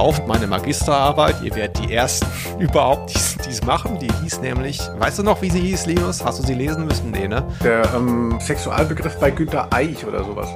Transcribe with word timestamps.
getauft, 0.00 0.26
meine 0.26 0.46
Magisterarbeit. 0.46 1.42
Ihr 1.42 1.54
werdet 1.54 1.78
die 1.78 1.92
ersten 1.92 2.26
überhaupt, 2.58 3.12
die 3.44 3.50
es 3.50 3.62
machen. 3.64 3.98
Die 3.98 4.08
hieß 4.22 4.40
nämlich, 4.40 4.80
weißt 4.98 5.18
du 5.18 5.22
noch, 5.22 5.42
wie 5.42 5.50
sie 5.50 5.60
hieß, 5.60 5.86
Linus? 5.86 6.24
Hast 6.24 6.38
du 6.38 6.46
sie 6.46 6.54
lesen 6.54 6.86
müssen? 6.86 7.10
Nee, 7.10 7.28
ne? 7.28 7.44
Der 7.62 7.82
ähm, 7.94 8.38
Sexualbegriff 8.40 9.18
bei 9.18 9.30
Günter 9.30 9.68
Eich 9.70 10.06
oder 10.06 10.24
sowas. 10.24 10.48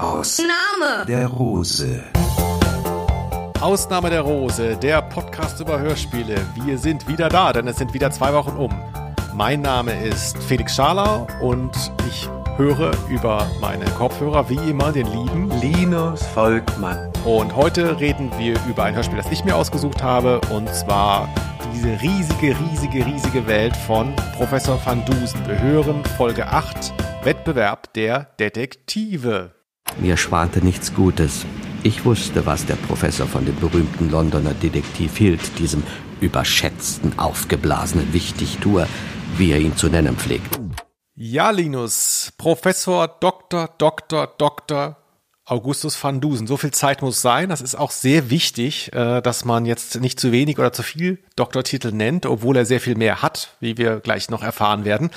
Ausnahme 0.00 1.04
der 1.08 1.26
Rose. 1.26 2.04
Ausnahme 3.64 4.10
der 4.10 4.20
Rose, 4.20 4.76
der 4.76 5.00
Podcast 5.00 5.58
über 5.58 5.80
Hörspiele. 5.80 6.36
Wir 6.66 6.76
sind 6.76 7.08
wieder 7.08 7.30
da, 7.30 7.50
denn 7.50 7.66
es 7.66 7.78
sind 7.78 7.94
wieder 7.94 8.10
zwei 8.10 8.34
Wochen 8.34 8.58
um. 8.58 8.70
Mein 9.32 9.62
Name 9.62 10.04
ist 10.04 10.36
Felix 10.36 10.74
Scharlau 10.74 11.26
und 11.40 11.72
ich 12.06 12.28
höre 12.58 12.92
über 13.08 13.46
meine 13.62 13.86
Kopfhörer 13.86 14.50
wie 14.50 14.58
immer 14.68 14.92
den 14.92 15.06
lieben 15.06 15.50
Linus 15.62 16.22
Volkmann. 16.26 17.10
Und 17.24 17.56
heute 17.56 17.98
reden 17.98 18.30
wir 18.36 18.58
über 18.68 18.84
ein 18.84 18.94
Hörspiel, 18.94 19.16
das 19.16 19.32
ich 19.32 19.46
mir 19.46 19.56
ausgesucht 19.56 20.02
habe, 20.02 20.42
und 20.50 20.68
zwar 20.68 21.26
diese 21.72 21.98
riesige, 22.02 22.54
riesige, 22.68 23.06
riesige 23.06 23.46
Welt 23.46 23.74
von 23.74 24.14
Professor 24.36 24.78
van 24.84 25.02
Dusen. 25.06 25.40
Wir 25.46 25.58
hören 25.58 26.04
Folge 26.18 26.46
8, 26.48 26.92
Wettbewerb 27.22 27.94
der 27.94 28.24
Detektive. 28.38 29.52
Mir 29.98 30.18
schwante 30.18 30.62
nichts 30.62 30.92
Gutes. 30.92 31.46
Ich 31.86 32.06
wusste, 32.06 32.46
was 32.46 32.64
der 32.64 32.76
Professor 32.76 33.26
von 33.26 33.44
dem 33.44 33.56
berühmten 33.56 34.10
Londoner 34.10 34.54
Detektiv 34.54 35.18
hielt, 35.18 35.58
diesem 35.58 35.82
überschätzten, 36.18 37.18
aufgeblasenen 37.18 38.10
Wichtigtuer, 38.14 38.88
wie 39.36 39.52
er 39.52 39.58
ihn 39.58 39.76
zu 39.76 39.88
nennen 39.88 40.16
pflegt. 40.16 40.58
Ja, 41.14 41.50
Linus, 41.50 42.32
Professor 42.38 43.06
Dr. 43.06 43.68
Dr. 43.76 44.28
Dr. 44.38 44.96
Augustus 45.44 46.02
van 46.02 46.22
Dusen. 46.22 46.46
So 46.46 46.56
viel 46.56 46.70
Zeit 46.70 47.02
muss 47.02 47.20
sein. 47.20 47.50
Das 47.50 47.60
ist 47.60 47.74
auch 47.74 47.90
sehr 47.90 48.30
wichtig, 48.30 48.90
äh, 48.94 49.20
dass 49.20 49.44
man 49.44 49.66
jetzt 49.66 50.00
nicht 50.00 50.18
zu 50.18 50.32
wenig 50.32 50.58
oder 50.58 50.72
zu 50.72 50.82
viel 50.82 51.22
Doktortitel 51.36 51.92
nennt, 51.92 52.24
obwohl 52.24 52.56
er 52.56 52.64
sehr 52.64 52.80
viel 52.80 52.96
mehr 52.96 53.20
hat, 53.20 53.58
wie 53.60 53.76
wir 53.76 54.00
gleich 54.00 54.30
noch 54.30 54.42
erfahren 54.42 54.86
werden. 54.86 55.10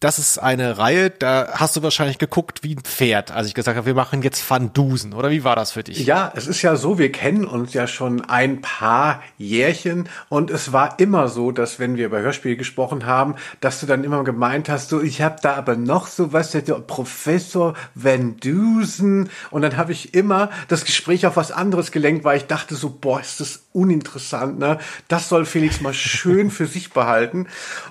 Das 0.00 0.18
ist 0.18 0.38
eine 0.38 0.78
Reihe, 0.78 1.10
da 1.10 1.50
hast 1.52 1.76
du 1.76 1.82
wahrscheinlich 1.82 2.16
geguckt 2.16 2.62
wie 2.62 2.74
ein 2.74 2.80
Pferd, 2.80 3.32
als 3.32 3.48
ich 3.48 3.54
gesagt 3.54 3.76
habe, 3.76 3.84
wir 3.84 3.94
machen 3.94 4.22
jetzt 4.22 4.48
Van 4.48 4.72
Dusen. 4.72 5.12
Oder 5.12 5.28
wie 5.28 5.44
war 5.44 5.56
das 5.56 5.72
für 5.72 5.84
dich? 5.84 6.06
Ja, 6.06 6.32
es 6.34 6.46
ist 6.46 6.62
ja 6.62 6.76
so, 6.76 6.98
wir 6.98 7.12
kennen 7.12 7.44
uns 7.44 7.74
ja 7.74 7.86
schon 7.86 8.24
ein 8.24 8.62
paar 8.62 9.22
Jährchen 9.36 10.08
und 10.30 10.50
es 10.50 10.72
war 10.72 10.98
immer 11.00 11.28
so, 11.28 11.52
dass 11.52 11.78
wenn 11.78 11.98
wir 11.98 12.06
über 12.06 12.20
Hörspiel 12.20 12.56
gesprochen 12.56 13.04
haben, 13.04 13.34
dass 13.60 13.80
du 13.80 13.84
dann 13.84 14.02
immer 14.02 14.24
gemeint 14.24 14.70
hast, 14.70 14.88
so 14.88 15.02
ich 15.02 15.20
habe 15.20 15.36
da 15.42 15.52
aber 15.56 15.76
noch 15.76 16.06
so 16.06 16.32
was, 16.32 16.52
der 16.52 16.62
Professor 16.62 17.74
Van 17.94 18.38
Dusen 18.38 19.28
und 19.50 19.60
dann 19.60 19.76
habe 19.76 19.92
ich 19.92 20.14
immer 20.14 20.48
das 20.68 20.86
Gespräch 20.86 21.26
auf 21.26 21.36
was 21.36 21.52
anderes 21.52 21.92
gelenkt, 21.92 22.24
weil 22.24 22.38
ich 22.38 22.46
dachte 22.46 22.74
so, 22.74 22.88
boah, 22.88 23.20
ist 23.20 23.40
das 23.40 23.64
uninteressant, 23.74 24.58
ne? 24.58 24.78
Das 25.08 25.28
soll 25.28 25.44
Felix 25.44 25.82
mal 25.82 25.92
schön 25.92 26.50
für 26.50 26.66
sich 26.66 26.90
behalten 26.90 27.48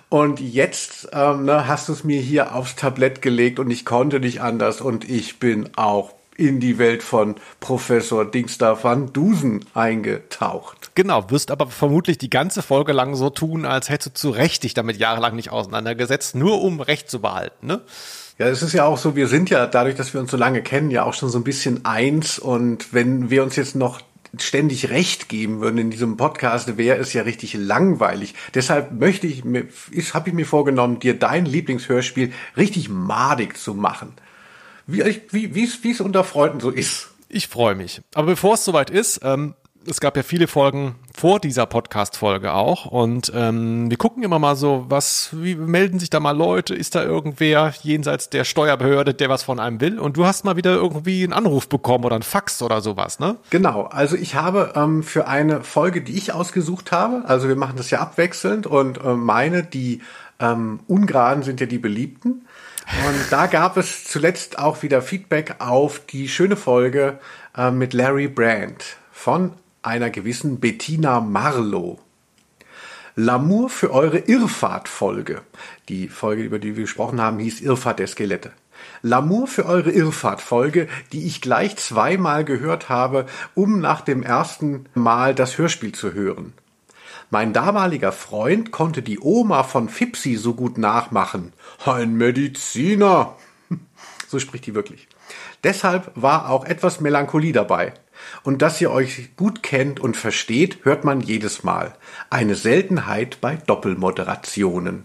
und 0.09 0.39
jetzt 0.39 1.09
ähm, 1.13 1.45
ne, 1.45 1.67
hast 1.67 1.87
du 1.87 1.98
es 1.99 2.03
mir 2.05 2.21
hier 2.21 2.55
aufs 2.55 2.75
Tablett 2.75 3.21
gelegt 3.21 3.59
und 3.59 3.69
ich 3.69 3.85
konnte 3.85 4.19
nicht 4.19 4.41
anders 4.41 4.81
und 4.81 5.09
ich 5.09 5.39
bin 5.39 5.69
auch 5.75 6.13
in 6.37 6.61
die 6.61 6.77
Welt 6.77 7.03
von 7.03 7.35
Professor 7.59 8.23
Dingsda 8.23 8.81
van 8.81 9.11
Dusen 9.11 9.65
eingetaucht. 9.73 10.91
Genau, 10.95 11.29
wirst 11.29 11.51
aber 11.51 11.67
vermutlich 11.67 12.17
die 12.17 12.29
ganze 12.29 12.61
Folge 12.61 12.93
lang 12.93 13.15
so 13.15 13.29
tun, 13.29 13.65
als 13.65 13.89
hättest 13.89 14.15
du 14.15 14.19
zu 14.19 14.29
Recht 14.29 14.63
dich 14.63 14.73
damit 14.73 14.97
jahrelang 14.97 15.35
nicht 15.35 15.51
auseinandergesetzt, 15.51 16.35
nur 16.35 16.61
um 16.61 16.79
Recht 16.79 17.09
zu 17.09 17.19
behalten, 17.19 17.67
ne? 17.67 17.81
Ja, 18.37 18.47
es 18.47 18.61
ist 18.61 18.71
ja 18.71 18.85
auch 18.85 18.97
so, 18.97 19.17
wir 19.17 19.27
sind 19.27 19.49
ja 19.49 19.67
dadurch, 19.67 19.95
dass 19.95 20.13
wir 20.13 20.21
uns 20.21 20.31
so 20.31 20.37
lange 20.37 20.61
kennen, 20.61 20.91
ja 20.91 21.03
auch 21.03 21.13
schon 21.13 21.27
so 21.27 21.37
ein 21.37 21.43
bisschen 21.43 21.83
eins 21.83 22.39
und 22.39 22.93
wenn 22.93 23.29
wir 23.29 23.43
uns 23.43 23.57
jetzt 23.57 23.75
noch 23.75 23.99
ständig 24.37 24.89
Recht 24.89 25.29
geben 25.29 25.61
würden 25.61 25.77
in 25.77 25.91
diesem 25.91 26.17
Podcast, 26.17 26.77
wäre 26.77 26.97
es 26.97 27.13
ja 27.13 27.23
richtig 27.23 27.53
langweilig. 27.53 28.35
Deshalb 28.53 28.91
möchte 28.91 29.27
ich 29.27 29.43
mir, 29.43 29.67
habe 30.13 30.29
ich 30.29 30.35
mir 30.35 30.45
vorgenommen, 30.45 30.99
dir 30.99 31.17
dein 31.17 31.45
Lieblingshörspiel 31.45 32.33
richtig 32.57 32.89
madig 32.89 33.57
zu 33.57 33.73
machen. 33.73 34.13
Wie, 34.87 35.21
wie, 35.31 35.55
wie 35.55 35.91
es 35.91 36.01
unter 36.01 36.23
Freunden 36.23 36.59
so 36.59 36.69
ist. 36.69 37.09
Ich 37.27 37.47
freue 37.47 37.75
mich. 37.75 38.01
Aber 38.15 38.27
bevor 38.27 38.55
es 38.55 38.65
soweit 38.65 38.89
ist, 38.89 39.19
ähm, 39.23 39.53
es 39.85 39.99
gab 39.99 40.17
ja 40.17 40.23
viele 40.23 40.47
Folgen 40.47 40.95
vor 41.15 41.39
dieser 41.39 41.65
Podcast-Folge 41.65 42.53
auch 42.53 42.85
und 42.85 43.31
ähm, 43.35 43.89
wir 43.89 43.97
gucken 43.97 44.23
immer 44.23 44.39
mal 44.39 44.55
so, 44.55 44.85
was, 44.89 45.29
wie 45.33 45.55
melden 45.55 45.99
sich 45.99 46.09
da 46.09 46.19
mal 46.19 46.35
Leute, 46.35 46.75
ist 46.75 46.95
da 46.95 47.03
irgendwer 47.03 47.73
jenseits 47.81 48.29
der 48.29 48.43
Steuerbehörde, 48.43 49.13
der 49.13 49.29
was 49.29 49.43
von 49.43 49.59
einem 49.59 49.81
will 49.81 49.99
und 49.99 50.17
du 50.17 50.25
hast 50.25 50.45
mal 50.45 50.55
wieder 50.55 50.75
irgendwie 50.75 51.23
einen 51.23 51.33
Anruf 51.33 51.69
bekommen 51.69 52.05
oder 52.05 52.15
einen 52.15 52.23
Fax 52.23 52.61
oder 52.61 52.81
sowas, 52.81 53.19
ne? 53.19 53.37
Genau, 53.49 53.83
also 53.83 54.15
ich 54.15 54.35
habe 54.35 54.73
ähm, 54.75 55.03
für 55.03 55.27
eine 55.27 55.61
Folge, 55.61 56.01
die 56.01 56.17
ich 56.17 56.33
ausgesucht 56.33 56.91
habe, 56.91 57.23
also 57.25 57.47
wir 57.47 57.55
machen 57.55 57.77
das 57.77 57.89
ja 57.89 57.99
abwechselnd 57.99 58.67
und 58.67 59.03
äh, 59.03 59.13
meine, 59.13 59.63
die 59.63 60.01
ähm, 60.39 60.79
ungeraden 60.87 61.43
sind 61.43 61.59
ja 61.59 61.65
die 61.65 61.79
beliebten. 61.79 62.45
Und 63.07 63.31
da 63.31 63.45
gab 63.45 63.77
es 63.77 64.05
zuletzt 64.05 64.57
auch 64.57 64.81
wieder 64.81 65.03
Feedback 65.03 65.57
auf 65.59 66.01
die 66.07 66.27
schöne 66.27 66.55
Folge 66.55 67.19
äh, 67.55 67.69
mit 67.69 67.93
Larry 67.93 68.27
Brand 68.27 68.83
von 69.11 69.51
einer 69.81 70.09
gewissen 70.09 70.59
Bettina 70.59 71.19
Marlow. 71.19 71.99
L'amour 73.15 73.69
für 73.69 73.91
eure 73.91 74.19
Irrfahrt-Folge. 74.19 75.41
Die 75.89 76.07
Folge, 76.07 76.43
über 76.43 76.59
die 76.59 76.75
wir 76.75 76.83
gesprochen 76.83 77.19
haben, 77.19 77.39
hieß 77.39 77.61
Irrfahrt 77.61 77.99
der 77.99 78.07
Skelette. 78.07 78.51
L'amour 79.03 79.47
für 79.47 79.65
eure 79.65 79.91
Irrfahrt-Folge, 79.91 80.87
die 81.11 81.25
ich 81.25 81.41
gleich 81.41 81.75
zweimal 81.77 82.45
gehört 82.45 82.89
habe, 82.89 83.25
um 83.55 83.79
nach 83.79 84.01
dem 84.01 84.23
ersten 84.23 84.85
Mal 84.93 85.35
das 85.35 85.57
Hörspiel 85.57 85.93
zu 85.93 86.13
hören. 86.13 86.53
Mein 87.29 87.53
damaliger 87.53 88.11
Freund 88.11 88.71
konnte 88.71 89.01
die 89.01 89.19
Oma 89.19 89.63
von 89.63 89.89
Fipsi 89.89 90.35
so 90.35 90.55
gut 90.55 90.77
nachmachen. 90.77 91.53
Ein 91.85 92.15
Mediziner. 92.15 93.35
So 94.27 94.37
spricht 94.37 94.67
die 94.67 94.75
wirklich. 94.75 95.07
Deshalb 95.63 96.11
war 96.13 96.51
auch 96.51 96.63
etwas 96.63 96.99
Melancholie 97.01 97.51
dabei. 97.51 97.93
Und 98.43 98.61
dass 98.61 98.79
ihr 98.81 98.91
euch 98.91 99.35
gut 99.35 99.63
kennt 99.63 99.99
und 99.99 100.17
versteht, 100.17 100.79
hört 100.83 101.03
man 101.03 101.21
jedes 101.21 101.63
Mal. 101.63 101.95
Eine 102.29 102.55
Seltenheit 102.55 103.39
bei 103.41 103.55
Doppelmoderationen. 103.55 105.03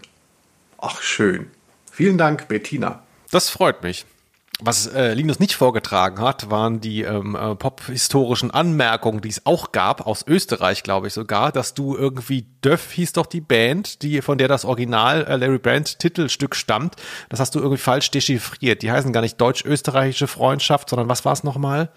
Ach 0.77 1.01
schön. 1.01 1.47
Vielen 1.91 2.17
Dank, 2.17 2.47
Bettina. 2.47 3.03
Das 3.31 3.49
freut 3.49 3.83
mich. 3.83 4.05
Was 4.61 4.87
äh, 4.87 5.13
Linus 5.13 5.39
nicht 5.39 5.55
vorgetragen 5.55 6.21
hat, 6.21 6.49
waren 6.49 6.79
die 6.79 7.01
ähm, 7.01 7.35
äh, 7.35 7.55
pop-historischen 7.55 8.51
Anmerkungen, 8.51 9.19
die 9.19 9.27
es 9.27 9.45
auch 9.45 9.73
gab, 9.73 10.07
aus 10.07 10.23
Österreich, 10.25 10.81
glaube 10.83 11.07
ich 11.07 11.13
sogar, 11.13 11.51
dass 11.51 11.73
du 11.73 11.97
irgendwie 11.97 12.45
Döff 12.63 12.91
hieß 12.91 13.11
doch 13.13 13.25
die 13.25 13.41
Band, 13.41 14.01
die 14.01 14.21
von 14.21 14.37
der 14.37 14.47
das 14.47 14.63
Original 14.63 15.25
äh, 15.25 15.35
Larry 15.35 15.57
Brand 15.57 15.99
Titelstück 15.99 16.55
stammt. 16.55 16.95
Das 17.27 17.41
hast 17.41 17.55
du 17.55 17.59
irgendwie 17.59 17.81
falsch 17.81 18.11
dechiffriert. 18.11 18.81
Die 18.81 18.91
heißen 18.91 19.11
gar 19.11 19.19
nicht 19.19 19.41
deutsch-österreichische 19.41 20.27
Freundschaft, 20.27 20.89
sondern 20.89 21.09
was 21.09 21.25
war 21.25 21.33
es 21.33 21.43
nochmal? 21.43 21.89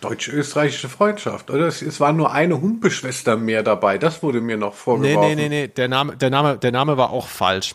Deutsch-österreichische 0.00 0.88
Freundschaft, 0.88 1.50
oder? 1.50 1.66
Es, 1.66 1.82
es, 1.82 2.00
war 2.00 2.12
nur 2.12 2.32
eine 2.32 2.60
Humpeschwester 2.60 3.36
mehr 3.36 3.62
dabei. 3.62 3.98
Das 3.98 4.22
wurde 4.22 4.40
mir 4.40 4.56
noch 4.56 4.74
vorgeworfen. 4.74 5.28
Nee, 5.28 5.34
nee, 5.34 5.48
nee, 5.48 5.66
nee. 5.66 5.68
Der 5.68 5.88
Name, 5.88 6.16
der 6.16 6.30
Name, 6.30 6.58
der 6.58 6.72
Name 6.72 6.96
war 6.96 7.10
auch 7.10 7.28
falsch. 7.28 7.74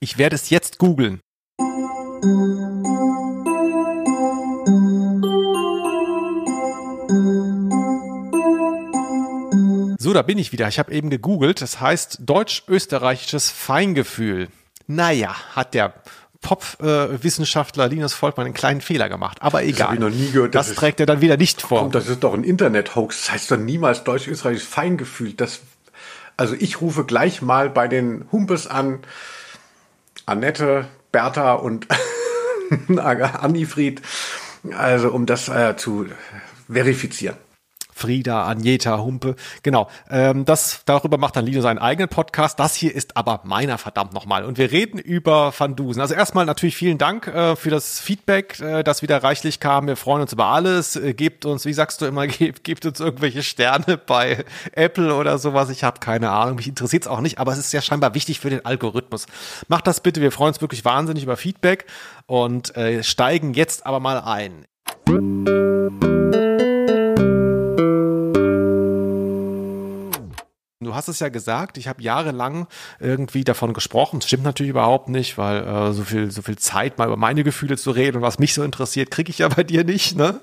Ich 0.00 0.18
werde 0.18 0.34
es 0.34 0.50
jetzt 0.50 0.78
googeln. 0.78 1.20
So, 9.98 10.12
da 10.12 10.22
bin 10.22 10.38
ich 10.38 10.50
wieder. 10.50 10.66
Ich 10.66 10.80
habe 10.80 10.92
eben 10.92 11.10
gegoogelt. 11.10 11.62
Das 11.62 11.80
heißt 11.80 12.18
deutsch-österreichisches 12.22 13.50
Feingefühl. 13.50 14.48
Naja, 14.88 15.36
hat 15.54 15.74
der 15.74 15.94
Pop-Wissenschaftler 16.42 17.88
Linus 17.88 18.12
Volkmann 18.12 18.46
einen 18.46 18.54
kleinen 18.54 18.80
Fehler 18.80 19.08
gemacht. 19.08 19.38
Aber 19.40 19.62
egal. 19.62 19.86
Das, 19.86 19.94
ich 19.94 20.00
noch 20.00 20.10
nie 20.10 20.30
gehört, 20.30 20.54
das, 20.54 20.68
das 20.68 20.76
trägt 20.76 21.00
er 21.00 21.06
dann 21.06 21.20
wieder 21.20 21.36
nicht 21.36 21.62
vor. 21.62 21.80
Kommt, 21.80 21.94
das 21.94 22.08
ist 22.08 22.22
doch 22.22 22.34
ein 22.34 22.44
Internet-Hoax. 22.44 23.22
Das 23.22 23.32
heißt 23.32 23.50
doch 23.50 23.56
niemals 23.56 24.04
deutsch-österreichisches 24.04 24.68
Feingefühl. 24.68 25.32
Das, 25.32 25.60
also 26.36 26.54
ich 26.58 26.80
rufe 26.80 27.04
gleich 27.04 27.40
mal 27.40 27.70
bei 27.70 27.88
den 27.88 28.26
Humpes 28.30 28.66
an. 28.66 28.98
Annette, 30.26 30.86
Bertha 31.10 31.54
und 31.54 31.86
Annifried. 32.98 34.02
Also 34.76 35.10
um 35.10 35.26
das 35.26 35.48
äh, 35.48 35.76
zu 35.76 36.06
verifizieren. 36.70 37.36
Frieda, 38.02 38.48
Agneta, 38.48 38.98
Humpe. 38.98 39.36
Genau. 39.62 39.88
Ähm, 40.10 40.44
das, 40.44 40.82
darüber 40.86 41.18
macht 41.18 41.36
dann 41.36 41.46
Lino 41.46 41.60
seinen 41.60 41.78
eigenen 41.78 42.08
Podcast. 42.08 42.58
Das 42.58 42.74
hier 42.74 42.92
ist 42.92 43.16
aber 43.16 43.42
meiner, 43.44 43.78
verdammt 43.78 44.12
nochmal. 44.12 44.44
Und 44.44 44.58
wir 44.58 44.72
reden 44.72 44.98
über 44.98 45.54
Van 45.56 45.76
Dusen. 45.76 46.00
Also 46.00 46.14
erstmal 46.14 46.44
natürlich 46.44 46.74
vielen 46.74 46.98
Dank 46.98 47.28
äh, 47.28 47.54
für 47.54 47.70
das 47.70 48.00
Feedback, 48.00 48.58
äh, 48.58 48.82
das 48.82 49.02
wieder 49.02 49.22
reichlich 49.22 49.60
kam. 49.60 49.86
Wir 49.86 49.94
freuen 49.94 50.22
uns 50.22 50.32
über 50.32 50.46
alles. 50.46 50.96
Äh, 50.96 51.14
gebt 51.14 51.44
uns, 51.44 51.64
wie 51.64 51.72
sagst 51.72 52.02
du 52.02 52.06
immer, 52.06 52.26
gebt, 52.26 52.64
gebt 52.64 52.84
uns 52.86 52.98
irgendwelche 52.98 53.44
Sterne 53.44 53.96
bei 53.96 54.44
Apple 54.72 55.14
oder 55.14 55.38
sowas. 55.38 55.70
Ich 55.70 55.84
habe 55.84 56.00
keine 56.00 56.30
Ahnung. 56.30 56.56
Mich 56.56 56.66
interessiert 56.66 57.04
es 57.04 57.08
auch 57.08 57.20
nicht, 57.20 57.38
aber 57.38 57.52
es 57.52 57.58
ist 57.58 57.72
ja 57.72 57.82
scheinbar 57.82 58.16
wichtig 58.16 58.40
für 58.40 58.50
den 58.50 58.66
Algorithmus. 58.66 59.26
Macht 59.68 59.86
das 59.86 60.00
bitte. 60.00 60.20
Wir 60.20 60.32
freuen 60.32 60.48
uns 60.48 60.60
wirklich 60.60 60.84
wahnsinnig 60.84 61.22
über 61.22 61.36
Feedback 61.36 61.86
und 62.26 62.76
äh, 62.76 63.04
steigen 63.04 63.54
jetzt 63.54 63.86
aber 63.86 64.00
mal 64.00 64.18
ein. 64.18 64.64
Du 70.92 70.96
hast 70.96 71.08
es 71.08 71.20
ja 71.20 71.30
gesagt, 71.30 71.78
ich 71.78 71.88
habe 71.88 72.02
jahrelang 72.02 72.66
irgendwie 73.00 73.44
davon 73.44 73.72
gesprochen. 73.72 74.20
Das 74.20 74.26
stimmt 74.26 74.44
natürlich 74.44 74.68
überhaupt 74.68 75.08
nicht, 75.08 75.38
weil 75.38 75.66
äh, 75.66 75.92
so 75.94 76.04
viel 76.04 76.30
so 76.30 76.42
viel 76.42 76.58
Zeit 76.58 76.98
mal 76.98 77.06
über 77.06 77.16
meine 77.16 77.44
Gefühle 77.44 77.78
zu 77.78 77.92
reden 77.92 78.18
und 78.18 78.22
was 78.22 78.38
mich 78.38 78.52
so 78.52 78.62
interessiert, 78.62 79.10
kriege 79.10 79.30
ich 79.30 79.38
ja 79.38 79.48
bei 79.56 79.62
dir 79.62 79.84
nicht. 79.84 80.18
Ne? 80.18 80.40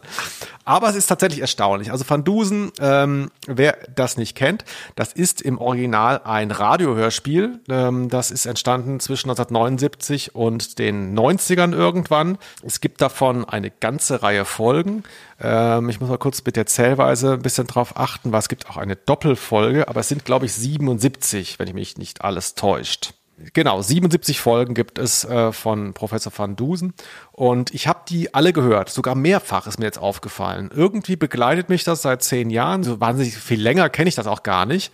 Aber 0.66 0.90
es 0.90 0.96
ist 0.96 1.06
tatsächlich 1.06 1.42
erstaunlich. 1.42 1.92
Also 1.92 2.04
Van 2.08 2.24
Dusen, 2.24 2.72
ähm, 2.80 3.30
wer 3.46 3.78
das 3.96 4.18
nicht 4.18 4.36
kennt, 4.36 4.66
das 4.96 5.14
ist 5.14 5.40
im 5.40 5.60
Original 5.60 6.22
ein 6.24 6.50
Radiohörspiel. 6.50 7.60
Ähm, 7.70 8.10
das 8.10 8.32
ist 8.32 8.48
entstanden 8.48 9.00
zwischen 9.00 9.30
1979 9.30 10.34
und 10.34 10.80
den 10.80 11.16
90ern 11.16 11.74
irgendwann. 11.74 12.40
Es 12.64 12.82
gibt 12.82 13.02
davon 13.02 13.46
eine 13.46 13.70
ganze 13.70 14.24
Reihe 14.24 14.46
Folgen. 14.46 15.04
Ähm, 15.42 15.90
ich 15.90 16.00
muss 16.00 16.10
mal 16.10 16.18
kurz 16.18 16.44
mit 16.46 16.56
der 16.56 16.66
Zählweise 16.66 17.34
ein 17.34 17.42
bisschen 17.42 17.68
drauf 17.68 17.98
achten, 17.98 18.32
weil 18.32 18.40
es 18.40 18.50
gibt 18.50 18.70
auch 18.70 18.78
eine 18.78 18.96
Doppelfolge, 18.96 19.88
aber 19.88 20.02
es 20.02 20.10
sind, 20.10 20.26
glaube 20.26 20.46
ich, 20.46 20.54
77, 20.54 21.60
wenn 21.60 21.68
ich 21.68 21.74
mich 21.74 21.98
nicht 21.98 22.24
alles 22.24 22.56
täuscht. 22.56 23.14
Genau, 23.54 23.82
77 23.82 24.42
Folgen 24.42 24.74
gibt 24.74 25.00
es 25.00 25.24
äh, 25.24 25.54
von 25.54 25.94
Professor 25.94 26.32
van 26.36 26.58
Dusen 26.58 26.94
und 27.32 27.74
ich 27.74 27.88
habe 27.88 28.02
die 28.10 28.34
alle 28.34 28.52
gehört, 28.52 28.90
sogar 28.90 29.16
mehrfach 29.16 29.66
ist 29.66 29.80
mir 29.80 29.86
jetzt 29.86 29.98
aufgefallen. 29.98 30.70
Irgendwie 30.76 31.16
begleitet 31.16 31.70
mich 31.70 31.86
das 31.86 32.02
seit 32.02 32.22
zehn 32.22 32.50
Jahren, 32.50 32.84
so 32.84 33.00
wahnsinnig 33.00 33.38
viel 33.38 33.62
länger 33.62 33.90
kenne 33.90 34.10
ich 34.10 34.16
das 34.16 34.28
auch 34.28 34.44
gar 34.44 34.66
nicht. 34.66 34.92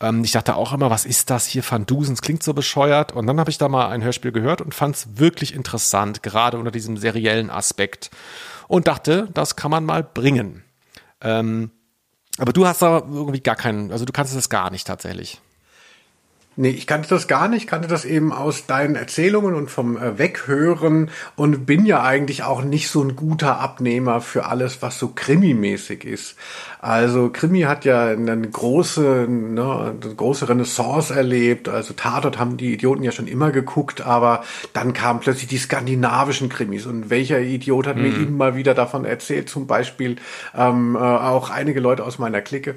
Ähm, 0.00 0.22
ich 0.22 0.30
dachte 0.30 0.54
auch 0.54 0.72
immer, 0.72 0.88
was 0.88 1.04
ist 1.04 1.30
das 1.30 1.46
hier, 1.46 1.64
van 1.68 1.84
Dusen, 1.84 2.12
es 2.12 2.22
klingt 2.22 2.44
so 2.44 2.54
bescheuert 2.54 3.12
und 3.12 3.26
dann 3.26 3.40
habe 3.40 3.50
ich 3.50 3.58
da 3.58 3.68
mal 3.68 3.88
ein 3.88 4.04
Hörspiel 4.04 4.30
gehört 4.30 4.60
und 4.60 4.72
fand 4.72 4.94
es 4.94 5.18
wirklich 5.18 5.52
interessant, 5.52 6.22
gerade 6.22 6.58
unter 6.58 6.70
diesem 6.70 6.96
seriellen 6.96 7.50
Aspekt 7.50 8.10
und 8.70 8.86
dachte, 8.86 9.28
das 9.34 9.56
kann 9.56 9.72
man 9.72 9.84
mal 9.84 10.04
bringen. 10.04 10.62
Ähm, 11.20 11.72
aber 12.38 12.52
du 12.52 12.68
hast 12.68 12.82
da 12.82 12.98
irgendwie 12.98 13.40
gar 13.40 13.56
keinen, 13.56 13.90
also 13.90 14.04
du 14.04 14.12
kannst 14.12 14.34
es 14.34 14.48
gar 14.48 14.70
nicht 14.70 14.86
tatsächlich. 14.86 15.40
Nee, 16.56 16.70
ich 16.70 16.88
kannte 16.88 17.08
das 17.08 17.28
gar 17.28 17.46
nicht, 17.46 17.68
kannte 17.68 17.86
das 17.86 18.04
eben 18.04 18.32
aus 18.32 18.66
deinen 18.66 18.96
Erzählungen 18.96 19.54
und 19.54 19.70
vom 19.70 19.96
äh, 19.96 20.18
Weghören 20.18 21.10
und 21.36 21.64
bin 21.64 21.86
ja 21.86 22.02
eigentlich 22.02 22.42
auch 22.42 22.62
nicht 22.62 22.90
so 22.90 23.02
ein 23.02 23.14
guter 23.14 23.60
Abnehmer 23.60 24.20
für 24.20 24.46
alles, 24.46 24.82
was 24.82 24.98
so 24.98 25.12
krimimäßig 25.14 26.04
ist. 26.04 26.36
Also 26.80 27.30
Krimi 27.30 27.62
hat 27.62 27.84
ja 27.84 28.08
eine 28.08 28.36
große, 28.40 29.26
ne, 29.28 29.94
eine 30.02 30.14
große 30.14 30.48
Renaissance 30.48 31.14
erlebt. 31.14 31.68
Also 31.68 31.94
Tatort 31.94 32.38
haben 32.38 32.56
die 32.56 32.74
Idioten 32.74 33.04
ja 33.04 33.12
schon 33.12 33.28
immer 33.28 33.52
geguckt, 33.52 34.00
aber 34.00 34.42
dann 34.72 34.92
kamen 34.92 35.20
plötzlich 35.20 35.46
die 35.46 35.58
skandinavischen 35.58 36.48
Krimis. 36.48 36.84
Und 36.84 37.10
welcher 37.10 37.40
Idiot 37.40 37.86
hat 37.86 37.96
mhm. 37.96 38.02
mir 38.02 38.16
immer 38.16 38.56
wieder 38.56 38.74
davon 38.74 39.04
erzählt? 39.04 39.48
Zum 39.48 39.68
Beispiel 39.68 40.16
ähm, 40.56 40.96
äh, 40.96 40.98
auch 40.98 41.50
einige 41.50 41.78
Leute 41.78 42.04
aus 42.04 42.18
meiner 42.18 42.40
Clique. 42.40 42.74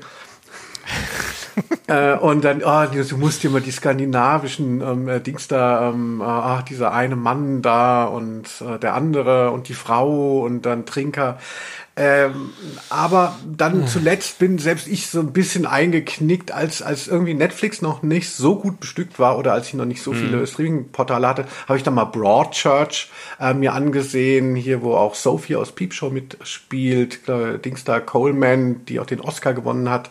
äh, 1.88 2.13
und 2.13 2.44
dann, 2.44 2.63
oh, 2.63 2.85
du 2.85 3.18
musst 3.18 3.44
dir 3.44 3.50
mal 3.50 3.62
die 3.62 3.71
skandinavischen 3.71 4.81
ähm, 4.81 5.07
äh, 5.07 5.19
Dings 5.19 5.47
da, 5.47 5.89
ähm, 5.89 6.21
äh, 6.21 6.24
ach, 6.24 6.63
dieser 6.63 6.94
eine 6.94 7.15
Mann 7.15 7.62
da 7.62 8.06
und 8.06 8.47
äh, 8.62 8.80
der 8.80 8.94
andere 8.94 9.51
und 9.51 9.68
die 9.68 9.74
Frau 9.74 10.41
und 10.41 10.65
dann 10.65 10.85
Trinker. 10.85 11.38
Ähm, 11.95 12.54
aber 12.90 13.38
dann 13.45 13.74
hm. 13.74 13.88
zuletzt 13.88 14.40
bin 14.40 14.57
selbst 14.57 14.88
ich 14.88 15.07
so 15.07 15.19
ein 15.19 15.31
bisschen 15.31 15.68
eingeknickt, 15.68 16.51
als, 16.51 16.81
als 16.81 17.07
irgendwie 17.07 17.36
Netflix 17.36 17.84
noch 17.84 18.01
nicht 18.01 18.31
so 18.31 18.56
gut 18.56 18.80
bestückt 18.80 19.19
war 19.19 19.38
oder 19.38 19.54
als 19.54 19.68
ich 19.68 19.74
noch 19.75 19.86
nicht 19.86 20.01
so 20.01 20.12
viele 20.12 20.40
hm. 20.40 20.48
Streaming-Portale 20.48 21.28
hatte, 21.28 21.45
habe 21.68 21.78
ich 21.78 21.84
dann 21.84 21.94
mal 21.94 22.06
Broadchurch 22.06 23.12
äh, 23.40 23.54
mir 23.54 23.74
angesehen, 23.74 24.56
hier 24.56 24.81
wo 24.81 24.95
auch 24.95 25.13
Sophie 25.13 25.56
aus 25.56 25.72
Peep 25.72 25.94
Show 25.94 26.10
mitspielt, 26.10 27.30
äh, 27.30 27.60
Dings 27.60 27.84
da 27.84 28.00
Coleman, 28.00 28.86
die 28.86 29.00
auch 29.00 29.06
den 29.06 29.22
Oscar 29.22 29.54
gewonnen 29.54 29.89
hat. 29.89 30.10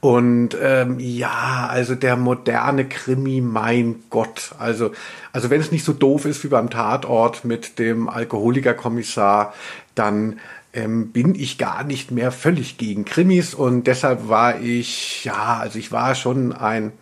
Und 0.00 0.56
ähm, 0.62 1.00
ja, 1.00 1.66
also 1.68 1.96
der 1.96 2.14
moderne 2.16 2.88
Krimi, 2.88 3.40
mein 3.40 4.04
Gott. 4.10 4.52
Also, 4.60 4.92
also 5.32 5.50
wenn 5.50 5.60
es 5.60 5.72
nicht 5.72 5.84
so 5.84 5.92
doof 5.92 6.24
ist 6.24 6.44
wie 6.44 6.48
beim 6.48 6.70
Tatort 6.70 7.44
mit 7.44 7.80
dem 7.80 8.08
Alkoholikerkommissar, 8.08 9.54
dann 9.96 10.38
ähm, 10.78 11.12
bin 11.12 11.34
ich 11.34 11.58
gar 11.58 11.84
nicht 11.84 12.10
mehr 12.10 12.30
völlig 12.30 12.78
gegen 12.78 13.04
Krimis 13.04 13.54
und 13.54 13.86
deshalb 13.86 14.28
war 14.28 14.60
ich, 14.60 15.24
ja, 15.24 15.58
also 15.58 15.78
ich 15.78 15.90
war 15.92 16.14
schon 16.14 16.52
ein, 16.52 16.92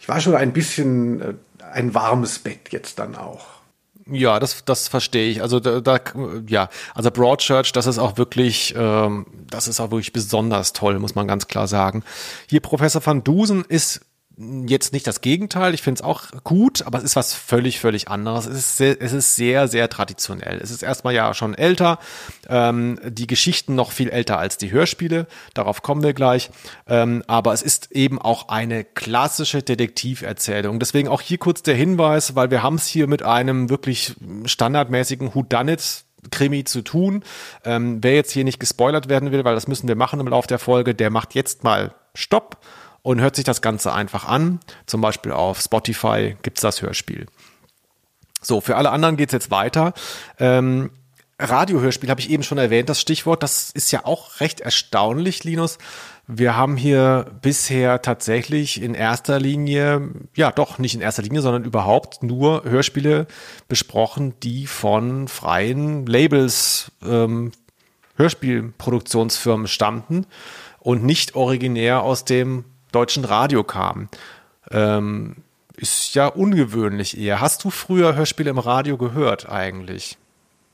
ich 0.00 0.08
war 0.08 0.20
schon 0.20 0.34
ein 0.34 0.52
bisschen 0.52 1.20
äh, 1.20 1.34
ein 1.72 1.94
warmes 1.94 2.38
Bett 2.38 2.70
jetzt 2.70 2.98
dann 2.98 3.16
auch. 3.16 3.46
Ja, 4.10 4.38
das, 4.38 4.64
das 4.64 4.88
verstehe 4.88 5.30
ich. 5.30 5.42
Also 5.42 5.60
da, 5.60 5.80
da 5.80 6.00
ja, 6.46 6.70
also 6.94 7.10
Broadchurch, 7.10 7.72
das 7.72 7.86
ist 7.86 7.98
auch 7.98 8.16
wirklich, 8.16 8.74
ähm, 8.76 9.26
das 9.50 9.68
ist 9.68 9.80
auch 9.80 9.90
wirklich 9.90 10.14
besonders 10.14 10.72
toll, 10.72 10.98
muss 10.98 11.14
man 11.14 11.28
ganz 11.28 11.46
klar 11.46 11.68
sagen. 11.68 12.04
Hier 12.48 12.60
Professor 12.60 13.04
van 13.04 13.22
Dusen 13.22 13.64
ist 13.68 14.00
jetzt 14.66 14.92
nicht 14.92 15.06
das 15.06 15.20
Gegenteil. 15.20 15.74
Ich 15.74 15.82
finde 15.82 16.00
es 16.00 16.04
auch 16.04 16.26
gut, 16.44 16.82
aber 16.82 16.98
es 16.98 17.04
ist 17.04 17.16
was 17.16 17.34
völlig, 17.34 17.80
völlig 17.80 18.08
anderes. 18.08 18.46
Es 18.46 18.56
ist 18.56 18.76
sehr, 18.76 19.00
es 19.00 19.12
ist 19.12 19.34
sehr, 19.34 19.66
sehr 19.66 19.88
traditionell. 19.88 20.60
Es 20.62 20.70
ist 20.70 20.82
erstmal 20.82 21.14
ja 21.14 21.34
schon 21.34 21.54
älter. 21.54 21.98
Ähm, 22.48 23.00
die 23.04 23.26
Geschichten 23.26 23.74
noch 23.74 23.90
viel 23.90 24.08
älter 24.08 24.38
als 24.38 24.56
die 24.56 24.70
Hörspiele. 24.70 25.26
Darauf 25.54 25.82
kommen 25.82 26.04
wir 26.04 26.12
gleich. 26.12 26.50
Ähm, 26.86 27.24
aber 27.26 27.52
es 27.52 27.62
ist 27.62 27.90
eben 27.92 28.20
auch 28.20 28.48
eine 28.48 28.84
klassische 28.84 29.62
Detektiverzählung. 29.62 30.78
Deswegen 30.78 31.08
auch 31.08 31.20
hier 31.20 31.38
kurz 31.38 31.62
der 31.62 31.74
Hinweis, 31.74 32.36
weil 32.36 32.50
wir 32.52 32.62
haben 32.62 32.76
es 32.76 32.86
hier 32.86 33.08
mit 33.08 33.24
einem 33.24 33.70
wirklich 33.70 34.14
standardmäßigen 34.44 35.34
Whodunit 35.34 36.04
Krimi 36.30 36.64
zu 36.64 36.82
tun. 36.82 37.24
Ähm, 37.64 37.98
wer 38.02 38.14
jetzt 38.14 38.32
hier 38.32 38.44
nicht 38.44 38.60
gespoilert 38.60 39.08
werden 39.08 39.32
will, 39.32 39.44
weil 39.44 39.54
das 39.54 39.68
müssen 39.68 39.88
wir 39.88 39.96
machen 39.96 40.20
im 40.20 40.28
Laufe 40.28 40.48
der 40.48 40.58
Folge, 40.58 40.94
der 40.94 41.10
macht 41.10 41.34
jetzt 41.34 41.64
mal 41.64 41.94
Stopp 42.14 42.58
und 43.02 43.20
hört 43.20 43.36
sich 43.36 43.44
das 43.44 43.62
Ganze 43.62 43.92
einfach 43.92 44.26
an. 44.26 44.60
Zum 44.86 45.00
Beispiel 45.00 45.32
auf 45.32 45.60
Spotify 45.60 46.36
gibt 46.42 46.58
es 46.58 46.62
das 46.62 46.82
Hörspiel. 46.82 47.26
So, 48.40 48.60
für 48.60 48.76
alle 48.76 48.90
anderen 48.90 49.16
geht 49.16 49.30
es 49.30 49.32
jetzt 49.32 49.50
weiter. 49.50 49.94
Ähm, 50.38 50.90
Radiohörspiel 51.40 52.10
habe 52.10 52.20
ich 52.20 52.30
eben 52.30 52.42
schon 52.42 52.58
erwähnt, 52.58 52.88
das 52.88 53.00
Stichwort. 53.00 53.42
Das 53.42 53.70
ist 53.70 53.92
ja 53.92 54.04
auch 54.04 54.40
recht 54.40 54.60
erstaunlich, 54.60 55.44
Linus. 55.44 55.78
Wir 56.26 56.56
haben 56.56 56.76
hier 56.76 57.30
bisher 57.40 58.02
tatsächlich 58.02 58.82
in 58.82 58.94
erster 58.94 59.38
Linie, 59.38 60.10
ja 60.34 60.50
doch 60.50 60.78
nicht 60.78 60.94
in 60.94 61.00
erster 61.00 61.22
Linie, 61.22 61.40
sondern 61.40 61.64
überhaupt 61.64 62.22
nur 62.22 62.64
Hörspiele 62.64 63.26
besprochen, 63.68 64.34
die 64.42 64.66
von 64.66 65.28
freien 65.28 66.06
Labels, 66.06 66.92
ähm, 67.02 67.52
Hörspielproduktionsfirmen 68.16 69.68
stammten 69.68 70.26
und 70.80 71.04
nicht 71.04 71.36
originär 71.36 72.02
aus 72.02 72.24
dem 72.24 72.64
deutschen 72.92 73.24
Radio 73.24 73.64
kam. 73.64 74.08
Ähm, 74.70 75.36
ist 75.76 76.14
ja 76.14 76.26
ungewöhnlich 76.26 77.18
eher. 77.18 77.40
Hast 77.40 77.64
du 77.64 77.70
früher 77.70 78.14
Hörspiele 78.16 78.50
im 78.50 78.58
Radio 78.58 78.96
gehört 78.98 79.48
eigentlich? 79.48 80.18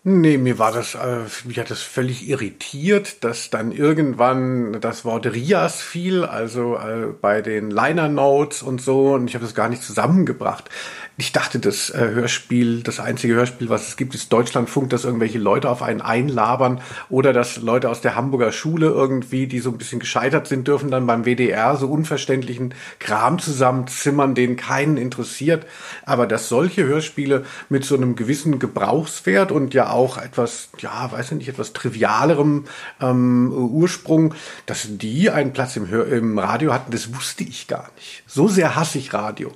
Nee, 0.07 0.37
mir 0.37 0.59
war 0.59 0.71
das, 0.71 0.95
äh, 0.97 1.21
mich 1.47 1.59
hat 1.59 1.71
das 1.71 1.81
völlig 1.81 2.29
irritiert, 2.29 3.25
dass 3.25 3.49
dann 3.49 3.73
irgendwann 3.73 4.79
das 4.83 5.07
Wort 5.07 5.25
Rias 5.25 5.81
fiel, 5.81 6.27
also 6.27 6.77
äh, 6.77 7.07
bei 7.19 7.41
den 7.41 7.71
Liner 7.71 8.11
Notes 8.11 8.63
und 8.63 8.83
so, 8.83 9.15
und 9.15 9.29
ich 9.29 9.35
habe 9.35 9.47
das 9.47 9.55
gar 9.55 9.71
nicht 9.71 9.83
zusammengebracht 9.83 10.69
ich 11.17 11.31
dachte, 11.31 11.61
das 11.61 11.91
äh, 11.91 12.11
Hörspiel, 12.13 12.83
das 12.83 12.99
einzige 12.99 13.35
Hörspiel, 13.35 13.69
was 13.69 13.87
es 13.89 13.97
gibt, 13.97 14.17
ist 14.17 14.33
Deutschlandfunk, 14.33 14.91
dass 14.91 15.05
irgendwelche 15.05 15.39
Leute 15.39 15.71
auf 15.71 15.81
einen 15.81 16.01
einlabern 16.01 16.81
oder 17.09 17.33
dass 17.33 17.59
Leute 17.59 17.89
aus 17.89 18.01
der 18.01 18.17
Hamburger 18.17 18.51
Schule 18.51 18.89
irgendwie, 18.89 19.47
die 19.47 19.61
so 19.61 19.71
ein 19.71 19.79
bisschen 19.79 20.01
gescheitert 20.01 20.49
sind, 20.49 20.67
dürfen 20.67 20.91
dann 20.91 21.07
beim 21.07 21.25
WDR 21.25 21.77
so 21.77 21.87
unverständlichen 21.87 22.75
Kram 22.99 23.39
zusammenzimmern, 23.39 24.35
den 24.35 24.57
keinen 24.57 24.97
interessiert. 24.97 25.67
Aber 26.05 26.27
dass 26.27 26.49
solche 26.49 26.85
Hörspiele 26.85 27.45
mit 27.69 27.85
so 27.85 27.95
einem 27.95 28.17
gewissen 28.17 28.59
Gebrauchswert 28.59 29.53
und 29.53 29.73
ja 29.73 29.91
auch 29.95 30.19
etwas, 30.19 30.69
ja, 30.79 31.11
weiß 31.11 31.33
ich 31.33 31.39
nicht, 31.39 31.49
etwas 31.49 31.73
trivialerem 31.73 32.67
ähm, 33.01 33.53
Ursprung, 33.53 34.35
dass 34.67 34.87
die 34.89 35.31
einen 35.31 35.53
Platz 35.53 35.77
im, 35.77 35.91
im 35.93 36.39
Radio 36.39 36.73
hatten, 36.73 36.91
das 36.91 37.15
wusste 37.15 37.45
ich 37.45 37.67
gar 37.69 37.91
nicht. 37.97 38.23
So 38.27 38.49
sehr 38.49 38.77
hasse 38.77 38.99
ich 38.99 39.15
Radio. 39.15 39.53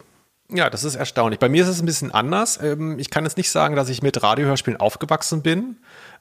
Ja, 0.51 0.71
das 0.71 0.83
ist 0.83 0.95
erstaunlich. 0.95 1.39
Bei 1.41 1.51
mir 1.51 1.63
ist 1.63 1.69
es 1.69 1.83
ein 1.83 1.87
bisschen 1.87 2.11
anders. 2.11 2.59
Ähm, 2.63 2.99
ich 2.99 3.11
kann 3.11 3.25
jetzt 3.25 3.37
nicht 3.37 3.51
sagen, 3.51 3.77
dass 3.77 3.91
ich 3.91 4.01
mit 4.01 4.23
Radiohörspielen 4.23 4.81
aufgewachsen 4.81 5.43
bin. 5.43 5.77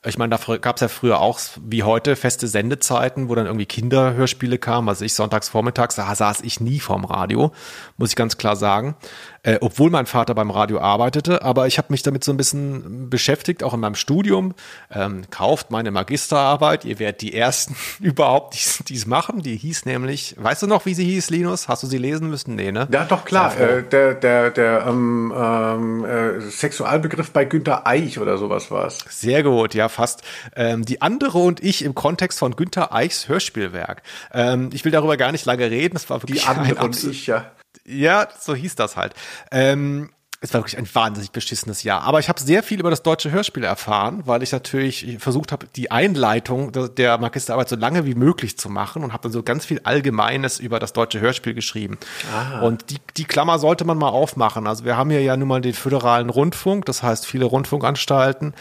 Ich 0.05 0.17
meine, 0.17 0.37
da 0.37 0.57
gab 0.57 0.75
es 0.75 0.81
ja 0.81 0.89
früher 0.89 1.19
auch 1.19 1.39
wie 1.65 1.83
heute 1.83 2.17
feste 2.17 2.47
Sendezeiten, 2.47 3.29
wo 3.29 3.35
dann 3.35 3.45
irgendwie 3.45 3.65
Kinderhörspiele 3.65 4.57
kamen. 4.57 4.89
Also 4.89 5.05
ich 5.05 5.13
sonntags 5.13 5.47
vormittags, 5.47 5.95
da 5.95 6.13
saß 6.13 6.41
ich 6.41 6.59
nie 6.59 6.81
vorm 6.81 7.05
Radio, 7.05 7.53
muss 7.95 8.09
ich 8.09 8.15
ganz 8.17 8.37
klar 8.37 8.57
sagen 8.57 8.95
äh, 9.43 9.57
obwohl 9.61 9.89
mein 9.89 10.05
Vater 10.05 10.35
beim 10.35 10.51
Radio 10.51 10.79
arbeitete. 10.79 11.41
Aber 11.41 11.67
ich 11.67 11.77
habe 11.77 11.87
mich 11.89 12.03
damit 12.03 12.23
so 12.23 12.31
ein 12.31 12.37
bisschen 12.37 13.09
beschäftigt, 13.09 13.63
auch 13.63 13.73
in 13.73 13.79
meinem 13.79 13.95
Studium. 13.95 14.53
Ähm, 14.91 15.23
kauft 15.29 15.71
meine 15.71 15.91
Magisterarbeit. 15.91 16.85
Ihr 16.85 16.99
werdet 16.99 17.21
die 17.21 17.33
ersten 17.33 17.75
überhaupt, 17.99 18.57
die 18.89 18.95
es 18.95 19.05
machen. 19.05 19.41
Die 19.41 19.55
hieß 19.55 19.85
nämlich, 19.85 20.35
weißt 20.37 20.63
du 20.63 20.67
noch, 20.67 20.85
wie 20.85 20.93
sie 20.93 21.05
hieß, 21.05 21.29
Linus? 21.29 21.67
Hast 21.67 21.83
du 21.83 21.87
sie 21.87 21.97
lesen 21.97 22.29
müssen? 22.29 22.55
Nee, 22.55 22.71
ne? 22.71 22.87
Ja, 22.91 23.05
doch 23.05 23.25
klar. 23.25 23.57
Äh, 23.59 23.83
der 23.83 24.15
der, 24.15 24.51
der 24.51 24.85
ähm, 24.87 25.33
ähm, 25.35 26.05
äh, 26.05 26.41
Sexualbegriff 26.41 27.31
bei 27.31 27.45
Günter 27.45 27.87
Eich 27.87 28.19
oder 28.19 28.37
sowas 28.37 28.71
war 28.71 28.87
es. 28.87 28.99
Sehr 29.09 29.43
gut, 29.43 29.73
ja, 29.73 29.89
fast. 29.89 30.21
Ähm, 30.55 30.85
die 30.85 31.01
andere 31.01 31.37
und 31.37 31.63
ich 31.63 31.83
im 31.83 31.95
Kontext 31.95 32.39
von 32.39 32.55
Günter 32.55 32.93
Eichs 32.93 33.27
Hörspielwerk. 33.27 34.01
Ähm, 34.33 34.69
ich 34.73 34.85
will 34.85 34.91
darüber 34.91 35.17
gar 35.17 35.31
nicht 35.31 35.45
lange 35.45 35.69
reden. 35.69 35.93
Das 35.93 36.09
war 36.09 36.21
wirklich 36.21 36.41
die 36.41 36.47
andere 36.47 36.83
und 36.83 37.03
ich, 37.03 37.27
ja. 37.27 37.51
Ja, 37.87 38.27
so 38.39 38.53
hieß 38.53 38.75
das 38.75 38.97
halt. 38.97 39.13
Ähm, 39.51 40.09
es 40.39 40.53
war 40.53 40.61
wirklich 40.61 40.77
ein 40.77 40.87
wahnsinnig 40.93 41.31
beschissenes 41.31 41.81
Jahr. 41.81 42.03
Aber 42.03 42.19
ich 42.19 42.29
habe 42.29 42.39
sehr 42.39 42.61
viel 42.61 42.79
über 42.79 42.91
das 42.91 43.01
deutsche 43.01 43.31
Hörspiel 43.31 43.63
erfahren, 43.63 44.21
weil 44.25 44.43
ich 44.43 44.51
natürlich 44.51 45.17
versucht 45.19 45.51
habe, 45.51 45.65
die 45.75 45.89
Einleitung 45.89 46.71
der 46.95 47.17
Magisterarbeit 47.17 47.69
so 47.69 47.75
lange 47.75 48.05
wie 48.05 48.13
möglich 48.13 48.55
zu 48.57 48.69
machen 48.69 49.03
und 49.03 49.13
habe 49.13 49.23
dann 49.23 49.31
so 49.31 49.41
ganz 49.41 49.65
viel 49.65 49.81
Allgemeines 49.83 50.59
über 50.59 50.79
das 50.79 50.93
deutsche 50.93 51.19
Hörspiel 51.19 51.55
geschrieben. 51.55 51.97
Ah. 52.31 52.59
Und 52.59 52.91
die, 52.91 52.97
die 53.15 53.25
Klammer 53.25 53.57
sollte 53.57 53.83
man 53.83 53.97
mal 53.97 54.09
aufmachen. 54.09 54.67
Also 54.67 54.85
wir 54.85 54.95
haben 54.95 55.09
hier 55.09 55.23
ja 55.23 55.35
nun 55.35 55.47
mal 55.47 55.61
den 55.61 55.73
föderalen 55.73 56.29
Rundfunk, 56.29 56.85
das 56.85 57.01
heißt 57.01 57.25
viele 57.25 57.45
Rundfunkanstalten, 57.45 58.53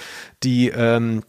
die 0.42 0.68
ähm, 0.70 1.24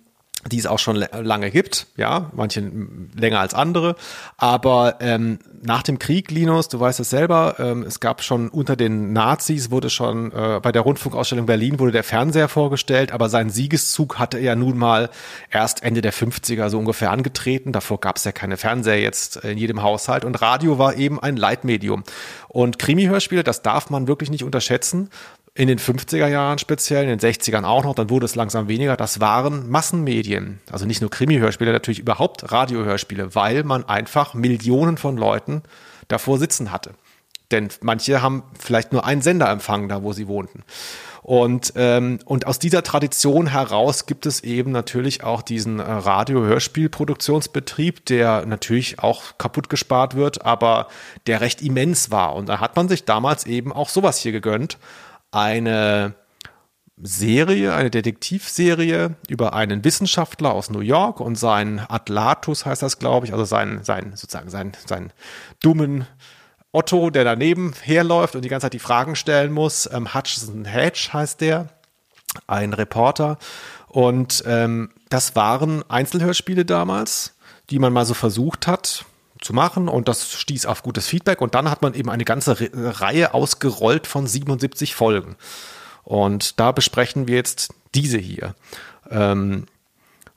die 0.50 0.60
es 0.60 0.66
auch 0.66 0.80
schon 0.80 0.96
lange 0.96 1.52
gibt, 1.52 1.88
ja, 1.98 2.32
manche 2.34 2.72
länger 3.16 3.40
als 3.40 3.54
andere. 3.54 3.96
Aber 4.38 4.98
ähm, 5.00 5.40
nach 5.62 5.84
dem 5.84 6.00
Krieg, 6.00 6.32
Linus, 6.32 6.68
du 6.70 6.80
weißt 6.80 7.00
es 7.00 7.10
selber, 7.10 7.56
ähm, 7.60 7.84
es 7.84 8.00
gab 8.00 8.24
schon 8.24 8.50
unter 8.50 8.76
den 8.76 9.14
Nazis 9.14 9.72
wurde 9.72 9.90
schon 9.90 10.32
äh, 10.32 10.60
bei 10.62 10.72
der 10.72 10.82
Rundfunkausstellung 10.84 11.46
Berlin 11.46 11.80
wurde 11.80 11.92
der 11.92 12.04
Fernseher 12.04 12.48
vorgestellt, 12.48 13.12
aber 13.12 13.30
seinen 13.30 13.50
Siegeszug 13.50 14.20
hatte 14.20 14.38
er 14.38 14.56
nun 14.56 14.78
mal 14.78 15.10
erst 15.50 15.84
Ende 15.84 16.02
der 16.02 16.14
50er 16.14 16.70
so 16.70 16.80
ungefähr 16.80 17.12
angetreten. 17.12 17.72
Davor 17.72 18.00
gab 18.00 18.18
es 18.18 18.24
ja 18.24 18.32
keine 18.32 18.58
Fernseher 18.58 19.02
jetzt 19.02 19.38
in 19.38 19.58
jedem 19.58 19.82
Haushalt 19.82 20.26
und 20.26 20.42
Radio 20.42 20.78
war 20.78 20.96
eben 20.96 21.20
ein 21.20 21.38
Leitmedium. 21.38 22.04
Und 22.48 22.80
Krimi-Hörspiele, 22.80 23.44
das 23.44 23.62
darf 23.62 23.90
man 23.90 24.08
wirklich 24.08 24.30
nicht 24.30 24.44
unterschätzen 24.44 25.10
in 25.58 25.68
den 25.68 25.80
50er 25.80 26.28
Jahren 26.28 26.60
speziell, 26.60 27.04
in 27.04 27.10
den 27.10 27.20
60ern 27.20 27.64
auch 27.64 27.84
noch, 27.84 27.96
dann 27.96 28.12
wurde 28.12 28.26
es 28.26 28.36
langsam 28.36 28.68
weniger, 28.68 28.96
das 28.96 29.20
waren 29.20 29.68
Massenmedien. 29.72 30.60
Also 30.72 30.86
nicht 30.86 31.02
nur 31.02 31.10
Krimi-Hörspiele, 31.10 31.72
natürlich 31.72 31.98
überhaupt 31.98 32.52
Radiohörspiele, 32.52 33.34
weil 33.34 33.64
man 33.64 33.84
einfach 33.84 34.36
Millionen 34.36 34.98
von 34.98 35.18
Leuten 35.18 35.64
davor 36.10 36.38
sitzen 36.38 36.72
hatte. 36.72 36.92
Denn 37.50 37.70
manche 37.82 38.22
haben 38.22 38.44
vielleicht 38.60 38.94
nur 38.94 39.04
einen 39.04 39.24
Sender 39.24 39.50
empfangen, 39.50 39.90
da 39.90 40.04
wo 40.04 40.14
sie 40.14 40.28
wohnten. 40.28 40.64
Und, 41.24 41.74
ähm, 41.76 42.20
und 42.26 42.46
aus 42.46 42.60
dieser 42.60 42.84
Tradition 42.84 43.48
heraus 43.48 44.06
gibt 44.06 44.28
es 44.28 44.44
eben 44.44 44.72
natürlich 44.72 45.24
auch 45.24 45.42
diesen 45.42 45.80
äh, 45.80 45.92
Radio-Hörspiel-Produktionsbetrieb, 45.92 48.06
der 48.06 48.46
natürlich 48.46 49.00
auch 49.00 49.24
kaputt 49.40 49.70
gespart 49.70 50.16
wird, 50.16 50.46
aber 50.46 50.88
der 51.26 51.42
recht 51.42 51.64
immens 51.64 52.12
war. 52.12 52.36
Und 52.36 52.48
da 52.48 52.60
hat 52.60 52.76
man 52.76 52.88
sich 52.88 53.06
damals 53.06 53.48
eben 53.48 53.74
auch 53.74 53.90
sowas 53.90 54.20
hier 54.20 54.32
gegönnt 54.32 54.78
eine 55.32 56.16
Serie, 57.00 57.76
eine 57.76 57.92
Detektivserie 57.92 59.16
über 59.30 59.54
einen 59.54 59.84
Wissenschaftler 59.84 60.52
aus 60.52 60.72
New 60.72 60.80
York 60.80 61.20
und 61.20 61.36
seinen 61.36 61.80
Atlatus 61.80 62.66
heißt 62.66 62.82
das, 62.82 62.98
glaube 62.98 63.28
ich, 63.28 63.34
also 63.34 63.46
seinen, 63.46 63.84
seinen, 63.84 64.16
sozusagen 64.16 64.50
seinen, 64.50 64.72
seinen 64.86 65.14
dummen 65.62 66.08
Otto, 66.72 67.12
der 67.12 67.24
daneben 67.24 67.74
herläuft 67.84 68.36
und 68.36 68.44
die 68.44 68.50
ganze 68.50 68.66
Zeit 68.66 68.74
die 68.74 68.80
Fragen 68.80 69.16
stellen 69.16 69.52
muss. 69.52 69.88
Ähm, 69.92 70.14
Hutchison 70.14 70.66
Hedge 70.66 71.10
heißt 71.14 71.42
der, 71.42 71.70
ein 72.48 72.74
Reporter. 72.74 73.38
Und 73.88 74.44
ähm, 74.46 74.92
das 75.10 75.36
waren 75.36 75.84
Einzelhörspiele 75.90 76.66
damals, 76.66 77.36
die 77.70 77.80
man 77.80 77.94
mal 77.94 78.06
so 78.06 78.14
versucht 78.14 78.68
hat 78.68 79.06
zu 79.42 79.54
machen 79.54 79.88
und 79.88 80.08
das 80.08 80.32
stieß 80.32 80.66
auf 80.66 80.84
gutes 80.84 81.08
Feedback 81.08 81.42
und 81.42 81.56
dann 81.56 81.70
hat 81.70 81.82
man 81.82 81.94
eben 81.94 82.10
eine 82.10 82.26
ganze 82.26 82.60
Re 82.60 82.70
Reihe 82.74 83.34
ausgerollt 83.34 84.08
von 84.08 84.28
77 84.28 84.96
Folgen. 84.96 85.36
Und 86.04 86.60
da 86.60 86.72
besprechen 86.72 87.28
wir 87.28 87.36
jetzt 87.36 87.74
diese 87.94 88.18
hier. 88.18 88.56
Ähm, 89.10 89.66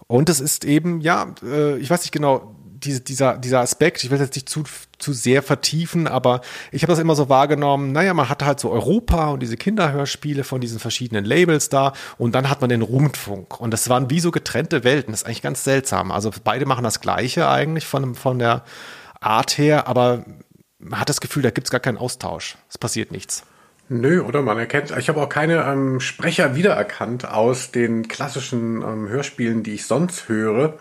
und 0.07 0.29
es 0.29 0.41
ist 0.41 0.65
eben, 0.65 1.01
ja, 1.01 1.35
äh, 1.45 1.79
ich 1.79 1.89
weiß 1.89 2.01
nicht 2.03 2.13
genau, 2.13 2.55
diese, 2.85 3.01
dieser, 3.01 3.37
dieser 3.37 3.61
Aspekt, 3.61 4.03
ich 4.03 4.11
will 4.11 4.19
jetzt 4.19 4.35
nicht 4.35 4.49
zu, 4.49 4.65
zu 4.99 5.13
sehr 5.13 5.43
vertiefen, 5.43 6.07
aber 6.07 6.41
ich 6.73 6.83
habe 6.83 6.93
das 6.93 6.99
immer 6.99 7.15
so 7.15 7.29
wahrgenommen, 7.29 7.93
naja, 7.93 8.15
man 8.15 8.29
hatte 8.29 8.47
halt 8.47 8.61
so 8.61 8.71
Europa 8.71 9.29
und 9.29 9.41
diese 9.41 9.57
Kinderhörspiele 9.57 10.45
von 10.45 10.61
diesen 10.61 10.79
verschiedenen 10.79 11.25
Labels 11.25 11.69
da 11.69 11.93
und 12.19 12.35
dann 12.35 12.49
hat 12.49 12.61
man 12.61 12.71
den 12.71 12.83
Rundfunk 12.83 13.61
und 13.61 13.71
das 13.71 13.89
waren 13.89 14.11
wie 14.11 14.21
so 14.21 14.31
getrennte 14.31 14.85
Welten, 14.85 15.13
das 15.13 15.23
ist 15.23 15.27
eigentlich 15.27 15.43
ganz 15.43 15.65
seltsam. 15.65 16.11
Also 16.11 16.31
beide 16.43 16.67
machen 16.67 16.85
das 16.85 17.01
Gleiche 17.01 17.49
eigentlich 17.49 17.87
von, 17.87 18.15
von 18.15 18.39
der 18.39 18.65
Art 19.21 19.59
her, 19.59 19.87
aber 19.87 20.25
man 20.79 20.99
hat 20.99 21.09
das 21.09 21.21
Gefühl, 21.21 21.43
da 21.43 21.51
gibt 21.51 21.67
es 21.67 21.71
gar 21.71 21.81
keinen 21.81 21.99
Austausch. 21.99 22.57
Es 22.69 22.79
passiert 22.79 23.13
nichts. 23.13 23.45
Nö, 23.93 24.23
oder 24.23 24.41
man 24.43 24.57
erkennt, 24.57 24.93
ich 24.97 25.09
habe 25.09 25.21
auch 25.21 25.29
keine 25.29 25.65
ähm, 25.65 25.99
Sprecher 25.99 26.55
wiedererkannt 26.55 27.29
aus 27.29 27.73
den 27.73 28.07
klassischen 28.07 28.83
ähm, 28.83 29.09
Hörspielen, 29.09 29.65
die 29.65 29.75
ich 29.75 29.87
sonst 29.87 30.29
höre. 30.29 30.79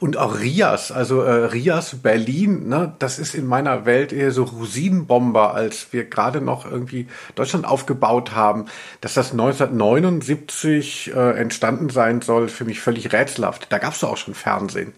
Und 0.00 0.16
auch 0.16 0.38
Rias, 0.38 0.92
also 0.92 1.22
äh, 1.22 1.46
Rias 1.46 1.96
Berlin, 1.96 2.68
ne, 2.68 2.94
das 3.00 3.18
ist 3.18 3.34
in 3.34 3.46
meiner 3.46 3.84
Welt 3.84 4.12
eher 4.12 4.30
so 4.30 4.44
Rosinenbomber, 4.44 5.54
als 5.54 5.92
wir 5.92 6.04
gerade 6.04 6.40
noch 6.40 6.70
irgendwie 6.70 7.08
Deutschland 7.34 7.66
aufgebaut 7.66 8.32
haben. 8.32 8.66
Dass 9.00 9.14
das 9.14 9.32
1979 9.32 11.12
äh, 11.14 11.38
entstanden 11.38 11.88
sein 11.88 12.20
soll, 12.20 12.48
für 12.48 12.64
mich 12.64 12.80
völlig 12.80 13.12
rätselhaft. 13.12 13.66
Da 13.70 13.78
gab 13.78 13.94
es 13.94 14.00
doch 14.00 14.10
auch 14.10 14.16
schon 14.16 14.34
Fernsehen 14.34 14.92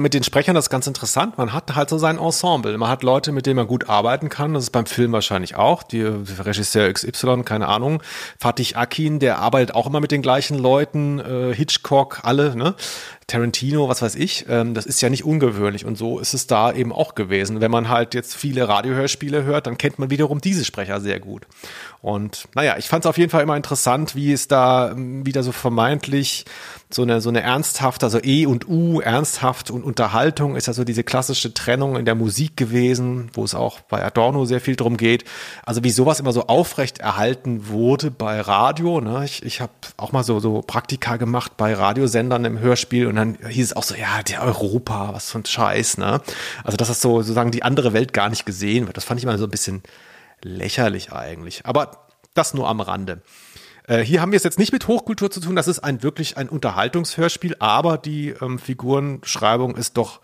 mit 0.00 0.14
den 0.14 0.22
Sprechern 0.22 0.54
das 0.54 0.64
ist 0.64 0.70
ganz 0.70 0.86
interessant. 0.86 1.36
Man 1.36 1.52
hat 1.52 1.74
halt 1.76 1.90
so 1.90 1.98
sein 1.98 2.18
Ensemble. 2.18 2.76
Man 2.78 2.88
hat 2.88 3.02
Leute, 3.02 3.32
mit 3.32 3.44
denen 3.44 3.56
man 3.56 3.66
gut 3.66 3.88
arbeiten 3.88 4.30
kann. 4.30 4.54
Das 4.54 4.64
ist 4.64 4.70
beim 4.70 4.86
Film 4.86 5.12
wahrscheinlich 5.12 5.56
auch. 5.56 5.82
Die 5.82 6.02
Regisseur 6.02 6.90
XY, 6.90 7.42
keine 7.44 7.68
Ahnung. 7.68 8.02
Fatih 8.38 8.76
Akin, 8.76 9.18
der 9.18 9.40
arbeitet 9.40 9.74
auch 9.74 9.86
immer 9.86 10.00
mit 10.00 10.10
den 10.10 10.22
gleichen 10.22 10.58
Leuten. 10.58 11.18
Äh, 11.18 11.54
Hitchcock, 11.54 12.20
alle, 12.22 12.56
ne? 12.56 12.74
Tarantino, 13.30 13.88
was 13.88 14.02
weiß 14.02 14.16
ich. 14.16 14.46
Ähm, 14.48 14.74
das 14.74 14.86
ist 14.86 15.00
ja 15.00 15.08
nicht 15.08 15.24
ungewöhnlich. 15.24 15.84
Und 15.84 15.96
so 15.96 16.18
ist 16.18 16.34
es 16.34 16.46
da 16.46 16.72
eben 16.72 16.92
auch 16.92 17.14
gewesen. 17.14 17.60
Wenn 17.60 17.70
man 17.70 17.88
halt 17.88 18.14
jetzt 18.14 18.34
viele 18.34 18.68
Radiohörspiele 18.68 19.44
hört, 19.44 19.66
dann 19.66 19.78
kennt 19.78 19.98
man 19.98 20.10
wiederum 20.10 20.40
diese 20.40 20.64
Sprecher 20.64 21.00
sehr 21.00 21.20
gut. 21.20 21.46
Und 22.02 22.48
naja, 22.54 22.76
ich 22.78 22.88
fand 22.88 23.04
es 23.04 23.08
auf 23.08 23.18
jeden 23.18 23.30
Fall 23.30 23.42
immer 23.42 23.56
interessant, 23.56 24.16
wie 24.16 24.32
es 24.32 24.48
da 24.48 24.90
ähm, 24.90 25.24
wieder 25.26 25.42
so 25.42 25.52
vermeintlich 25.52 26.44
so 26.92 27.02
eine, 27.02 27.20
so 27.20 27.28
eine 27.28 27.42
ernsthafte, 27.42 28.04
also 28.04 28.18
E 28.20 28.46
und 28.46 28.68
U, 28.68 29.00
ernsthaft 29.00 29.70
und 29.70 29.84
Unterhaltung 29.84 30.56
ist 30.56 30.66
ja 30.66 30.72
so 30.72 30.82
diese 30.82 31.04
klassische 31.04 31.54
Trennung 31.54 31.96
in 31.96 32.04
der 32.04 32.16
Musik 32.16 32.56
gewesen, 32.56 33.30
wo 33.32 33.44
es 33.44 33.54
auch 33.54 33.78
bei 33.80 34.04
Adorno 34.04 34.44
sehr 34.44 34.60
viel 34.60 34.74
drum 34.74 34.96
geht. 34.96 35.24
Also 35.64 35.84
wie 35.84 35.90
sowas 35.90 36.18
immer 36.18 36.32
so 36.32 36.48
aufrecht 36.48 36.98
erhalten 36.98 37.68
wurde 37.68 38.10
bei 38.10 38.40
Radio. 38.40 39.00
Ne? 39.00 39.24
Ich, 39.24 39.44
ich 39.44 39.60
habe 39.60 39.72
auch 39.98 40.10
mal 40.10 40.24
so, 40.24 40.40
so 40.40 40.62
Praktika 40.62 41.16
gemacht 41.16 41.56
bei 41.56 41.74
Radiosendern 41.74 42.44
im 42.44 42.58
Hörspiel 42.58 43.06
und 43.06 43.19
dann 43.20 43.50
hieß 43.50 43.66
es 43.66 43.76
auch 43.76 43.82
so, 43.82 43.94
ja, 43.94 44.22
der 44.22 44.42
Europa, 44.42 45.14
was 45.14 45.30
für 45.30 45.38
ein 45.38 45.46
Scheiß. 45.46 45.98
Ne? 45.98 46.20
Also 46.64 46.76
dass 46.76 46.88
das 46.88 47.00
so 47.00 47.22
sozusagen 47.22 47.50
die 47.50 47.62
andere 47.62 47.92
Welt 47.92 48.12
gar 48.12 48.28
nicht 48.28 48.46
gesehen 48.46 48.86
wird. 48.86 48.96
Das 48.96 49.04
fand 49.04 49.20
ich 49.20 49.26
mal 49.26 49.38
so 49.38 49.44
ein 49.44 49.50
bisschen 49.50 49.82
lächerlich 50.42 51.12
eigentlich. 51.12 51.66
Aber 51.66 52.08
das 52.34 52.54
nur 52.54 52.68
am 52.68 52.80
Rande. 52.80 53.22
Äh, 53.86 53.98
hier 53.98 54.20
haben 54.20 54.32
wir 54.32 54.36
es 54.36 54.44
jetzt 54.44 54.58
nicht 54.58 54.72
mit 54.72 54.88
Hochkultur 54.88 55.30
zu 55.30 55.40
tun, 55.40 55.56
das 55.56 55.68
ist 55.68 55.80
ein 55.80 56.02
wirklich 56.02 56.36
ein 56.36 56.48
Unterhaltungshörspiel, 56.48 57.56
aber 57.58 57.98
die 57.98 58.30
ähm, 58.40 58.58
Figurenschreibung 58.58 59.76
ist 59.76 59.96
doch 59.96 60.20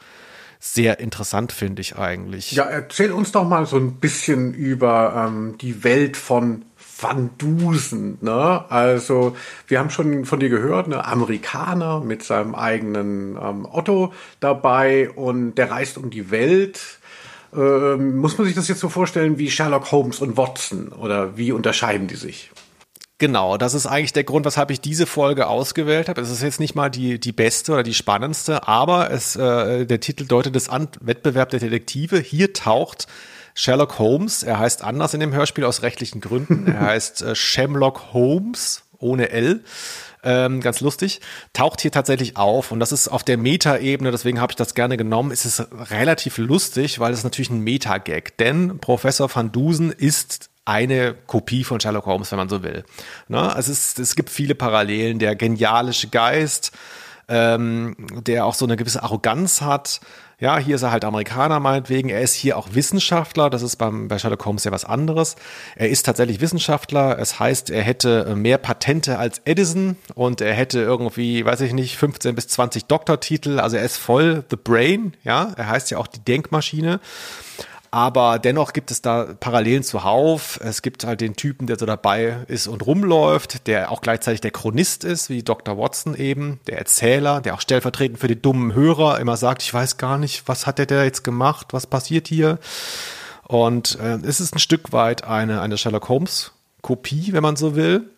sehr 0.59 1.01
interessant, 1.01 1.53
finde 1.53 1.83
ich 1.83 1.97
eigentlich. 1.97 2.53
Ja, 2.53 2.65
erzähl 2.65 3.13
uns 3.13 3.33
doch 3.33 3.47
mal 3.47 3.67
so 3.67 3.77
ein 3.77 3.97
bisschen 3.97 4.55
über 4.55 5.27
ähm, 5.29 5.59
die 5.59 5.85
Welt 5.85 6.17
von 6.17 6.65
Van 6.99 7.31
Dusen, 7.37 8.19
ne? 8.21 8.65
Also, 8.71 9.37
wir 9.67 9.79
haben 9.79 9.91
schon 9.91 10.25
von 10.25 10.41
dir 10.41 10.49
gehört, 10.49 10.89
ne? 10.89 11.05
Amerikaner 11.05 12.01
mit 12.01 12.23
seinem 12.23 12.55
eigenen 12.55 13.37
ähm, 13.37 13.67
Otto 13.71 14.13
dabei 14.41 15.11
und 15.11 15.57
der 15.57 15.71
reist 15.71 15.99
um 15.99 16.11
die 16.11 16.31
Welt. 16.31 16.99
Ähm, 17.55 18.17
muss 18.17 18.39
man 18.39 18.47
sich 18.47 18.57
das 18.57 18.69
jetzt 18.69 18.81
so 18.81 18.89
vorstellen 18.89 19.39
wie 19.39 19.51
Sherlock 19.51 19.93
Holmes 19.93 20.21
und 20.21 20.37
Watson 20.37 20.89
oder 20.89 21.37
wie 21.37 21.53
unterscheiden 21.53 22.07
die 22.07 22.17
sich? 22.17 22.51
Genau, 23.19 23.57
das 23.57 23.73
ist 23.73 23.87
eigentlich 23.87 24.13
der 24.13 24.25
Grund, 24.25 24.45
weshalb 24.45 24.71
ich 24.71 24.83
diese 24.83 25.07
Folge 25.07 25.47
ausgewählt 25.47 26.11
habe. 26.11 26.21
Es 26.21 26.31
ist 26.31 26.43
jetzt 26.43 26.61
nicht 26.61 26.75
mal 26.75 26.91
die, 26.91 27.19
die 27.19 27.33
beste 27.33 27.73
oder 27.73 27.83
die 27.83 27.95
spannendste, 27.95 28.69
aber 28.69 29.11
es, 29.11 29.37
äh, 29.37 29.87
der 29.87 30.01
Titel 30.01 30.27
deutet 30.27 30.55
es 30.55 30.69
an, 30.69 30.89
Wettbewerb 31.01 31.49
der 31.49 31.61
Detektive. 31.61 32.19
Hier 32.19 32.53
taucht 32.53 33.07
Sherlock 33.57 33.99
Holmes, 33.99 34.43
er 34.43 34.59
heißt 34.59 34.85
anders 34.85 35.15
in 35.15 35.21
dem 35.21 35.33
Hörspiel 35.33 35.65
aus 35.65 35.83
rechtlichen 35.83 36.21
Gründen. 36.21 36.69
Er 36.69 36.81
heißt 36.93 37.23
äh, 37.23 37.35
Shamlock 37.35 38.13
Holmes 38.13 38.83
ohne 38.99 39.31
L. 39.31 39.65
Ähm, 40.23 40.61
ganz 40.61 40.81
lustig, 40.81 41.21
taucht 41.53 41.81
hier 41.81 41.93
tatsächlich 41.93 42.37
auf 42.37 42.73
und 42.73 42.81
das 42.81 42.91
ist 42.91 43.09
auf 43.09 43.23
der 43.23 43.39
Meta-Ebene, 43.39 44.11
deswegen 44.11 44.41
habe 44.41 44.51
ich 44.51 44.57
das 44.57 44.75
gerne 44.75 44.97
genommen, 44.97 45.31
ist 45.31 45.45
es 45.45 45.65
relativ 45.91 46.39
lustig, 46.39 46.99
weil 46.99 47.13
es 47.13 47.23
natürlich 47.23 47.51
ein 47.51 47.61
Meta-Gag, 47.61 48.37
denn 48.39 48.79
Professor 48.79 49.33
Van 49.33 49.53
Dusen 49.53 49.93
ist 49.93 50.51
eine 50.65 51.15
Kopie 51.15 51.63
von 51.63 51.79
Sherlock 51.79 52.07
Holmes, 52.07 52.33
wenn 52.33 52.39
man 52.39 52.49
so 52.49 52.65
will. 52.65 52.85
Ne? 53.29 53.55
Es, 53.57 53.69
ist, 53.69 54.01
es 54.01 54.17
gibt 54.17 54.29
viele 54.29 54.57
Parallelen, 54.57 55.21
der 55.21 55.37
genialische 55.37 56.09
Geist, 56.09 56.73
ähm, 57.29 57.95
der 58.27 58.47
auch 58.47 58.55
so 58.55 58.65
eine 58.65 58.77
gewisse 58.77 59.05
Arroganz 59.05 59.61
hat, 59.61 60.01
ja, 60.39 60.59
hier 60.59 60.77
ist 60.77 60.83
er 60.83 60.91
halt 60.91 61.05
Amerikaner 61.05 61.61
meinetwegen. 61.61 62.11
Er 62.11 62.21
ist 62.21 62.35
hier 62.35 62.59
auch 62.59 62.69
Wissenschaftler. 62.73 63.49
Das 63.49 63.63
ist 63.63 63.77
beim, 63.77 64.09
bei 64.09 64.19
Sherlock 64.19 64.45
Holmes 64.45 64.65
ja 64.65 64.71
was 64.71 64.85
anderes. 64.85 65.37
Er 65.77 65.89
ist 65.89 66.05
tatsächlich 66.05 66.43
Wissenschaftler. 66.43 67.19
Es 67.19 67.41
heißt, 67.41 67.71
er 67.71 67.83
hätte 67.83 68.37
mehr 68.37 68.59
Patente 68.59 69.19
als 69.19 69.41
Edison 69.47 69.97
und 70.15 70.43
er 70.43 70.53
hätte 70.53 70.81
irgendwie, 70.81 71.45
weiß 71.45 71.63
ich 71.63 71.73
nicht, 71.73 71.97
15 71.97 72.35
bis 72.35 72.49
20 72.49 72.85
Doktortitel. 72.85 73.61
Also 73.61 73.79
er 73.79 73.85
ist 73.85 73.97
voll 73.97 74.45
the 74.51 74.57
brain. 74.57 75.15
Ja, 75.25 75.55
er 75.57 75.69
heißt 75.69 75.91
ja 75.91 75.97
auch 75.97 76.07
die 76.07 76.21
Denkmaschine. 76.21 77.01
Aber 77.97 78.39
dennoch 78.39 78.75
gibt 78.75 78.91
es 78.91 79.01
da 79.01 79.25
Parallelen 79.41 79.83
zuhauf. 79.83 80.61
Es 80.63 80.83
gibt 80.83 81.05
halt 81.05 81.23
den 81.23 81.35
Typen, 81.35 81.67
der 81.67 81.79
so 81.79 81.87
dabei 81.87 82.45
ist 82.47 82.67
und 82.67 82.85
rumläuft, 82.85 83.67
der 83.67 83.91
auch 83.91 84.03
gleichzeitig 84.03 84.43
der 84.43 84.51
Chronist 84.51 85.03
ist, 85.03 85.31
wie 85.31 85.43
Dr. 85.43 85.79
Watson 85.79 86.15
eben, 86.15 86.61
der 86.67 86.77
Erzähler, 86.77 87.41
der 87.41 87.55
auch 87.55 87.63
stellvertretend 87.63 88.19
für 88.19 88.29
die 88.29 88.39
dummen 88.39 88.75
Hörer 88.75 89.19
immer 89.19 89.39
sagt, 89.39 89.63
ich 89.63 89.73
weiß 89.73 89.97
gar 89.97 90.19
nicht, 90.19 90.47
was 90.47 90.67
hat 90.67 90.77
der 90.77 90.85
da 90.85 91.05
jetzt 91.05 91.25
gemacht, 91.25 91.69
was 91.71 91.87
passiert 91.87 92.29
hier. 92.29 92.59
Und 93.45 93.99
äh, 93.99 94.19
es 94.27 94.41
ist 94.41 94.55
ein 94.55 94.59
Stück 94.59 94.93
weit 94.93 95.25
eine, 95.25 95.63
eine 95.63 95.79
Sherlock 95.79 96.11
Holmes 96.11 96.53
Kopie, 96.83 97.33
wenn 97.33 97.43
man 97.43 97.57
so 97.57 97.77
will. 97.77 98.11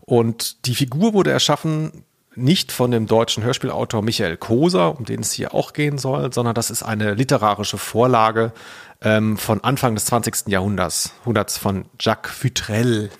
Und 0.00 0.66
die 0.66 0.74
Figur 0.74 1.14
wurde 1.14 1.30
erschaffen 1.30 2.02
nicht 2.34 2.72
von 2.72 2.90
dem 2.90 3.06
deutschen 3.06 3.42
Hörspielautor 3.42 4.02
Michael 4.02 4.36
Koser, 4.36 4.98
um 4.98 5.04
den 5.04 5.20
es 5.20 5.32
hier 5.32 5.54
auch 5.54 5.72
gehen 5.72 5.98
soll, 5.98 6.32
sondern 6.32 6.54
das 6.54 6.70
ist 6.70 6.82
eine 6.82 7.14
literarische 7.14 7.78
Vorlage 7.78 8.52
ähm, 9.02 9.36
von 9.36 9.62
Anfang 9.62 9.94
des 9.94 10.06
20. 10.06 10.48
Jahrhunderts, 10.48 11.12
Jahrhunderts 11.20 11.58
von 11.58 11.86
Jacques 12.00 12.32
Futrell 12.32 13.10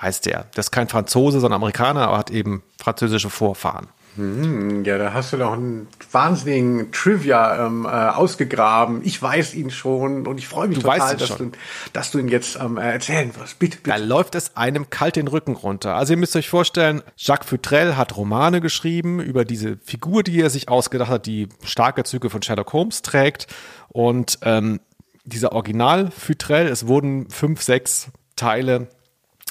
heißt 0.00 0.26
der. 0.26 0.44
Der 0.54 0.60
ist 0.60 0.70
kein 0.70 0.88
Franzose, 0.88 1.40
sondern 1.40 1.60
Amerikaner, 1.60 2.08
aber 2.08 2.18
hat 2.18 2.30
eben 2.30 2.62
französische 2.78 3.30
Vorfahren. 3.30 3.88
Hm, 4.16 4.84
ja, 4.84 4.98
da 4.98 5.12
hast 5.12 5.32
du 5.32 5.36
doch 5.36 5.52
einen 5.52 5.86
wahnsinnigen 6.10 6.90
Trivia 6.90 7.66
ähm, 7.66 7.84
äh, 7.84 7.88
ausgegraben. 7.88 9.02
Ich 9.04 9.20
weiß 9.22 9.54
ihn 9.54 9.70
schon 9.70 10.26
und 10.26 10.38
ich 10.38 10.48
freue 10.48 10.68
mich 10.68 10.78
du 10.78 10.82
total, 10.82 11.16
dass 11.16 11.36
du, 11.36 11.52
dass 11.92 12.10
du 12.10 12.18
ihn 12.18 12.28
jetzt 12.28 12.58
ähm, 12.60 12.76
erzählen 12.76 13.34
wirst. 13.36 13.58
Bitte, 13.58 13.78
bitte. 13.78 13.90
Da 13.90 14.04
läuft 14.04 14.34
es 14.34 14.56
einem 14.56 14.90
kalt 14.90 15.16
den 15.16 15.28
Rücken 15.28 15.54
runter. 15.54 15.94
Also 15.94 16.14
ihr 16.14 16.16
müsst 16.16 16.34
euch 16.34 16.48
vorstellen, 16.48 17.02
Jacques 17.16 17.48
Futrell 17.48 17.96
hat 17.96 18.16
Romane 18.16 18.60
geschrieben 18.60 19.20
über 19.20 19.44
diese 19.44 19.78
Figur, 19.78 20.22
die 20.22 20.40
er 20.40 20.50
sich 20.50 20.68
ausgedacht 20.68 21.10
hat, 21.10 21.26
die 21.26 21.48
starke 21.62 22.02
Züge 22.02 22.30
von 22.30 22.42
Sherlock 22.42 22.72
Holmes 22.72 23.02
trägt. 23.02 23.46
Und 23.88 24.38
ähm, 24.42 24.80
dieser 25.24 25.52
Original 25.52 26.10
Futrell, 26.10 26.66
es 26.66 26.86
wurden 26.86 27.30
fünf, 27.30 27.62
sechs 27.62 28.08
Teile 28.34 28.88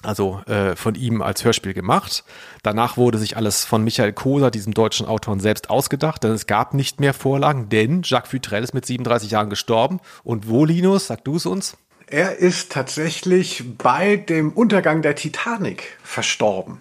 also 0.03 0.41
äh, 0.47 0.75
von 0.75 0.95
ihm 0.95 1.21
als 1.21 1.43
Hörspiel 1.43 1.73
gemacht. 1.73 2.23
Danach 2.63 2.97
wurde 2.97 3.17
sich 3.17 3.37
alles 3.37 3.65
von 3.65 3.83
Michael 3.83 4.13
Koser, 4.13 4.51
diesem 4.51 4.73
deutschen 4.73 5.05
Autor, 5.05 5.39
selbst 5.39 5.69
ausgedacht, 5.69 6.23
denn 6.23 6.31
es 6.31 6.47
gab 6.47 6.73
nicht 6.73 6.99
mehr 6.99 7.13
Vorlagen, 7.13 7.69
denn 7.69 8.01
Jacques 8.03 8.31
Futrell 8.31 8.63
ist 8.63 8.73
mit 8.73 8.85
37 8.85 9.31
Jahren 9.31 9.49
gestorben. 9.49 9.99
Und 10.23 10.47
wo, 10.47 10.65
Linus, 10.65 11.07
sag 11.07 11.23
du 11.23 11.35
es 11.35 11.45
uns? 11.45 11.77
Er 12.07 12.37
ist 12.37 12.71
tatsächlich 12.71 13.63
bei 13.77 14.15
dem 14.15 14.51
Untergang 14.53 15.01
der 15.01 15.15
Titanic 15.15 15.97
verstorben 16.03 16.79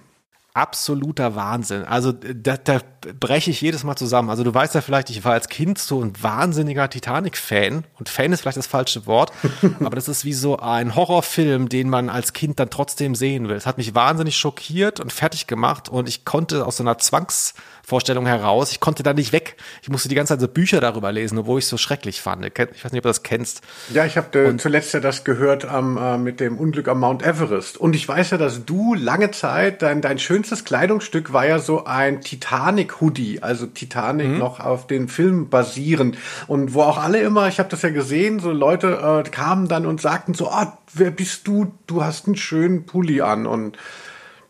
absoluter 0.54 1.36
Wahnsinn. 1.36 1.84
Also 1.84 2.12
da, 2.12 2.56
da 2.56 2.80
breche 3.20 3.50
ich 3.50 3.60
jedes 3.60 3.84
Mal 3.84 3.96
zusammen. 3.96 4.28
Also 4.28 4.42
du 4.42 4.52
weißt 4.52 4.74
ja 4.74 4.80
vielleicht, 4.80 5.08
ich 5.10 5.24
war 5.24 5.32
als 5.32 5.48
Kind 5.48 5.78
so 5.78 6.02
ein 6.02 6.12
wahnsinniger 6.20 6.90
Titanic-Fan 6.90 7.84
und 7.98 8.08
Fan 8.08 8.32
ist 8.32 8.40
vielleicht 8.40 8.56
das 8.56 8.66
falsche 8.66 9.06
Wort, 9.06 9.32
aber 9.80 9.94
das 9.94 10.08
ist 10.08 10.24
wie 10.24 10.32
so 10.32 10.58
ein 10.58 10.96
Horrorfilm, 10.96 11.68
den 11.68 11.88
man 11.88 12.08
als 12.08 12.32
Kind 12.32 12.58
dann 12.58 12.70
trotzdem 12.70 13.14
sehen 13.14 13.48
will. 13.48 13.56
Es 13.56 13.66
hat 13.66 13.78
mich 13.78 13.94
wahnsinnig 13.94 14.36
schockiert 14.36 14.98
und 15.00 15.12
fertig 15.12 15.46
gemacht 15.46 15.88
und 15.88 16.08
ich 16.08 16.24
konnte 16.24 16.66
aus 16.66 16.78
so 16.78 16.82
einer 16.82 16.98
Zwangs 16.98 17.54
Vorstellung 17.88 18.26
heraus. 18.26 18.71
Ich 18.71 18.80
konnte 18.80 19.02
da 19.02 19.14
nicht 19.14 19.33
weg. 19.33 19.57
Ich 19.80 19.88
musste 19.88 20.11
die 20.11 20.14
ganze 20.14 20.35
Zeit 20.35 20.42
so 20.42 20.49
Bücher 20.49 20.78
darüber 20.78 21.11
lesen, 21.11 21.38
obwohl 21.38 21.59
ich 21.59 21.64
es 21.64 21.71
so 21.71 21.78
schrecklich 21.78 22.21
fand. 22.21 22.45
Ich 22.45 22.59
weiß 22.85 22.92
nicht, 22.92 22.99
ob 22.99 23.04
du 23.04 23.09
das 23.09 23.23
kennst. 23.23 23.62
Ja, 23.95 24.04
ich 24.04 24.18
habe 24.18 24.38
äh, 24.38 24.57
zuletzt 24.59 24.92
ja 24.92 25.00
das 25.00 25.25
gehört 25.25 25.66
ähm, 25.73 25.97
äh, 25.97 26.18
mit 26.18 26.38
dem 26.38 26.59
Unglück 26.59 26.87
am 26.87 27.00
Mount 27.00 27.22
Everest. 27.22 27.79
Und 27.79 27.96
ich 27.96 28.07
weiß 28.07 28.33
ja, 28.33 28.37
dass 28.37 28.66
du 28.66 28.92
lange 28.92 29.31
Zeit, 29.31 29.81
dein, 29.81 30.03
dein 30.03 30.18
schönstes 30.18 30.66
Kleidungsstück 30.66 31.33
war 31.33 31.46
ja 31.46 31.61
so 31.61 31.87
ein 31.87 32.20
Titanic-Hoodie, 32.20 33.42
also 33.42 33.64
Titanic 33.64 34.29
mhm. 34.29 34.38
noch 34.38 34.61
auf 34.61 34.87
den 34.87 35.09
Film 35.09 35.48
basierend. 35.48 36.18
Und 36.46 36.74
wo 36.74 36.83
auch 36.83 36.98
alle 36.98 37.22
immer, 37.22 37.48
ich 37.48 37.59
habe 37.59 37.70
das 37.70 37.81
ja 37.81 37.88
gesehen, 37.88 38.38
so 38.38 38.53
Leute 38.53 39.22
äh, 39.24 39.31
kamen 39.31 39.66
dann 39.66 39.87
und 39.87 40.03
sagten 40.03 40.35
so, 40.35 40.51
ah, 40.51 40.77
wer 40.92 41.11
bist 41.11 41.48
du? 41.48 41.72
Du 41.87 42.05
hast 42.05 42.27
einen 42.27 42.37
schönen 42.37 42.85
Pulli 42.85 43.22
an. 43.22 43.46
Und 43.46 43.79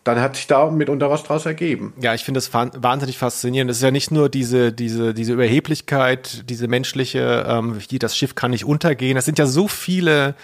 dann 0.04 0.20
hat 0.20 0.37
sich 0.37 0.46
da 0.46 0.70
mitunter 0.70 1.11
was 1.11 1.22
draus 1.22 1.44
ergeben. 1.44 1.92
Ja, 2.00 2.14
ich 2.14 2.24
finde 2.24 2.38
das 2.38 2.52
wahnsinnig 2.52 3.18
faszinierend. 3.18 3.70
Es 3.70 3.78
ist 3.78 3.82
ja 3.82 3.90
nicht 3.90 4.11
nur 4.11 4.28
diese, 4.28 4.72
diese, 4.72 5.12
diese 5.12 5.34
Überheblichkeit, 5.34 6.48
diese 6.48 6.68
menschliche, 6.68 7.44
ähm, 7.46 7.78
das 7.98 8.16
Schiff 8.16 8.34
kann 8.34 8.52
nicht 8.52 8.64
untergehen. 8.64 9.16
Es 9.16 9.26
sind 9.26 9.38
ja 9.38 9.46
so 9.46 9.68
viele 9.68 10.34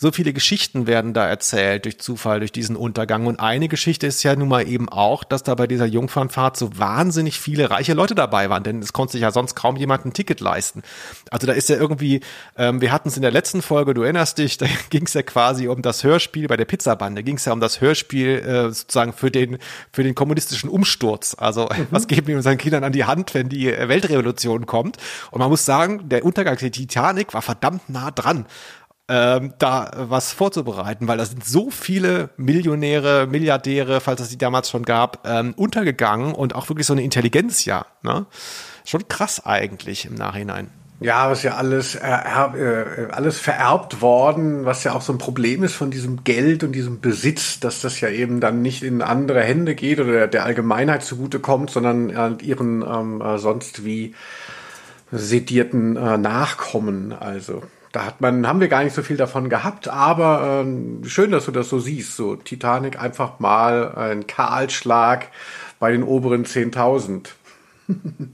so 0.00 0.12
viele 0.12 0.32
Geschichten 0.32 0.86
werden 0.86 1.12
da 1.12 1.26
erzählt 1.26 1.84
durch 1.84 1.98
Zufall, 1.98 2.38
durch 2.38 2.52
diesen 2.52 2.76
Untergang. 2.76 3.26
Und 3.26 3.40
eine 3.40 3.66
Geschichte 3.66 4.06
ist 4.06 4.22
ja 4.22 4.36
nun 4.36 4.48
mal 4.48 4.68
eben 4.68 4.88
auch, 4.88 5.24
dass 5.24 5.42
da 5.42 5.56
bei 5.56 5.66
dieser 5.66 5.86
Jungfernfahrt 5.86 6.56
so 6.56 6.78
wahnsinnig 6.78 7.40
viele 7.40 7.70
reiche 7.70 7.94
Leute 7.94 8.14
dabei 8.14 8.48
waren, 8.48 8.62
denn 8.62 8.78
es 8.78 8.92
konnte 8.92 9.12
sich 9.12 9.22
ja 9.22 9.32
sonst 9.32 9.56
kaum 9.56 9.74
jemand 9.74 10.06
ein 10.06 10.12
Ticket 10.12 10.38
leisten. 10.38 10.82
Also 11.32 11.48
da 11.48 11.52
ist 11.52 11.68
ja 11.68 11.76
irgendwie, 11.76 12.20
ähm, 12.56 12.80
wir 12.80 12.92
hatten 12.92 13.08
es 13.08 13.16
in 13.16 13.22
der 13.22 13.32
letzten 13.32 13.60
Folge, 13.60 13.92
du 13.92 14.02
erinnerst 14.02 14.38
dich, 14.38 14.56
da 14.58 14.66
ging 14.90 15.04
es 15.06 15.14
ja 15.14 15.22
quasi 15.22 15.66
um 15.66 15.82
das 15.82 16.04
Hörspiel 16.04 16.46
bei 16.46 16.56
der 16.56 16.64
Pizzabande, 16.64 17.24
ging 17.24 17.36
es 17.36 17.44
ja 17.44 17.52
um 17.52 17.60
das 17.60 17.80
Hörspiel 17.80 18.38
äh, 18.38 18.62
sozusagen 18.70 19.12
für 19.12 19.32
den, 19.32 19.58
für 19.92 20.04
den 20.04 20.14
kommunistischen 20.14 20.70
Umsturz. 20.70 21.34
Also 21.36 21.64
mhm. 21.64 21.88
was 21.90 22.06
geben 22.06 22.28
wir 22.28 22.36
unseren 22.36 22.58
Kindern 22.58 22.84
an 22.84 22.92
die 22.92 23.04
Hand, 23.04 23.34
wenn 23.34 23.48
die 23.48 23.66
Weltrevolution 23.66 24.66
kommt? 24.66 24.96
Und 25.32 25.40
man 25.40 25.50
muss 25.50 25.64
sagen, 25.64 26.08
der 26.08 26.24
Untergang 26.24 26.56
der 26.56 26.70
Titanic 26.70 27.34
war 27.34 27.42
verdammt 27.42 27.88
nah 27.88 28.12
dran 28.12 28.46
ähm, 29.08 29.54
da 29.58 29.90
was 29.96 30.32
vorzubereiten, 30.32 31.08
weil 31.08 31.18
da 31.18 31.24
sind 31.24 31.44
so 31.44 31.70
viele 31.70 32.30
Millionäre, 32.36 33.26
Milliardäre, 33.26 34.00
falls 34.00 34.20
es 34.20 34.28
die 34.28 34.38
damals 34.38 34.70
schon 34.70 34.84
gab, 34.84 35.26
ähm, 35.26 35.54
untergegangen 35.56 36.34
und 36.34 36.54
auch 36.54 36.68
wirklich 36.68 36.86
so 36.86 36.92
eine 36.92 37.02
Intelligenz 37.02 37.64
ja. 37.64 37.86
Ne? 38.02 38.26
Schon 38.84 39.08
krass 39.08 39.44
eigentlich 39.44 40.04
im 40.04 40.14
Nachhinein. 40.14 40.70
Ja, 41.00 41.30
was 41.30 41.44
ja 41.44 41.54
alles, 41.54 41.94
ererb, 41.94 42.56
äh, 42.56 43.12
alles 43.12 43.38
vererbt 43.38 44.02
worden, 44.02 44.64
was 44.64 44.82
ja 44.82 44.94
auch 44.94 45.02
so 45.02 45.12
ein 45.12 45.18
Problem 45.18 45.62
ist 45.62 45.74
von 45.74 45.92
diesem 45.92 46.24
Geld 46.24 46.64
und 46.64 46.72
diesem 46.72 47.00
Besitz, 47.00 47.60
dass 47.60 47.80
das 47.80 48.00
ja 48.00 48.08
eben 48.08 48.40
dann 48.40 48.62
nicht 48.62 48.82
in 48.82 49.00
andere 49.00 49.42
Hände 49.42 49.76
geht 49.76 50.00
oder 50.00 50.26
der 50.26 50.44
Allgemeinheit 50.44 51.04
zugutekommt, 51.04 51.70
sondern 51.70 52.10
äh, 52.10 52.44
ihren 52.44 52.82
ähm, 52.82 53.20
äh, 53.20 53.38
sonst 53.38 53.84
wie 53.84 54.14
sedierten 55.12 55.96
äh, 55.96 56.18
Nachkommen. 56.18 57.12
Also 57.12 57.62
da 57.92 58.04
hat 58.04 58.20
man, 58.20 58.46
haben 58.46 58.60
wir 58.60 58.68
gar 58.68 58.84
nicht 58.84 58.94
so 58.94 59.02
viel 59.02 59.16
davon 59.16 59.48
gehabt, 59.48 59.88
aber 59.88 60.62
ähm, 60.62 61.02
schön, 61.04 61.30
dass 61.30 61.46
du 61.46 61.52
das 61.52 61.68
so 61.68 61.78
siehst. 61.78 62.16
So 62.16 62.36
Titanic 62.36 63.00
einfach 63.00 63.38
mal 63.38 63.94
ein 63.94 64.26
Kahlschlag 64.26 65.28
bei 65.78 65.92
den 65.92 66.02
oberen 66.02 66.44
10.000. 66.44 67.28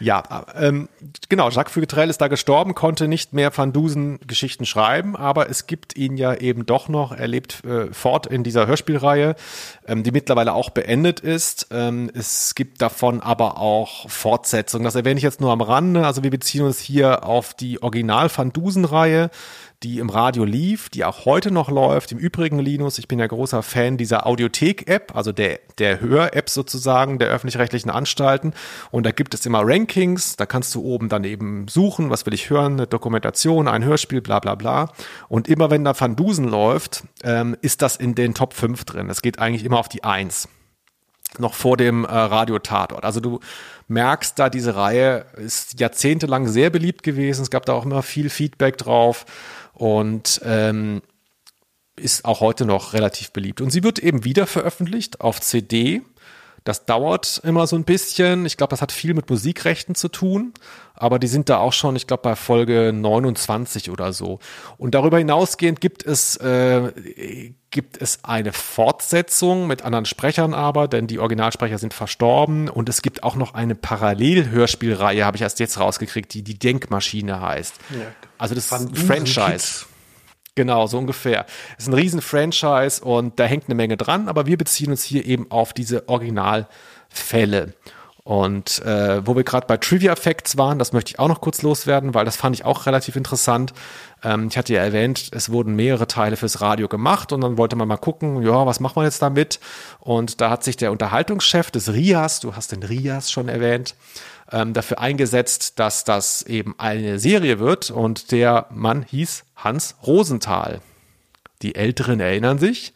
Ja, 0.00 0.46
ähm, 0.56 0.88
genau, 1.28 1.50
Jacques 1.50 1.72
Fugetrell 1.74 2.08
ist 2.08 2.22
da 2.22 2.28
gestorben, 2.28 2.74
konnte 2.74 3.06
nicht 3.06 3.34
mehr 3.34 3.54
Van 3.54 3.72
Dusen 3.72 4.18
Geschichten 4.26 4.64
schreiben, 4.64 5.14
aber 5.14 5.50
es 5.50 5.66
gibt 5.66 5.94
ihn 5.94 6.16
ja 6.16 6.34
eben 6.34 6.64
doch 6.64 6.88
noch, 6.88 7.12
er 7.12 7.28
lebt 7.28 7.62
äh, 7.66 7.92
fort 7.92 8.26
in 8.26 8.42
dieser 8.42 8.66
Hörspielreihe, 8.66 9.36
ähm, 9.86 10.02
die 10.02 10.10
mittlerweile 10.10 10.54
auch 10.54 10.70
beendet 10.70 11.20
ist. 11.20 11.68
Ähm, 11.70 12.10
es 12.14 12.54
gibt 12.54 12.80
davon 12.80 13.20
aber 13.20 13.58
auch 13.58 14.08
Fortsetzungen, 14.08 14.84
das 14.84 14.94
erwähne 14.94 15.18
ich 15.18 15.24
jetzt 15.24 15.42
nur 15.42 15.52
am 15.52 15.60
Rande, 15.60 16.06
also 16.06 16.22
wir 16.22 16.30
beziehen 16.30 16.62
uns 16.62 16.80
hier 16.80 17.24
auf 17.24 17.52
die 17.52 17.82
Original 17.82 18.30
Van 18.34 18.54
Dusen 18.54 18.86
Reihe, 18.86 19.30
die 19.82 19.98
im 19.98 20.10
Radio 20.10 20.44
lief, 20.44 20.90
die 20.90 21.04
auch 21.04 21.24
heute 21.24 21.50
noch 21.50 21.70
läuft. 21.70 22.12
Im 22.12 22.18
Übrigen, 22.18 22.58
Linus, 22.58 22.98
ich 22.98 23.08
bin 23.08 23.18
ja 23.18 23.26
großer 23.26 23.62
Fan 23.62 23.96
dieser 23.96 24.26
Audiothek-App, 24.26 25.16
also 25.16 25.32
der, 25.32 25.60
der 25.78 26.00
Hör-App 26.00 26.50
sozusagen 26.50 27.18
der 27.18 27.28
öffentlich-rechtlichen 27.28 27.90
Anstalten. 27.90 28.52
Und 28.90 29.06
da 29.06 29.10
gibt 29.10 29.32
es 29.32 29.46
immer 29.46 29.62
Rankings, 29.64 30.36
da 30.36 30.44
kannst 30.44 30.74
du 30.74 30.82
oben 30.82 31.08
dann 31.08 31.24
eben 31.24 31.66
suchen, 31.68 32.10
was 32.10 32.26
will 32.26 32.34
ich 32.34 32.50
hören, 32.50 32.74
eine 32.74 32.86
Dokumentation, 32.86 33.68
ein 33.68 33.84
Hörspiel, 33.84 34.20
bla 34.20 34.38
bla 34.38 34.54
bla. 34.54 34.92
Und 35.28 35.48
immer 35.48 35.70
wenn 35.70 35.84
da 35.84 35.98
Van 35.98 36.14
Dusen 36.14 36.46
läuft, 36.46 37.04
ähm, 37.24 37.56
ist 37.62 37.80
das 37.80 37.96
in 37.96 38.14
den 38.14 38.34
Top 38.34 38.52
5 38.52 38.84
drin. 38.84 39.08
Es 39.08 39.22
geht 39.22 39.38
eigentlich 39.38 39.64
immer 39.64 39.78
auf 39.78 39.88
die 39.88 40.04
1 40.04 40.48
noch 41.38 41.54
vor 41.54 41.76
dem 41.76 42.04
äh, 42.04 42.08
Radio-Tatort. 42.08 43.04
Also 43.04 43.20
du 43.20 43.40
merkst 43.88 44.38
da, 44.38 44.50
diese 44.50 44.74
Reihe 44.76 45.26
ist 45.36 45.78
jahrzehntelang 45.78 46.48
sehr 46.48 46.70
beliebt 46.70 47.02
gewesen. 47.02 47.42
Es 47.42 47.50
gab 47.50 47.66
da 47.66 47.72
auch 47.72 47.84
immer 47.84 48.02
viel 48.02 48.30
Feedback 48.30 48.78
drauf. 48.78 49.26
Und 49.80 50.42
ähm, 50.44 51.00
ist 51.96 52.26
auch 52.26 52.40
heute 52.40 52.66
noch 52.66 52.92
relativ 52.92 53.30
beliebt. 53.30 53.62
Und 53.62 53.70
sie 53.70 53.82
wird 53.82 53.98
eben 53.98 54.24
wieder 54.24 54.46
veröffentlicht 54.46 55.22
auf 55.22 55.40
CD. 55.40 56.02
Das 56.64 56.84
dauert 56.84 57.40
immer 57.44 57.66
so 57.66 57.76
ein 57.76 57.84
bisschen. 57.84 58.46
Ich 58.46 58.56
glaube, 58.56 58.70
das 58.70 58.82
hat 58.82 58.92
viel 58.92 59.14
mit 59.14 59.30
Musikrechten 59.30 59.94
zu 59.94 60.08
tun. 60.08 60.52
Aber 60.94 61.18
die 61.18 61.28
sind 61.28 61.48
da 61.48 61.56
auch 61.56 61.72
schon, 61.72 61.96
ich 61.96 62.06
glaube, 62.06 62.22
bei 62.22 62.36
Folge 62.36 62.92
29 62.94 63.90
oder 63.90 64.12
so. 64.12 64.38
Und 64.76 64.94
darüber 64.94 65.16
hinausgehend 65.16 65.80
gibt 65.80 66.04
es, 66.04 66.36
äh, 66.36 67.52
gibt 67.70 68.02
es 68.02 68.22
eine 68.22 68.52
Fortsetzung 68.52 69.66
mit 69.66 69.82
anderen 69.82 70.04
Sprechern 70.04 70.52
aber, 70.52 70.88
denn 70.88 71.06
die 71.06 71.18
Originalsprecher 71.18 71.78
sind 71.78 71.94
verstorben. 71.94 72.68
Und 72.68 72.90
es 72.90 73.00
gibt 73.00 73.22
auch 73.22 73.34
noch 73.34 73.54
eine 73.54 73.74
Parallelhörspielreihe, 73.74 75.24
habe 75.24 75.38
ich 75.38 75.42
erst 75.42 75.58
jetzt 75.58 75.80
rausgekriegt, 75.80 76.34
die 76.34 76.42
die 76.42 76.58
Denkmaschine 76.58 77.40
heißt. 77.40 77.74
Ja. 77.90 78.06
Also 78.36 78.54
das 78.54 78.66
ist 78.66 78.72
ein 78.72 78.94
Franchise. 78.94 79.86
Genau, 80.54 80.86
so 80.86 80.98
ungefähr. 80.98 81.46
Es 81.78 81.84
ist 81.84 81.88
ein 81.88 81.94
riesen 81.94 82.20
Franchise 82.20 83.02
und 83.02 83.38
da 83.38 83.44
hängt 83.44 83.66
eine 83.66 83.74
Menge 83.74 83.96
dran, 83.96 84.28
aber 84.28 84.46
wir 84.46 84.58
beziehen 84.58 84.90
uns 84.90 85.04
hier 85.04 85.24
eben 85.24 85.50
auf 85.50 85.72
diese 85.72 86.08
Originalfälle. 86.08 87.74
Und 88.22 88.84
äh, 88.84 89.26
wo 89.26 89.34
wir 89.34 89.44
gerade 89.44 89.66
bei 89.66 89.76
Trivia 89.76 90.14
Facts 90.14 90.58
waren, 90.58 90.78
das 90.78 90.92
möchte 90.92 91.10
ich 91.10 91.18
auch 91.18 91.28
noch 91.28 91.40
kurz 91.40 91.62
loswerden, 91.62 92.14
weil 92.14 92.24
das 92.24 92.36
fand 92.36 92.54
ich 92.54 92.64
auch 92.64 92.86
relativ 92.86 93.16
interessant. 93.16 93.72
Ähm, 94.22 94.48
ich 94.50 94.58
hatte 94.58 94.74
ja 94.74 94.82
erwähnt, 94.82 95.30
es 95.32 95.50
wurden 95.50 95.74
mehrere 95.74 96.06
Teile 96.06 96.36
fürs 96.36 96.60
Radio 96.60 96.86
gemacht 96.86 97.32
und 97.32 97.40
dann 97.40 97.56
wollte 97.56 97.76
man 97.76 97.88
mal 97.88 97.96
gucken, 97.96 98.42
ja, 98.42 98.66
was 98.66 98.78
macht 98.78 98.96
man 98.96 99.06
jetzt 99.06 99.22
damit? 99.22 99.58
Und 100.00 100.40
da 100.40 100.50
hat 100.50 100.62
sich 100.64 100.76
der 100.76 100.92
Unterhaltungschef 100.92 101.70
des 101.70 101.92
RIAS, 101.92 102.40
du 102.40 102.54
hast 102.54 102.72
den 102.72 102.82
RIAS 102.82 103.30
schon 103.30 103.48
erwähnt, 103.48 103.94
ähm, 104.52 104.72
dafür 104.72 104.98
eingesetzt, 105.00 105.78
dass 105.78 106.04
das 106.04 106.42
eben 106.42 106.74
eine 106.78 107.18
Serie 107.18 107.58
wird. 107.58 107.90
Und 107.90 108.32
der 108.32 108.66
Mann 108.70 109.02
hieß 109.02 109.44
Hans 109.56 109.96
Rosenthal. 110.06 110.80
Die 111.62 111.74
Älteren 111.74 112.20
erinnern 112.20 112.58
sich. 112.58 112.94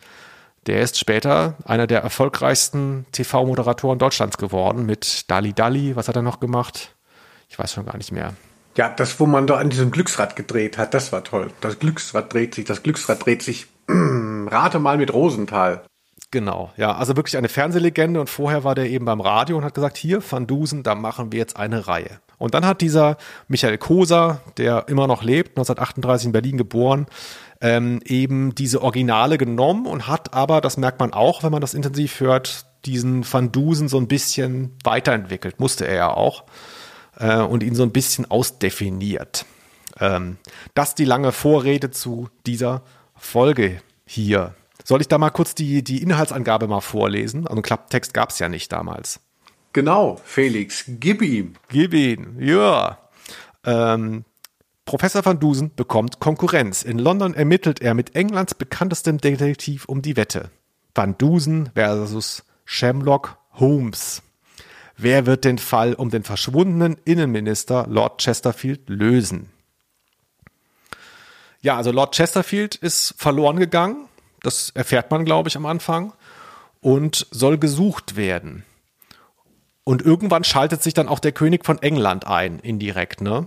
Der 0.67 0.81
ist 0.81 0.99
später 0.99 1.57
einer 1.67 1.87
der 1.87 2.01
erfolgreichsten 2.01 3.05
TV-Moderatoren 3.13 3.99
Deutschlands 3.99 4.39
geworden 4.39 4.87
mit 4.87 5.31
Dali 5.31 5.53
Dali. 5.53 5.95
Was 5.95 6.09
hat 6.09 6.17
er 6.17 6.23
noch 6.23 6.41
gemacht? 6.41 6.95
Ich 7.51 7.59
weiß 7.59 7.73
schon 7.73 7.85
gar 7.85 7.99
nicht 7.99 8.13
mehr. 8.13 8.35
Ja, 8.77 8.89
das, 8.89 9.21
wo 9.21 9.27
man 9.27 9.47
da 9.47 9.57
an 9.57 9.71
diesem 9.71 9.91
Glücksrad 9.91 10.37
gedreht 10.37 10.79
hat, 10.79 10.95
das 10.95 11.13
war 11.13 11.23
toll. 11.23 11.51
Das 11.61 11.79
Glücksrad 11.79 12.33
dreht 12.33 12.55
sich, 12.55 12.65
das 12.65 12.83
Glücksrad 12.83 13.25
dreht 13.25 13.43
sich. 13.43 13.67
Rate 13.89 14.79
mal 14.79 14.97
mit 14.97 15.13
Rosenthal. 15.13 15.85
Genau, 16.31 16.73
ja, 16.77 16.97
also 16.97 17.17
wirklich 17.17 17.37
eine 17.37 17.49
Fernsehlegende 17.49 18.21
und 18.21 18.29
vorher 18.29 18.65
war 18.65 18.75
der 18.75 18.91
eben 18.91 19.05
beim 19.05 19.21
Radio 19.21 19.57
und 19.57 19.65
hat 19.65 19.75
gesagt, 19.75 19.97
hier, 19.97 20.23
Van 20.29 20.47
Dusen, 20.47 20.83
da 20.83 20.95
machen 20.95 21.31
wir 21.31 21.39
jetzt 21.39 21.57
eine 21.57 21.87
Reihe. 21.87 22.21
Und 22.39 22.55
dann 22.55 22.67
hat 22.67 22.81
dieser 22.81 23.17
Michael 23.47 23.79
Koser, 23.79 24.41
der 24.57 24.89
immer 24.89 25.07
noch 25.07 25.23
lebt, 25.23 25.51
1938 25.51 26.27
in 26.27 26.33
Berlin 26.33 26.57
geboren, 26.59 27.07
ähm, 27.61 28.01
eben 28.05 28.55
diese 28.55 28.83
Originale 28.83 29.39
genommen 29.39 29.87
und 29.87 30.09
hat 30.09 30.35
aber, 30.35 30.61
das 30.61 30.77
merkt 30.77 31.01
man 31.01 31.13
auch, 31.13 31.43
wenn 31.43 31.53
man 31.53 31.61
das 31.61 31.75
intensiv 31.75 32.21
hört, 32.21 32.67
diesen 32.85 33.25
Van 33.31 33.53
Dusen 33.53 33.89
so 33.89 33.99
ein 33.99 34.09
bisschen 34.09 34.77
weiterentwickelt, 34.83 35.61
musste 35.61 35.87
er 35.87 35.95
ja 35.95 36.11
auch, 36.11 36.45
äh, 37.19 37.39
und 37.39 37.63
ihn 37.63 37.75
so 37.75 37.83
ein 37.83 37.93
bisschen 37.93 38.31
ausdefiniert. 38.31 39.47
Ähm, 40.01 40.39
das 40.75 40.95
die 40.95 41.05
lange 41.05 41.33
Vorrede 41.33 41.91
zu 41.91 42.29
dieser 42.47 42.83
Folge 43.15 43.81
hier. 44.05 44.55
Soll 44.83 45.01
ich 45.01 45.09
da 45.09 45.19
mal 45.19 45.31
kurz 45.31 45.55
die, 45.55 45.85
die 45.85 46.03
Inhaltsangabe 46.03 46.67
mal 46.67 46.81
vorlesen? 46.81 47.43
Also 47.43 47.53
einen 47.53 47.63
Klapptext 47.63 48.13
gab 48.13 48.31
es 48.31 48.39
ja 48.39 48.49
nicht 48.49 48.73
damals. 48.73 49.21
Genau, 49.73 50.21
Felix, 50.25 50.85
gib 50.87 51.23
ihm. 51.23 51.55
Gib 51.69 51.95
ihn, 51.95 52.37
ja. 52.41 52.99
Ähm, 53.65 54.25
Professor 54.85 55.25
van 55.25 55.41
Dusen 55.41 55.75
bekommt 55.75 56.21
Konkurrenz. 56.21 56.83
In 56.83 56.99
London 56.99 57.35
ermittelt 57.35 57.81
er 57.81 57.95
mit 57.95 58.15
Englands 58.15 58.55
bekanntestem 58.55 59.19
Detektiv 59.19 59.87
um 59.87 60.03
die 60.03 60.17
Wette. 60.17 60.51
Van 60.95 61.17
Dusen 61.17 61.71
versus 61.75 62.45
Shamlock 62.65 63.39
Holmes. 63.55 64.23
Wer 64.97 65.27
wird 65.27 65.45
den 65.45 65.59
Fall 65.59 65.95
um 65.95 66.11
den 66.11 66.23
verschwundenen 66.23 66.97
Innenminister 67.05 67.87
Lord 67.89 68.23
Chesterfield 68.23 68.89
lösen? 68.89 69.51
Ja, 71.63 71.77
also 71.77 71.91
Lord 71.91 72.15
Chesterfield 72.15 72.77
ist 72.77 73.15
verloren 73.17 73.57
gegangen 73.57 74.07
das 74.47 74.71
erfährt 74.71 75.11
man, 75.11 75.25
glaube 75.25 75.49
ich, 75.49 75.57
am 75.57 75.67
Anfang. 75.67 76.13
Und 76.81 77.27
soll 77.31 77.57
gesucht 77.59 78.17
werden. 78.17 78.65
Und 79.85 80.03
irgendwann 80.03 80.45
schaltet 80.45 80.83
sich 80.83 80.95
dann 80.95 81.09
auch 81.09 81.19
der 81.19 81.33
König 81.33 81.65
von 81.65 81.81
England 81.81 82.27
ein, 82.27 82.59
indirekt, 82.59 83.21
ne? 83.21 83.47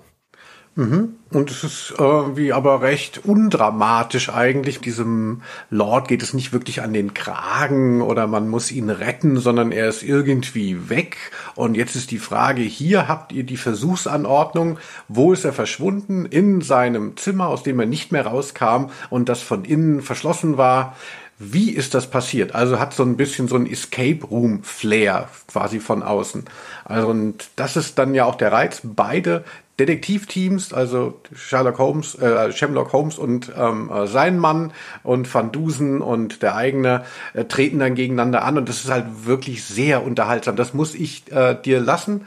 Mhm. 0.78 1.16
Und 1.32 1.50
es 1.50 1.64
ist 1.64 1.96
irgendwie 1.98 2.54
aber 2.54 2.84
recht 2.84 3.26
undramatisch 3.26 4.30
eigentlich. 4.30 4.80
Diesem 4.80 5.42
Lord 5.72 6.08
geht 6.08 6.22
es 6.22 6.36
nicht 6.36 6.54
wirklich 6.54 6.84
an 6.84 6.94
den 6.94 7.16
Kragen 7.16 8.04
oder 8.04 8.28
man 8.28 8.48
muss 8.48 8.72
ihn 8.72 8.92
retten, 8.92 9.38
sondern 9.38 9.72
er 9.72 9.90
ist 9.90 10.04
irgendwie 10.04 10.88
weg. 10.88 11.18
Und 11.56 11.76
jetzt 11.76 11.96
ist 11.96 12.12
die 12.12 12.20
Frage, 12.20 12.62
hier 12.62 13.08
habt 13.08 13.32
ihr 13.32 13.44
die 13.44 13.58
Versuchsanordnung. 13.58 14.78
Wo 15.08 15.34
ist 15.34 15.46
er 15.46 15.54
verschwunden? 15.54 16.28
In 16.28 16.62
seinem 16.62 17.18
Zimmer, 17.18 17.48
aus 17.48 17.64
dem 17.64 17.80
er 17.80 17.88
nicht 17.88 18.12
mehr 18.12 18.28
rauskam 18.28 18.92
und 19.10 19.30
das 19.30 19.42
von 19.42 19.66
innen 19.66 20.04
verschlossen 20.04 20.58
war. 20.58 20.96
Wie 21.40 21.72
ist 21.72 21.96
das 21.96 22.10
passiert? 22.10 22.54
Also 22.54 22.80
hat 22.80 22.94
so 22.94 23.04
ein 23.04 23.18
bisschen 23.18 23.48
so 23.48 23.56
ein 23.56 23.66
Escape 23.66 24.26
Room 24.26 24.64
Flair 24.64 25.28
quasi 25.48 25.80
von 25.80 26.04
außen. 26.04 26.46
Also 26.86 27.08
und 27.08 27.50
das 27.56 27.78
ist 27.78 27.98
dann 27.98 28.14
ja 28.14 28.26
auch 28.26 28.36
der 28.36 28.52
Reiz. 28.52 28.82
Beide 28.84 29.44
Detektivteams, 29.80 30.74
also 30.74 31.22
Sherlock 31.36 31.78
Holmes, 31.78 32.16
äh, 32.16 32.52
Sherlock 32.52 32.94
Holmes 32.94 33.20
und 33.20 33.52
ähm, 33.56 33.92
äh, 33.92 34.08
sein 34.08 34.40
Mann 34.40 34.74
und 35.04 35.32
Van 35.32 35.52
Dusen 35.52 36.02
und 36.02 36.42
der 36.42 36.56
eigene 36.56 37.06
äh, 37.34 37.46
treten 37.46 37.80
dann 37.80 37.94
gegeneinander 37.94 38.44
an 38.44 38.58
und 38.58 38.68
das 38.68 38.84
ist 38.84 38.90
halt 38.90 39.26
wirklich 39.26 39.64
sehr 39.64 40.04
unterhaltsam. 40.04 40.56
Das 40.56 40.74
muss 40.74 40.96
ich 40.96 41.32
äh, 41.32 41.56
dir 41.62 41.80
lassen. 41.80 42.26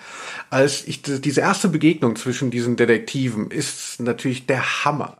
Als 0.49 0.87
ich 0.87 1.03
diese 1.03 1.41
erste 1.41 1.69
Begegnung 1.69 2.17
zwischen 2.17 2.51
diesen 2.51 2.77
Detektiven 2.77 3.51
ist 3.51 4.01
natürlich 4.01 4.47
der 4.47 4.85
Hammer. 4.85 5.20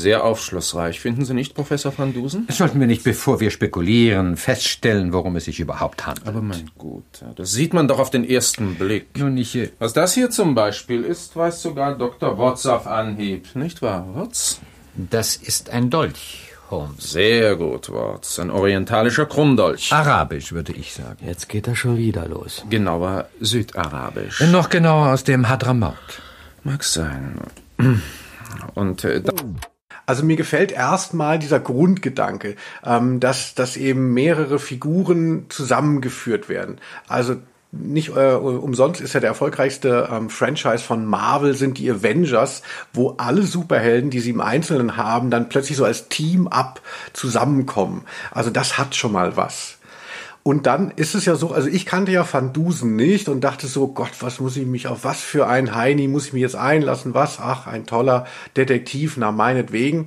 Sehr 0.00 0.24
aufschlussreich, 0.24 0.98
finden 0.98 1.26
Sie 1.26 1.34
nicht, 1.34 1.54
Professor 1.54 1.92
van 1.96 2.14
Dusen? 2.14 2.46
Sollten 2.48 2.80
wir 2.80 2.86
nicht, 2.86 3.04
bevor 3.04 3.38
wir 3.38 3.50
spekulieren, 3.50 4.38
feststellen, 4.38 5.12
worum 5.12 5.36
es 5.36 5.44
sich 5.44 5.60
überhaupt 5.60 6.06
handelt. 6.06 6.26
Aber 6.26 6.40
mein 6.40 6.70
Guter, 6.78 7.34
das 7.36 7.52
sieht 7.52 7.74
man 7.74 7.86
doch 7.86 7.98
auf 7.98 8.08
den 8.08 8.28
ersten 8.28 8.76
Blick. 8.76 9.08
Nun, 9.18 9.36
ich... 9.36 9.54
Äh 9.56 9.70
Was 9.78 9.92
das 9.92 10.14
hier 10.14 10.30
zum 10.30 10.54
Beispiel 10.54 11.04
ist, 11.04 11.36
weiß 11.36 11.60
sogar 11.60 11.98
Dr. 11.98 12.38
Watts 12.38 12.64
auf 12.64 12.86
Anhieb. 12.86 13.54
Nicht 13.54 13.82
wahr, 13.82 14.06
Watts? 14.14 14.60
Das 14.94 15.36
ist 15.36 15.68
ein 15.68 15.90
Dolch. 15.90 16.46
Holmes. 16.70 17.10
Sehr 17.10 17.56
gut, 17.56 17.92
Watts. 17.92 18.38
Ein 18.38 18.50
orientalischer 18.50 19.26
Krummdolch. 19.26 19.92
Arabisch, 19.92 20.52
würde 20.52 20.72
ich 20.72 20.94
sagen. 20.94 21.18
Jetzt 21.26 21.48
geht 21.48 21.66
er 21.68 21.76
schon 21.76 21.98
wieder 21.98 22.26
los. 22.26 22.64
Genauer 22.70 23.28
Südarabisch. 23.40 24.40
Noch 24.40 24.70
genauer 24.70 25.12
aus 25.12 25.24
dem 25.24 25.48
Hadramaut. 25.48 26.22
Mag 26.64 26.84
sein. 26.84 27.40
Und 28.74 29.04
äh, 29.04 29.22
also 30.10 30.24
mir 30.24 30.34
gefällt 30.34 30.72
erstmal 30.72 31.38
dieser 31.38 31.60
Grundgedanke, 31.60 32.56
ähm, 32.84 33.20
dass, 33.20 33.54
dass 33.54 33.76
eben 33.76 34.12
mehrere 34.12 34.58
Figuren 34.58 35.46
zusammengeführt 35.50 36.48
werden. 36.48 36.78
Also 37.06 37.36
nicht 37.70 38.08
äh, 38.16 38.32
umsonst 38.32 39.00
ist 39.00 39.12
ja 39.12 39.20
der 39.20 39.28
erfolgreichste 39.28 40.08
ähm, 40.10 40.28
Franchise 40.28 40.82
von 40.82 41.04
Marvel 41.04 41.54
sind 41.54 41.78
die 41.78 41.88
Avengers, 41.88 42.62
wo 42.92 43.14
alle 43.18 43.42
Superhelden, 43.42 44.10
die 44.10 44.18
sie 44.18 44.30
im 44.30 44.40
Einzelnen 44.40 44.96
haben, 44.96 45.30
dann 45.30 45.48
plötzlich 45.48 45.76
so 45.76 45.84
als 45.84 46.08
Team-up 46.08 46.80
zusammenkommen. 47.12 48.04
Also 48.32 48.50
das 48.50 48.78
hat 48.78 48.96
schon 48.96 49.12
mal 49.12 49.36
was. 49.36 49.78
Und 50.50 50.66
dann 50.66 50.90
ist 50.96 51.14
es 51.14 51.26
ja 51.26 51.36
so, 51.36 51.52
also 51.52 51.68
ich 51.68 51.86
kannte 51.86 52.10
ja 52.10 52.26
Van 52.28 52.52
Dusen 52.52 52.96
nicht 52.96 53.28
und 53.28 53.42
dachte 53.42 53.68
so, 53.68 53.86
Gott, 53.86 54.10
was 54.18 54.40
muss 54.40 54.56
ich 54.56 54.66
mich 54.66 54.88
auf 54.88 55.04
was 55.04 55.20
für 55.20 55.46
ein 55.46 55.76
Heini 55.76 56.08
muss 56.08 56.26
ich 56.26 56.32
mich 56.32 56.42
jetzt 56.42 56.56
einlassen? 56.56 57.14
Was? 57.14 57.38
Ach, 57.38 57.68
ein 57.68 57.86
toller 57.86 58.26
Detektiv, 58.56 59.16
na 59.16 59.30
meinetwegen. 59.30 60.06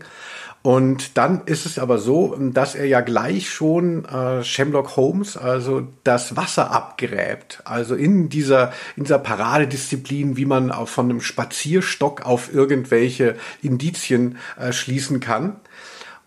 Und 0.62 1.17
dann 1.17 1.43
ist 1.45 1.65
es 1.65 1.79
aber 1.79 1.97
so, 1.97 2.36
dass 2.38 2.75
er 2.75 2.88
ja 2.88 2.99
gleich 2.99 3.49
schon 3.49 4.03
äh, 4.03 4.43
Shamlock 4.43 4.97
Holmes, 4.97 5.38
also 5.38 5.88
das 6.03 6.36
Wasser 6.36 6.71
abgräbt. 6.71 7.62
Also 7.63 7.95
in 7.95 8.27
dieser, 8.27 8.73
in 8.97 9.06
dieser 9.06 9.19
Paradedisziplin, 9.19 10.36
wie 10.36 10.45
man 10.45 10.73
auch 10.73 10.89
von 10.89 11.10
einem 11.10 11.21
Spazierstock 11.21 12.25
auf 12.25 12.53
irgendwelche 12.53 13.38
Indizien 13.62 14.38
äh, 14.60 14.73
schließen 14.73 15.21
kann. 15.21 15.56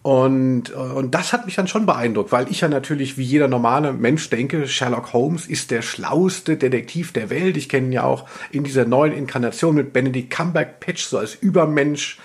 Und, 0.07 0.71
und 0.71 1.16
das 1.16 1.33
hat 1.33 1.47
mich 1.47 1.57
dann 1.57 1.66
schon 1.66 1.85
beeindruckt, 1.85 2.31
weil 2.31 2.49
ich 2.49 2.61
ja 2.61 2.69
natürlich 2.69 3.19
wie 3.19 3.25
jeder 3.25 3.49
normale 3.49 3.92
Mensch 3.92 4.31
denke, 4.31 4.69
Sherlock 4.69 5.12
Holmes 5.12 5.49
ist 5.49 5.73
der 5.73 5.83
schlauste 5.83 6.57
Detektiv 6.57 7.12
der 7.12 7.29
Welt. 7.29 7.57
Ich 7.57 7.69
kenne 7.69 7.87
ihn 7.88 7.92
ja 7.92 8.05
auch 8.05 8.25
in 8.53 8.62
dieser 8.62 8.85
neuen 8.85 9.12
Inkarnation 9.12 9.75
mit 9.75 9.92
Benedict 9.92 10.31
Cumberbatch 10.31 11.07
so 11.07 11.19
als 11.19 11.35
Übermensch. 11.35 12.21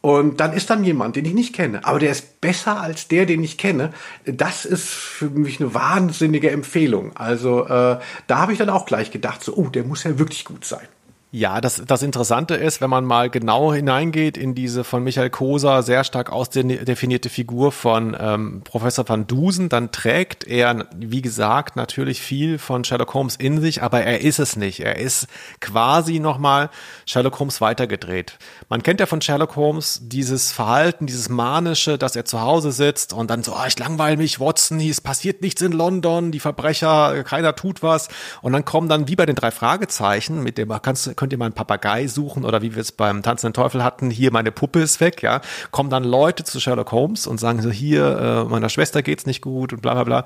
Und 0.00 0.40
dann 0.40 0.54
ist 0.54 0.70
dann 0.70 0.84
jemand, 0.84 1.16
den 1.16 1.26
ich 1.26 1.34
nicht 1.34 1.54
kenne, 1.54 1.84
aber 1.84 1.98
der 1.98 2.12
ist 2.12 2.40
besser 2.40 2.80
als 2.80 3.08
der, 3.08 3.26
den 3.26 3.44
ich 3.44 3.58
kenne. 3.58 3.92
Das 4.24 4.64
ist 4.64 4.88
für 4.88 5.28
mich 5.28 5.60
eine 5.60 5.74
wahnsinnige 5.74 6.50
Empfehlung. 6.50 7.14
Also 7.14 7.66
äh, 7.66 7.98
da 8.26 8.38
habe 8.38 8.52
ich 8.52 8.58
dann 8.58 8.70
auch 8.70 8.86
gleich 8.86 9.10
gedacht, 9.10 9.44
so, 9.44 9.54
oh, 9.54 9.68
der 9.68 9.84
muss 9.84 10.04
ja 10.04 10.18
wirklich 10.18 10.46
gut 10.46 10.64
sein. 10.64 10.88
Ja, 11.30 11.60
das, 11.60 11.82
das 11.86 12.02
Interessante 12.02 12.54
ist, 12.54 12.80
wenn 12.80 12.88
man 12.88 13.04
mal 13.04 13.28
genau 13.28 13.74
hineingeht 13.74 14.38
in 14.38 14.54
diese 14.54 14.82
von 14.82 15.04
Michael 15.04 15.28
Koser 15.28 15.82
sehr 15.82 16.02
stark 16.02 16.32
ausdefinierte 16.32 17.28
Figur 17.28 17.70
von 17.70 18.16
ähm, 18.18 18.62
Professor 18.64 19.06
van 19.06 19.26
Dusen, 19.26 19.68
dann 19.68 19.92
trägt 19.92 20.44
er, 20.46 20.86
wie 20.96 21.20
gesagt, 21.20 21.76
natürlich 21.76 22.22
viel 22.22 22.56
von 22.56 22.82
Sherlock 22.82 23.12
Holmes 23.12 23.36
in 23.36 23.60
sich, 23.60 23.82
aber 23.82 24.04
er 24.04 24.22
ist 24.22 24.38
es 24.38 24.56
nicht. 24.56 24.80
Er 24.80 24.96
ist 24.96 25.26
quasi 25.60 26.18
nochmal 26.18 26.70
Sherlock 27.04 27.38
Holmes 27.38 27.60
weitergedreht. 27.60 28.38
Man 28.70 28.82
kennt 28.82 29.00
ja 29.00 29.04
von 29.04 29.20
Sherlock 29.20 29.54
Holmes 29.54 30.00
dieses 30.04 30.50
Verhalten, 30.50 31.04
dieses 31.04 31.28
manische, 31.28 31.98
dass 31.98 32.16
er 32.16 32.24
zu 32.24 32.40
Hause 32.40 32.72
sitzt 32.72 33.12
und 33.12 33.28
dann 33.28 33.42
so, 33.42 33.52
ah, 33.52 33.66
ich 33.66 33.78
langweile 33.78 34.16
mich, 34.16 34.40
Watson, 34.40 34.80
es 34.80 35.02
passiert 35.02 35.42
nichts 35.42 35.60
in 35.60 35.72
London, 35.72 36.32
die 36.32 36.40
Verbrecher, 36.40 37.22
keiner 37.24 37.54
tut 37.54 37.82
was. 37.82 38.08
Und 38.40 38.54
dann 38.54 38.64
kommen 38.64 38.88
dann 38.88 39.08
wie 39.08 39.16
bei 39.16 39.26
den 39.26 39.36
drei 39.36 39.50
Fragezeichen, 39.50 40.42
mit 40.42 40.56
dem 40.56 40.72
kannst 40.80 41.17
könnt 41.18 41.32
ihr 41.32 41.38
mal 41.38 41.46
einen 41.46 41.54
Papagei 41.54 42.06
suchen 42.06 42.44
oder 42.44 42.62
wie 42.62 42.74
wir 42.74 42.80
es 42.80 42.92
beim 42.92 43.22
Tanzenden 43.22 43.52
Teufel 43.52 43.82
hatten, 43.82 44.08
hier 44.08 44.32
meine 44.32 44.52
Puppe 44.52 44.80
ist 44.80 45.00
weg, 45.00 45.20
ja, 45.20 45.40
kommen 45.72 45.90
dann 45.90 46.04
Leute 46.04 46.44
zu 46.44 46.60
Sherlock 46.60 46.92
Holmes 46.92 47.26
und 47.26 47.38
sagen 47.38 47.60
so, 47.60 47.70
hier, 47.70 48.18
äh, 48.18 48.44
meiner 48.44 48.68
Schwester 48.68 49.02
geht's 49.02 49.26
nicht 49.26 49.42
gut 49.42 49.72
und 49.72 49.82
bla 49.82 49.94
bla 49.94 50.04
bla. 50.04 50.24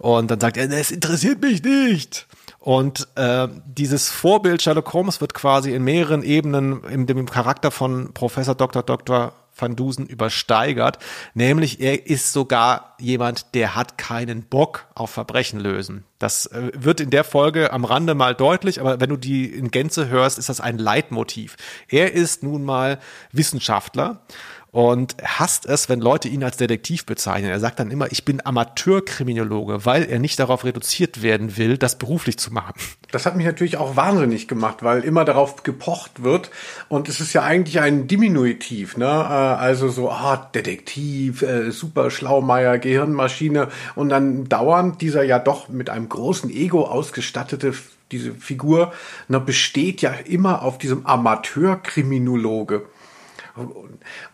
Und 0.00 0.30
dann 0.30 0.40
sagt 0.40 0.56
er, 0.56 0.68
es 0.70 0.90
interessiert 0.90 1.40
mich 1.40 1.62
nicht. 1.62 2.26
Und 2.58 3.08
äh, 3.14 3.48
dieses 3.66 4.08
Vorbild 4.10 4.62
Sherlock 4.62 4.92
Holmes 4.92 5.20
wird 5.20 5.32
quasi 5.32 5.72
in 5.72 5.84
mehreren 5.84 6.22
Ebenen 6.22 6.82
in 6.84 7.06
dem 7.06 7.26
Charakter 7.26 7.70
von 7.70 8.12
Professor 8.12 8.54
Dr. 8.54 8.82
Dr. 8.82 9.32
Van 9.54 9.76
Dusen 9.76 10.06
übersteigert. 10.06 10.98
Nämlich 11.34 11.80
er 11.80 12.06
ist 12.06 12.32
sogar 12.32 12.96
jemand, 12.98 13.54
der 13.54 13.74
hat 13.74 13.98
keinen 13.98 14.44
Bock 14.44 14.86
auf 14.94 15.10
Verbrechen 15.10 15.60
lösen. 15.60 16.04
Das 16.18 16.46
äh, 16.46 16.70
wird 16.74 17.00
in 17.00 17.10
der 17.10 17.24
Folge 17.24 17.72
am 17.72 17.84
Rande 17.84 18.14
mal 18.14 18.34
deutlich, 18.34 18.80
aber 18.80 19.00
wenn 19.00 19.10
du 19.10 19.16
die 19.16 19.46
in 19.46 19.70
Gänze 19.70 20.08
hörst, 20.08 20.38
ist 20.38 20.48
das 20.48 20.60
ein 20.60 20.78
Leitmotiv. 20.78 21.56
Er 21.88 22.12
ist 22.12 22.42
nun 22.42 22.64
mal 22.64 22.98
Wissenschaftler 23.32 24.22
und 24.72 25.16
hasst 25.22 25.66
es, 25.66 25.90
wenn 25.90 26.00
Leute 26.00 26.28
ihn 26.28 26.42
als 26.42 26.56
Detektiv 26.56 27.04
bezeichnen. 27.04 27.50
Er 27.50 27.60
sagt 27.60 27.78
dann 27.78 27.90
immer, 27.90 28.10
ich 28.10 28.24
bin 28.24 28.44
Amateurkriminologe, 28.44 29.84
weil 29.84 30.04
er 30.04 30.18
nicht 30.18 30.38
darauf 30.38 30.64
reduziert 30.64 31.22
werden 31.22 31.58
will, 31.58 31.76
das 31.76 31.98
beruflich 31.98 32.38
zu 32.38 32.52
machen. 32.54 32.72
Das 33.10 33.26
hat 33.26 33.36
mich 33.36 33.44
natürlich 33.44 33.76
auch 33.76 33.96
wahnsinnig 33.96 34.48
gemacht, 34.48 34.82
weil 34.82 35.04
immer 35.04 35.26
darauf 35.26 35.62
gepocht 35.62 36.22
wird 36.22 36.50
und 36.88 37.10
es 37.10 37.20
ist 37.20 37.34
ja 37.34 37.42
eigentlich 37.42 37.80
ein 37.80 38.08
Diminutiv, 38.08 38.96
ne? 38.96 39.04
Äh, 39.04 39.08
also 39.08 39.88
so, 39.88 40.10
ah, 40.10 40.48
Detektiv, 40.54 41.42
äh, 41.42 41.70
super 41.70 42.10
Schlaumeier, 42.10 42.78
Gehirnmaschine 42.78 43.68
und 43.94 44.08
dann 44.08 44.48
dauernd 44.48 45.02
dieser 45.02 45.22
ja 45.22 45.38
doch 45.38 45.68
mit 45.68 45.90
einem 45.90 46.08
großen 46.08 46.48
Ego 46.50 46.86
ausgestattete 46.86 47.74
diese 48.10 48.32
Figur 48.32 48.92
ne, 49.28 49.40
besteht 49.40 50.02
ja 50.02 50.12
immer 50.12 50.62
auf 50.62 50.78
diesem 50.78 51.06
Amateurkriminologe. 51.06 52.86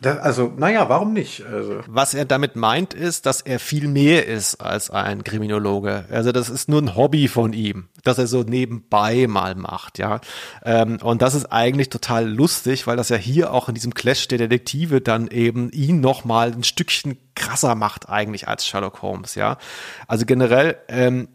Also, 0.02 0.52
naja, 0.56 0.88
warum 0.88 1.12
nicht? 1.12 1.44
Also. 1.44 1.80
Was 1.86 2.14
er 2.14 2.24
damit 2.24 2.56
meint, 2.56 2.94
ist, 2.94 3.26
dass 3.26 3.40
er 3.40 3.58
viel 3.58 3.88
mehr 3.88 4.26
ist 4.26 4.56
als 4.56 4.90
ein 4.90 5.24
Kriminologe. 5.24 6.04
Also 6.10 6.32
das 6.32 6.48
ist 6.48 6.68
nur 6.68 6.80
ein 6.80 6.96
Hobby 6.96 7.28
von 7.28 7.52
ihm, 7.52 7.88
dass 8.04 8.18
er 8.18 8.26
so 8.26 8.42
nebenbei 8.42 9.26
mal 9.28 9.54
macht, 9.54 9.98
ja. 9.98 10.20
Ähm, 10.64 10.98
und 11.02 11.22
das 11.22 11.34
ist 11.34 11.46
eigentlich 11.46 11.90
total 11.90 12.28
lustig, 12.28 12.86
weil 12.86 12.96
das 12.96 13.08
ja 13.08 13.16
hier 13.16 13.52
auch 13.52 13.68
in 13.68 13.74
diesem 13.74 13.94
Clash 13.94 14.28
der 14.28 14.38
Detektive 14.38 15.00
dann 15.00 15.28
eben 15.28 15.70
ihn 15.70 16.00
noch 16.00 16.24
mal 16.24 16.52
ein 16.52 16.64
Stückchen 16.64 17.18
krasser 17.34 17.74
macht 17.74 18.08
eigentlich 18.08 18.48
als 18.48 18.66
Sherlock 18.66 19.02
Holmes, 19.02 19.34
ja. 19.34 19.58
Also 20.06 20.26
generell 20.26 20.76
ähm, 20.88 21.28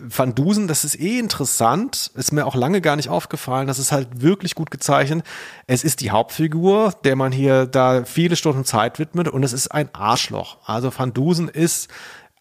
Van 0.00 0.34
Dusen, 0.34 0.68
das 0.68 0.84
ist 0.84 0.98
eh 1.00 1.18
interessant, 1.18 2.10
ist 2.14 2.32
mir 2.32 2.46
auch 2.46 2.54
lange 2.54 2.80
gar 2.80 2.96
nicht 2.96 3.08
aufgefallen, 3.08 3.66
das 3.66 3.78
ist 3.78 3.92
halt 3.92 4.22
wirklich 4.22 4.54
gut 4.54 4.70
gezeichnet. 4.70 5.24
Es 5.66 5.84
ist 5.84 6.00
die 6.00 6.10
Hauptfigur, 6.10 6.94
der 7.04 7.16
man 7.16 7.32
hier 7.32 7.66
da 7.66 8.04
viele 8.04 8.36
Stunden 8.36 8.64
Zeit 8.64 8.98
widmet 8.98 9.28
und 9.28 9.42
es 9.42 9.52
ist 9.52 9.68
ein 9.68 9.88
Arschloch. 9.92 10.58
Also 10.64 10.92
Van 10.96 11.12
Dusen 11.12 11.48
ist 11.48 11.88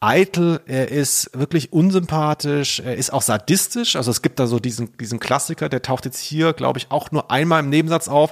eitel, 0.01 0.61
er 0.65 0.89
ist 0.89 1.29
wirklich 1.33 1.73
unsympathisch, 1.73 2.79
er 2.79 2.95
ist 2.95 3.11
auch 3.11 3.21
sadistisch. 3.21 3.95
Also 3.97 4.11
es 4.11 4.21
gibt 4.21 4.39
da 4.39 4.47
so 4.47 4.59
diesen, 4.59 4.95
diesen 4.97 5.19
Klassiker, 5.19 5.67
der 5.67 5.81
taucht 5.81 6.05
jetzt 6.05 6.19
hier, 6.19 6.53
glaube 6.53 6.79
ich, 6.79 6.89
auch 6.89 7.11
nur 7.11 7.29
einmal 7.31 7.59
im 7.61 7.69
Nebensatz 7.69 8.07
auf, 8.07 8.31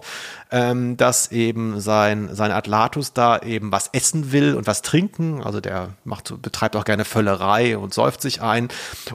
ähm, 0.51 0.97
dass 0.97 1.31
eben 1.31 1.79
sein, 1.79 2.29
sein 2.33 2.51
Atlatus 2.51 3.13
da 3.13 3.39
eben 3.39 3.71
was 3.71 3.89
essen 3.93 4.31
will 4.31 4.55
und 4.55 4.67
was 4.67 4.81
trinken. 4.81 5.41
Also 5.43 5.59
der 5.59 5.89
macht, 6.03 6.41
betreibt 6.41 6.75
auch 6.75 6.85
gerne 6.85 7.05
Völlerei 7.05 7.77
und 7.77 7.93
säuft 7.93 8.21
sich 8.21 8.41
ein. 8.41 8.69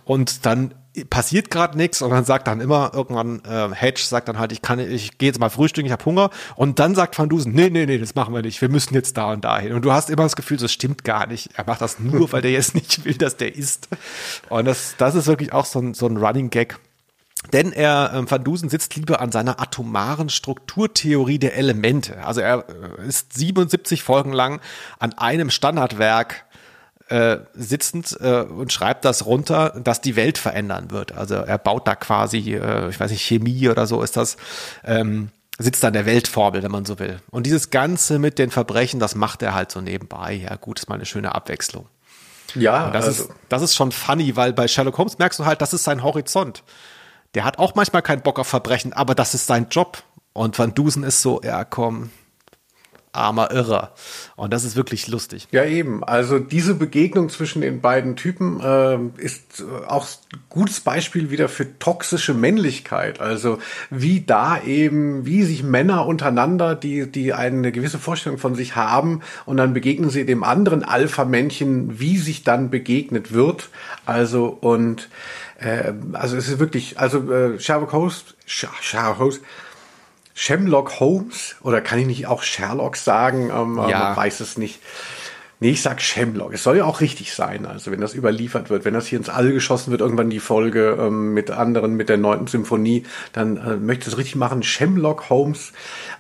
Und 0.05 0.47
dann 0.47 0.75
passiert 1.09 1.51
gerade 1.51 1.79
nichts 1.79 2.03
und 2.03 2.11
dann 2.11 2.25
sagt 2.25 2.47
dann 2.47 2.61
immer 2.61 2.91
irgendwann 2.93 3.43
äh, 3.47 3.75
Hedge 3.75 4.03
sagt 4.03 4.29
dann 4.29 4.39
halt 4.39 4.53
ich 4.53 4.61
kann 4.61 4.79
ich 4.79 5.17
gehe 5.17 5.29
jetzt 5.29 5.41
mal 5.41 5.49
frühstücken 5.49 5.87
ich 5.87 5.93
habe 5.93 6.05
Hunger. 6.05 6.31
Und 6.55 6.79
dann 6.79 6.95
sagt 6.95 7.19
Van 7.19 7.31
Dusen 7.31 7.53
nee 7.55 7.71
nee 7.71 7.87
nee 7.87 7.99
das 7.99 8.15
machen 8.15 8.35
wir 8.35 8.43
nicht. 8.43 8.61
Wir 8.61 8.69
müssen 8.69 8.95
jetzt 8.95 9.17
da 9.17 9.33
und 9.33 9.45
dahin. 9.45 9.73
Und 9.73 9.85
du 9.85 9.93
hast 9.93 10.11
immer 10.11 10.25
das 10.25 10.37
Gefühl 10.37 10.59
das 10.59 10.73
stimmt 10.73 11.05
gar 11.05 11.27
nicht. 11.27 11.51
Er 11.55 11.65
macht 11.67 11.81
das 11.81 11.99
nur 11.99 12.31
weil 12.33 12.43
der 12.43 12.53
jetzt 12.53 12.75
nicht 12.75 13.05
will 13.05 13.15
dass 13.15 13.39
der 13.39 13.57
isst. 13.57 13.89
Und 14.51 14.67
das 14.67 14.95
das 14.99 15.15
ist 15.15 15.27
wirklich 15.27 15.53
auch 15.55 15.65
so 15.65 15.79
ein 15.79 15.95
so 15.95 16.07
ein 16.07 16.19
Running 16.19 16.51
Gag 16.51 16.79
denn 17.53 17.73
er, 17.73 18.13
äh, 18.15 18.31
Van 18.31 18.45
Dusen 18.45 18.69
sitzt 18.69 18.97
lieber 18.97 19.21
an 19.21 19.33
seiner 19.33 19.61
atomaren 19.61 20.29
Strukturtheorie 20.29 21.39
der 21.39 21.57
Elemente. 21.57 22.25
Also 22.25 22.41
er 22.41 22.65
äh, 22.99 23.07
ist 23.07 23.35
77 23.35 24.03
Folgen 24.03 24.33
lang 24.33 24.61
an 24.99 25.13
einem 25.15 25.51
Standardwerk 25.51 26.45
äh, 27.09 27.39
sitzend 27.55 28.17
äh, 28.21 28.41
und 28.43 28.73
schreibt 28.73 29.05
das 29.05 29.27
runter, 29.27 29.79
dass 29.83 30.01
die 30.01 30.17
Welt 30.17 30.39
verändern 30.39 30.91
wird. 30.91 31.13
Also 31.13 31.35
er 31.35 31.59
baut 31.59 31.87
da 31.87 31.95
quasi, 31.95 32.55
äh, 32.55 32.89
ich 32.89 32.99
weiß 32.99 33.11
nicht, 33.11 33.23
Chemie 33.23 33.69
oder 33.69 33.87
so 33.87 34.03
ist 34.03 34.17
das, 34.17 34.37
ähm, 34.85 35.31
sitzt 35.59 35.85
an 35.85 35.93
der 35.93 36.07
Weltformel, 36.07 36.63
wenn 36.63 36.71
man 36.71 36.87
so 36.87 36.99
will. 36.99 37.21
Und 37.31 37.45
dieses 37.45 37.71
Ganze 37.71 38.19
mit 38.19 38.39
den 38.39 38.51
Verbrechen, 38.51 38.99
das 38.99 39.15
macht 39.15 39.43
er 39.43 39.55
halt 39.55 39.71
so 39.71 39.81
nebenbei. 39.81 40.35
Ja, 40.35 40.57
gut, 40.57 40.79
ist 40.79 40.89
mal 40.89 40.95
eine 40.95 41.05
schöne 41.05 41.35
Abwechslung. 41.35 41.87
Ja, 42.55 42.87
und 42.87 42.95
das 42.95 43.07
also. 43.07 43.25
ist 43.25 43.33
das 43.49 43.63
ist 43.63 43.75
schon 43.75 43.93
funny, 43.93 44.37
weil 44.37 44.53
bei 44.53 44.69
Sherlock 44.69 44.99
Holmes 44.99 45.19
merkst 45.19 45.39
du 45.39 45.45
halt, 45.45 45.61
das 45.61 45.73
ist 45.73 45.85
sein 45.85 46.03
Horizont. 46.03 46.63
Der 47.35 47.45
hat 47.45 47.59
auch 47.59 47.75
manchmal 47.75 48.03
keinen 48.03 48.23
Bock 48.23 48.39
auf 48.39 48.49
Verbrechen, 48.49 48.93
aber 48.93 49.15
das 49.15 49.35
ist 49.35 49.47
sein 49.47 49.69
Job. 49.71 50.03
Und 50.35 50.59
Van 50.59 50.75
Dusen 50.75 51.03
ist 51.03 51.23
so, 51.23 51.41
ja 51.43 51.65
komm, 51.65 52.11
armer 53.13 53.51
Irrer. 53.51 53.93
Und 54.37 54.53
das 54.53 54.65
ist 54.65 54.75
wirklich 54.75 55.07
lustig. 55.07 55.47
Ja, 55.51 55.65
eben. 55.65 56.03
Also 56.03 56.39
diese 56.39 56.75
Begegnung 56.75 57.29
zwischen 57.29 57.61
den 57.61 57.81
beiden 57.81 58.17
Typen 58.17 58.61
äh, 58.61 58.99
ist 59.23 59.63
auch 59.87 60.07
gutes 60.49 60.81
Beispiel 60.81 61.31
wieder 61.31 61.49
für 61.49 61.79
toxische 61.79 62.33
Männlichkeit. 62.33 63.21
Also 63.21 63.59
wie 63.91 64.23
da 64.23 64.63
eben, 64.63 65.27
wie 65.27 65.43
sich 65.43 65.63
Männer 65.63 66.07
untereinander, 66.07 66.75
die, 66.75 67.11
die 67.11 67.35
eine 67.35 67.71
gewisse 67.71 67.99
Vorstellung 67.99 68.39
von 68.39 68.55
sich 68.55 68.77
haben 68.77 69.21
und 69.45 69.59
dann 69.59 69.75
begegnen 69.75 70.11
sie 70.11 70.25
dem 70.25 70.43
anderen 70.43 70.83
Alpha-Männchen, 70.83 72.01
wie 72.01 72.17
sich 72.17 72.45
dann 72.45 72.71
begegnet 72.71 73.33
wird. 73.35 73.69
Also 74.07 74.47
und 74.47 75.09
äh, 75.59 75.93
also 76.15 76.37
es 76.37 76.49
ist 76.49 76.59
wirklich, 76.59 76.99
also 76.99 77.31
äh, 77.31 77.61
Sherlock 77.61 77.93
Holmes, 77.93 78.25
Sherlock 78.47 79.19
Holmes, 79.19 79.41
Sherlock 80.35 81.01
Holmes 81.01 81.57
oder 81.63 81.81
kann 81.81 81.99
ich 81.99 82.07
nicht 82.07 82.27
auch 82.27 82.43
Sherlock 82.43 82.97
sagen? 82.97 83.51
Ähm, 83.51 83.77
ja. 83.89 83.99
Man 83.99 84.17
weiß 84.17 84.41
es 84.41 84.57
nicht. 84.59 84.81
Nee, 85.63 85.71
ich 85.71 85.83
sag 85.83 86.03
Sherlock. 86.03 86.53
Es 86.53 86.65
soll 86.65 86.79
ja 86.79 86.85
auch 86.85 87.01
richtig 87.01 87.35
sein. 87.35 87.67
Also 87.67 87.93
wenn 87.93 88.01
das 88.01 88.15
überliefert 88.15 88.69
wird, 88.69 88.85
wenn 88.85 88.95
das 88.95 89.07
hier 89.07 89.19
ins 89.21 89.29
All 89.29 89.53
geschossen 89.53 89.93
wird, 89.93 90.01
irgendwann 90.01 90.29
die 90.29 90.41
Folge 90.41 90.99
ähm, 90.99 91.35
mit 91.35 91.53
anderen, 91.53 91.95
mit 91.95 92.09
der 92.09 92.17
neunten 92.17 92.49
Symphonie, 92.49 93.05
dann 93.33 93.59
äh, 93.59 93.77
möchte 93.77 94.11
es 94.11 94.19
richtig 94.19 94.35
machen. 94.35 94.65
Sherlock 94.65 95.31
Holmes. 95.31 95.73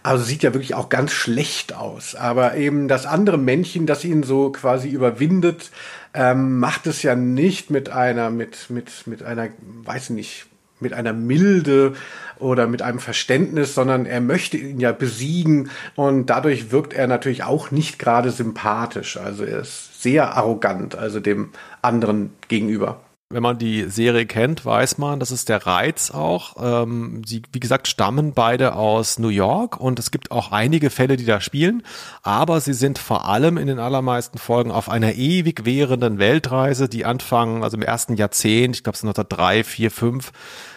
Also 0.04 0.22
sieht 0.22 0.44
ja 0.44 0.54
wirklich 0.54 0.76
auch 0.76 0.90
ganz 0.90 1.10
schlecht 1.10 1.74
aus. 1.74 2.14
Aber 2.14 2.54
eben 2.54 2.86
das 2.86 3.04
andere 3.04 3.36
Männchen, 3.36 3.84
das 3.84 4.04
ihn 4.04 4.22
so 4.22 4.52
quasi 4.52 4.88
überwindet, 4.88 5.72
ähm, 6.14 6.60
macht 6.60 6.86
es 6.86 7.02
ja 7.02 7.16
nicht 7.16 7.68
mit 7.68 7.90
einer, 7.90 8.30
mit, 8.30 8.70
mit, 8.70 9.08
mit 9.08 9.24
einer, 9.24 9.48
weiß 9.58 10.10
nicht, 10.10 10.46
mit 10.82 10.92
einer 10.92 11.12
Milde 11.12 11.94
oder 12.38 12.66
mit 12.66 12.82
einem 12.82 12.98
Verständnis, 12.98 13.74
sondern 13.74 14.04
er 14.04 14.20
möchte 14.20 14.56
ihn 14.56 14.80
ja 14.80 14.92
besiegen 14.92 15.70
und 15.94 16.26
dadurch 16.26 16.70
wirkt 16.70 16.92
er 16.92 17.06
natürlich 17.06 17.44
auch 17.44 17.70
nicht 17.70 17.98
gerade 17.98 18.30
sympathisch. 18.30 19.16
Also 19.16 19.44
er 19.44 19.60
ist 19.60 20.02
sehr 20.02 20.36
arrogant, 20.36 20.96
also 20.96 21.20
dem 21.20 21.50
anderen 21.80 22.32
gegenüber 22.48 23.00
wenn 23.32 23.42
man 23.42 23.58
die 23.58 23.88
Serie 23.88 24.26
kennt, 24.26 24.64
weiß 24.64 24.98
man, 24.98 25.18
das 25.18 25.30
ist 25.30 25.48
der 25.48 25.66
Reiz 25.66 26.10
auch. 26.10 26.54
Ähm, 26.60 27.22
sie, 27.26 27.42
wie 27.52 27.60
gesagt, 27.60 27.88
stammen 27.88 28.34
beide 28.34 28.74
aus 28.76 29.18
New 29.18 29.28
York 29.28 29.80
und 29.80 29.98
es 29.98 30.10
gibt 30.10 30.30
auch 30.30 30.52
einige 30.52 30.90
Fälle, 30.90 31.16
die 31.16 31.24
da 31.24 31.40
spielen, 31.40 31.82
aber 32.22 32.60
sie 32.60 32.74
sind 32.74 32.98
vor 32.98 33.28
allem 33.28 33.56
in 33.56 33.66
den 33.66 33.78
allermeisten 33.78 34.38
Folgen 34.38 34.70
auf 34.70 34.90
einer 34.90 35.14
ewig 35.14 35.64
währenden 35.64 36.18
Weltreise, 36.18 36.88
die 36.88 37.04
anfangen, 37.04 37.64
also 37.64 37.76
im 37.76 37.82
ersten 37.82 38.16
Jahrzehnt, 38.16 38.76
ich 38.76 38.84
glaube 38.84 38.96
es 38.96 39.02
ist 39.02 39.08
1903, 39.08 39.64
4, 39.64 39.90
5, 39.90 40.32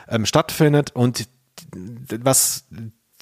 ähm, 0.08 0.26
stattfindet 0.26 0.96
und 0.96 1.28
was 2.22 2.66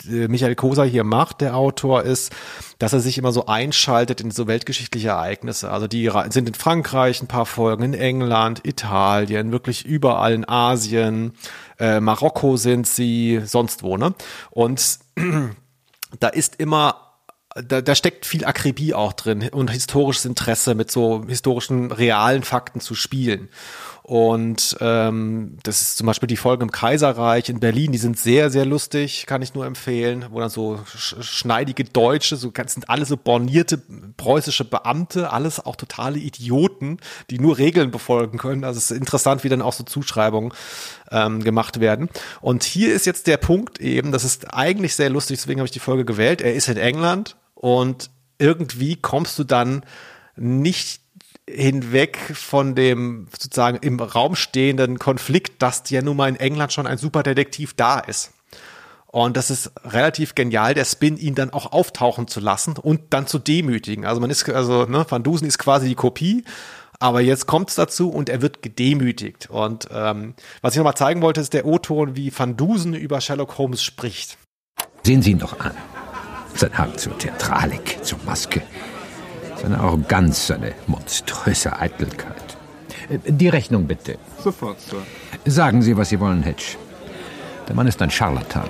äh, 0.10 0.28
Michael 0.28 0.56
Koser 0.56 0.86
hier 0.86 1.04
macht, 1.04 1.42
der 1.42 1.56
Autor, 1.56 2.04
ist, 2.04 2.34
dass 2.80 2.94
er 2.94 3.00
sich 3.00 3.18
immer 3.18 3.32
so 3.32 3.46
einschaltet 3.46 4.22
in 4.22 4.32
so 4.32 4.48
weltgeschichtliche 4.48 5.10
Ereignisse. 5.10 5.72
Also 5.72 5.88
die 5.88 6.10
sind 6.30 6.48
in 6.48 6.56
Frankreich 6.56 7.22
ein 7.22 7.28
paar 7.28 7.46
Folgen, 7.46 7.84
in 7.84 7.94
England, 7.94 8.66
Italien, 8.66 9.52
wirklich 9.52 9.86
überall 9.86 10.34
in 10.34 10.48
Asien, 10.48 11.34
äh, 11.80 12.00
Marokko 12.00 12.58
sind 12.58 12.88
sie, 12.88 13.42
sonst 13.46 13.84
wo, 13.84 13.98
ne? 13.98 14.14
Und 14.52 15.00
da 16.20 16.28
ist 16.28 16.56
immer 16.60 17.04
da, 17.56 17.82
da 17.82 17.94
steckt 17.96 18.26
viel 18.26 18.46
Akribie 18.46 18.94
auch 18.94 19.14
drin 19.14 19.48
und 19.50 19.70
historisches 19.70 20.26
Interesse 20.26 20.74
mit 20.76 20.90
so 20.90 21.24
historischen 21.28 21.92
realen 21.92 22.44
Fakten 22.44 22.80
zu 22.80 22.96
spielen. 22.96 23.50
Und 24.06 24.76
ähm, 24.82 25.58
das 25.64 25.82
ist 25.82 25.98
zum 25.98 26.08
Beispiel 26.08 26.28
die 26.28 26.36
Folge 26.36 26.64
im 26.64 26.72
Kaiserreich 26.72 27.48
in 27.48 27.62
Berlin, 27.62 27.94
die 27.94 27.98
sind 27.98 28.20
sehr, 28.20 28.50
sehr 28.50 28.66
lustig, 28.66 29.26
kann 29.28 29.42
ich 29.42 29.54
nur 29.54 29.66
empfehlen, 29.66 30.26
wo 30.30 30.42
dann 30.42 30.50
so 30.50 30.78
schneidige 30.94 31.86
Deutsche, 31.86 32.36
so 32.36 32.52
sind 32.68 32.90
alle 32.90 33.06
so 33.06 33.16
bornierte 33.16 33.82
preußische 34.18 34.66
Beamte, 34.66 35.32
alles 35.32 35.66
auch 35.66 35.78
totale 35.78 36.20
Idioten, 36.20 36.98
die 37.30 37.40
nur 37.40 37.58
Regeln 37.58 37.92
befolgen 37.92 38.38
können. 38.38 38.66
Also 38.66 38.78
es 38.78 38.92
ist 38.92 38.98
interessant, 38.98 39.46
wie 39.46 39.50
dann 39.50 39.62
auch 39.62 39.72
so 39.72 39.86
Zuschreibungen 39.86 40.52
ähm, 41.10 41.42
gemacht 41.42 41.80
werden. 41.80 42.10
Und 42.42 42.66
hier 42.66 42.94
ist 42.94 43.06
jetzt 43.06 43.28
der 43.28 43.38
Punkt 43.38 43.80
eben, 43.80 44.12
das 44.12 44.26
ist 44.26 44.54
eigentlich 44.54 44.96
sehr 44.96 45.10
lustig, 45.10 45.38
deswegen 45.38 45.62
habe 45.62 45.68
ich 45.68 45.72
die 45.72 45.80
Folge 45.80 46.04
gewählt. 46.04 46.42
Er 46.42 46.56
ist 46.56 46.68
in 46.68 46.76
England 46.76 47.38
und 47.56 48.10
irgendwie 48.38 48.98
kommst 48.98 49.40
du 49.40 49.46
dann 49.46 49.86
nicht 50.36 51.03
hinweg 51.54 52.18
von 52.34 52.76
dem 52.76 53.28
sozusagen 53.40 53.78
im 53.78 54.00
Raum 54.00 54.36
stehenden 54.36 55.00
Konflikt, 55.00 55.62
dass 55.62 55.90
ja 55.90 56.02
nun 56.02 56.18
mal 56.18 56.30
in 56.30 56.36
England 56.36 56.74
schon 56.74 56.88
ein 56.88 56.98
Superdetektiv 56.98 57.74
da 57.74 58.00
ist. 58.00 58.32
Und 59.08 59.38
das 59.38 59.52
ist 59.52 59.72
relativ 59.86 60.34
genial, 60.34 60.74
der 60.74 60.86
Spin, 60.86 61.18
ihn 61.18 61.36
dann 61.36 61.52
auch 61.52 61.72
auftauchen 61.72 62.28
zu 62.28 62.40
lassen 62.40 62.78
und 62.82 63.14
dann 63.14 63.28
zu 63.28 63.38
demütigen. 63.38 64.06
Also 64.06 64.20
man 64.20 64.32
ist, 64.32 64.50
also, 64.50 64.86
ne, 64.86 65.06
Van 65.08 65.22
Dusen 65.22 65.48
ist 65.48 65.60
quasi 65.60 65.88
die 65.88 65.94
Kopie, 65.94 66.44
aber 67.00 67.22
jetzt 67.22 67.46
kommt 67.46 67.70
es 67.70 67.76
dazu 67.76 68.10
und 68.10 68.28
er 68.28 68.42
wird 68.42 68.64
gedemütigt. 68.64 69.52
Und 69.52 69.88
ähm, 69.94 70.34
was 70.62 70.74
ich 70.74 70.78
nochmal 70.78 70.96
zeigen 70.96 71.22
wollte, 71.22 71.42
ist 71.42 71.54
der 71.54 71.68
O-Ton, 71.68 72.16
wie 72.16 72.34
Van 72.36 72.58
Dusen 72.58 72.96
über 72.96 73.22
Sherlock 73.22 73.60
Holmes 73.60 73.84
spricht. 73.84 74.40
Sehen 75.04 75.22
Sie 75.22 75.32
ihn 75.32 75.40
doch 75.40 75.60
an. 75.60 75.74
Sein 76.56 76.76
Hang 76.76 76.98
zur 76.98 77.16
Theatralik, 77.16 78.00
zur 78.04 78.18
Maske, 78.26 78.64
seine 79.64 79.80
Arroganz, 79.80 80.48
seine 80.48 80.74
monströse 80.88 81.80
Eitelkeit. 81.80 82.58
Äh, 83.10 83.32
die 83.32 83.48
Rechnung 83.48 83.88
bitte. 83.88 84.18
Sofort, 84.44 84.80
Sir. 84.82 84.98
Sagen 85.46 85.82
Sie, 85.82 85.98
was 85.98 86.10
Sie 86.10 86.20
wollen, 86.20 86.44
Hedge. 86.44 86.76
Der 87.68 87.76
Mann 87.76 87.88
ist 87.88 88.02
ein 88.02 88.12
Scharlatan. 88.12 88.70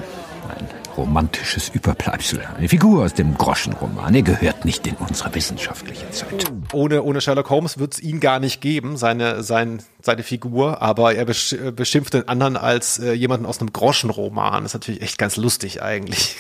Ein 0.56 0.68
romantisches 0.96 1.70
Überbleibsel. 1.70 2.42
Eine 2.56 2.70
Figur 2.70 3.04
aus 3.04 3.16
dem 3.16 3.36
Groschenroman. 3.36 4.14
Er 4.14 4.22
gehört 4.22 4.66
nicht 4.66 4.86
in 4.86 4.94
unsere 4.96 5.34
wissenschaftliche 5.34 6.08
Zeit. 6.12 6.52
Ohne, 6.72 7.02
ohne 7.02 7.22
Sherlock 7.22 7.50
Holmes 7.50 7.80
wird 7.80 7.96
es 7.96 8.00
ihn 8.00 8.20
gar 8.20 8.40
nicht 8.40 8.62
geben, 8.62 8.96
seine, 8.96 9.42
sein, 9.42 9.82
seine 10.00 10.22
Figur. 10.22 10.84
Aber 10.84 11.16
er 11.16 11.26
beschimpft 11.26 12.14
den 12.14 12.28
anderen 12.28 12.56
als 12.56 13.00
äh, 13.00 13.14
jemanden 13.14 13.48
aus 13.48 13.60
einem 13.60 13.74
Groschenroman. 13.74 14.62
Das 14.64 14.72
ist 14.72 14.74
natürlich 14.76 15.02
echt 15.02 15.18
ganz 15.18 15.38
lustig 15.38 15.82
eigentlich. 15.82 16.38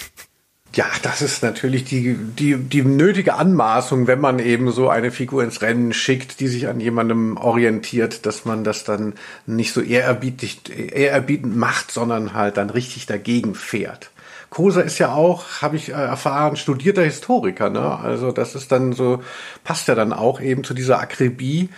Ja, 0.75 0.85
das 1.03 1.21
ist 1.21 1.43
natürlich 1.43 1.83
die, 1.83 2.15
die, 2.15 2.57
die 2.57 2.81
nötige 2.81 3.35
Anmaßung, 3.35 4.07
wenn 4.07 4.19
man 4.19 4.39
eben 4.39 4.71
so 4.71 4.89
eine 4.89 5.11
Figur 5.11 5.43
ins 5.43 5.61
Rennen 5.61 5.93
schickt, 5.93 6.39
die 6.39 6.47
sich 6.47 6.67
an 6.67 6.79
jemandem 6.79 7.37
orientiert, 7.37 8.25
dass 8.25 8.45
man 8.45 8.63
das 8.63 8.83
dann 8.83 9.13
nicht 9.45 9.71
so 9.71 9.81
ehrerbietend, 9.81 10.71
ehrerbietend 10.71 11.55
macht, 11.55 11.91
sondern 11.91 12.33
halt 12.33 12.57
dann 12.57 12.71
richtig 12.71 13.05
dagegen 13.05 13.53
fährt. 13.53 14.09
Kosa 14.49 14.81
ist 14.81 14.97
ja 14.97 15.13
auch, 15.13 15.61
habe 15.61 15.75
ich 15.75 15.89
äh, 15.89 15.93
erfahren, 15.93 16.55
studierter 16.55 17.03
Historiker, 17.03 17.69
ne? 17.69 17.99
Also 17.99 18.31
das 18.31 18.55
ist 18.55 18.71
dann 18.71 18.93
so, 18.93 19.23
passt 19.63 19.87
ja 19.87 19.95
dann 19.95 20.11
auch 20.11 20.41
eben 20.41 20.63
zu 20.63 20.73
dieser 20.73 20.99
Akribie 20.99 21.69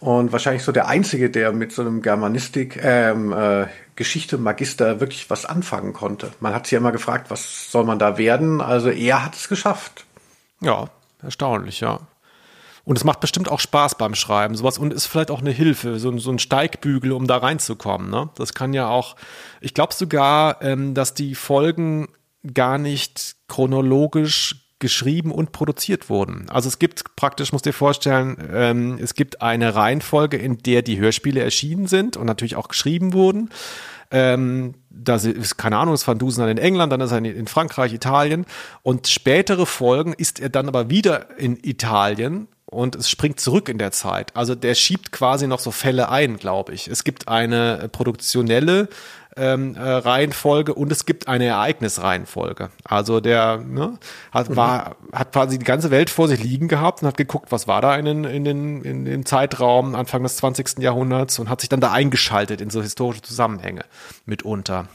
und 0.00 0.30
wahrscheinlich 0.32 0.62
so 0.62 0.70
der 0.72 0.86
einzige, 0.86 1.30
der 1.30 1.52
mit 1.52 1.72
so 1.72 1.82
einem 1.82 2.02
Germanistik, 2.02 2.78
ähm, 2.82 3.32
äh, 3.32 3.66
Geschichte 3.98 4.38
Magister 4.38 5.00
wirklich 5.00 5.28
was 5.28 5.44
anfangen 5.44 5.92
konnte. 5.92 6.30
Man 6.38 6.54
hat 6.54 6.66
sich 6.66 6.72
ja 6.72 6.78
immer 6.78 6.92
gefragt, 6.92 7.32
was 7.32 7.72
soll 7.72 7.82
man 7.82 7.98
da 7.98 8.16
werden? 8.16 8.60
Also 8.60 8.90
er 8.90 9.24
hat 9.24 9.34
es 9.34 9.48
geschafft. 9.48 10.04
Ja, 10.60 10.88
erstaunlich, 11.20 11.80
ja. 11.80 11.98
Und 12.84 12.96
es 12.96 13.02
macht 13.02 13.18
bestimmt 13.18 13.50
auch 13.50 13.58
Spaß 13.58 13.96
beim 13.96 14.14
Schreiben, 14.14 14.54
sowas 14.54 14.78
und 14.78 14.94
ist 14.94 15.06
vielleicht 15.06 15.32
auch 15.32 15.40
eine 15.40 15.50
Hilfe, 15.50 15.98
so, 15.98 16.16
so 16.18 16.30
ein 16.30 16.38
Steigbügel, 16.38 17.10
um 17.10 17.26
da 17.26 17.38
reinzukommen. 17.38 18.08
Ne? 18.08 18.30
Das 18.36 18.54
kann 18.54 18.72
ja 18.72 18.88
auch, 18.88 19.16
ich 19.60 19.74
glaube 19.74 19.92
sogar, 19.92 20.62
ähm, 20.62 20.94
dass 20.94 21.12
die 21.12 21.34
Folgen 21.34 22.06
gar 22.54 22.78
nicht 22.78 23.34
chronologisch 23.48 24.67
geschrieben 24.78 25.32
und 25.32 25.52
produziert 25.52 26.08
wurden. 26.08 26.46
Also 26.50 26.68
es 26.68 26.78
gibt 26.78 27.16
praktisch, 27.16 27.52
musst 27.52 27.66
dir 27.66 27.72
vorstellen, 27.72 28.36
ähm, 28.52 28.98
es 29.00 29.14
gibt 29.14 29.42
eine 29.42 29.74
Reihenfolge, 29.74 30.36
in 30.36 30.58
der 30.58 30.82
die 30.82 30.98
Hörspiele 30.98 31.42
erschienen 31.42 31.86
sind 31.86 32.16
und 32.16 32.26
natürlich 32.26 32.56
auch 32.56 32.68
geschrieben 32.68 33.12
wurden. 33.12 33.50
Ähm, 34.10 34.74
da 34.90 35.16
ist, 35.16 35.58
keine 35.58 35.76
Ahnung, 35.76 35.94
ist 35.94 36.06
Van 36.06 36.18
Dusen 36.18 36.40
dann 36.40 36.50
in 36.50 36.58
England, 36.58 36.92
dann 36.92 37.00
ist 37.00 37.12
er 37.12 37.18
in 37.18 37.46
Frankreich, 37.46 37.92
Italien. 37.92 38.46
Und 38.82 39.08
spätere 39.08 39.66
Folgen 39.66 40.12
ist 40.12 40.40
er 40.40 40.48
dann 40.48 40.68
aber 40.68 40.90
wieder 40.90 41.38
in 41.38 41.58
Italien 41.62 42.48
und 42.70 42.96
es 42.96 43.08
springt 43.08 43.40
zurück 43.40 43.68
in 43.68 43.78
der 43.78 43.92
Zeit. 43.92 44.34
Also 44.36 44.54
der 44.54 44.74
schiebt 44.74 45.12
quasi 45.12 45.46
noch 45.46 45.58
so 45.58 45.70
Fälle 45.70 46.10
ein, 46.10 46.36
glaube 46.36 46.72
ich. 46.74 46.88
Es 46.88 47.04
gibt 47.04 47.28
eine 47.28 47.88
produktionelle 47.90 48.88
ähm, 49.38 49.74
äh, 49.76 49.80
Reihenfolge 49.80 50.74
und 50.74 50.92
es 50.92 51.06
gibt 51.06 51.28
eine 51.28 51.46
Ereignisreihenfolge. 51.46 52.70
Also 52.84 53.20
der 53.20 53.58
ne, 53.58 53.98
hat, 54.32 54.54
war, 54.56 54.96
hat 55.12 55.32
quasi 55.32 55.58
die 55.58 55.64
ganze 55.64 55.90
Welt 55.90 56.10
vor 56.10 56.28
sich 56.28 56.42
liegen 56.42 56.68
gehabt 56.68 57.02
und 57.02 57.08
hat 57.08 57.16
geguckt, 57.16 57.50
was 57.50 57.68
war 57.68 57.80
da 57.80 57.96
in, 57.96 58.04
den, 58.04 58.24
in, 58.24 58.44
den, 58.44 58.82
in 58.82 59.04
dem 59.04 59.26
Zeitraum 59.26 59.94
Anfang 59.94 60.22
des 60.22 60.36
20. 60.36 60.78
Jahrhunderts 60.78 61.38
und 61.38 61.48
hat 61.48 61.60
sich 61.60 61.68
dann 61.68 61.80
da 61.80 61.92
eingeschaltet 61.92 62.60
in 62.60 62.70
so 62.70 62.82
historische 62.82 63.22
Zusammenhänge 63.22 63.84
mitunter. 64.26 64.86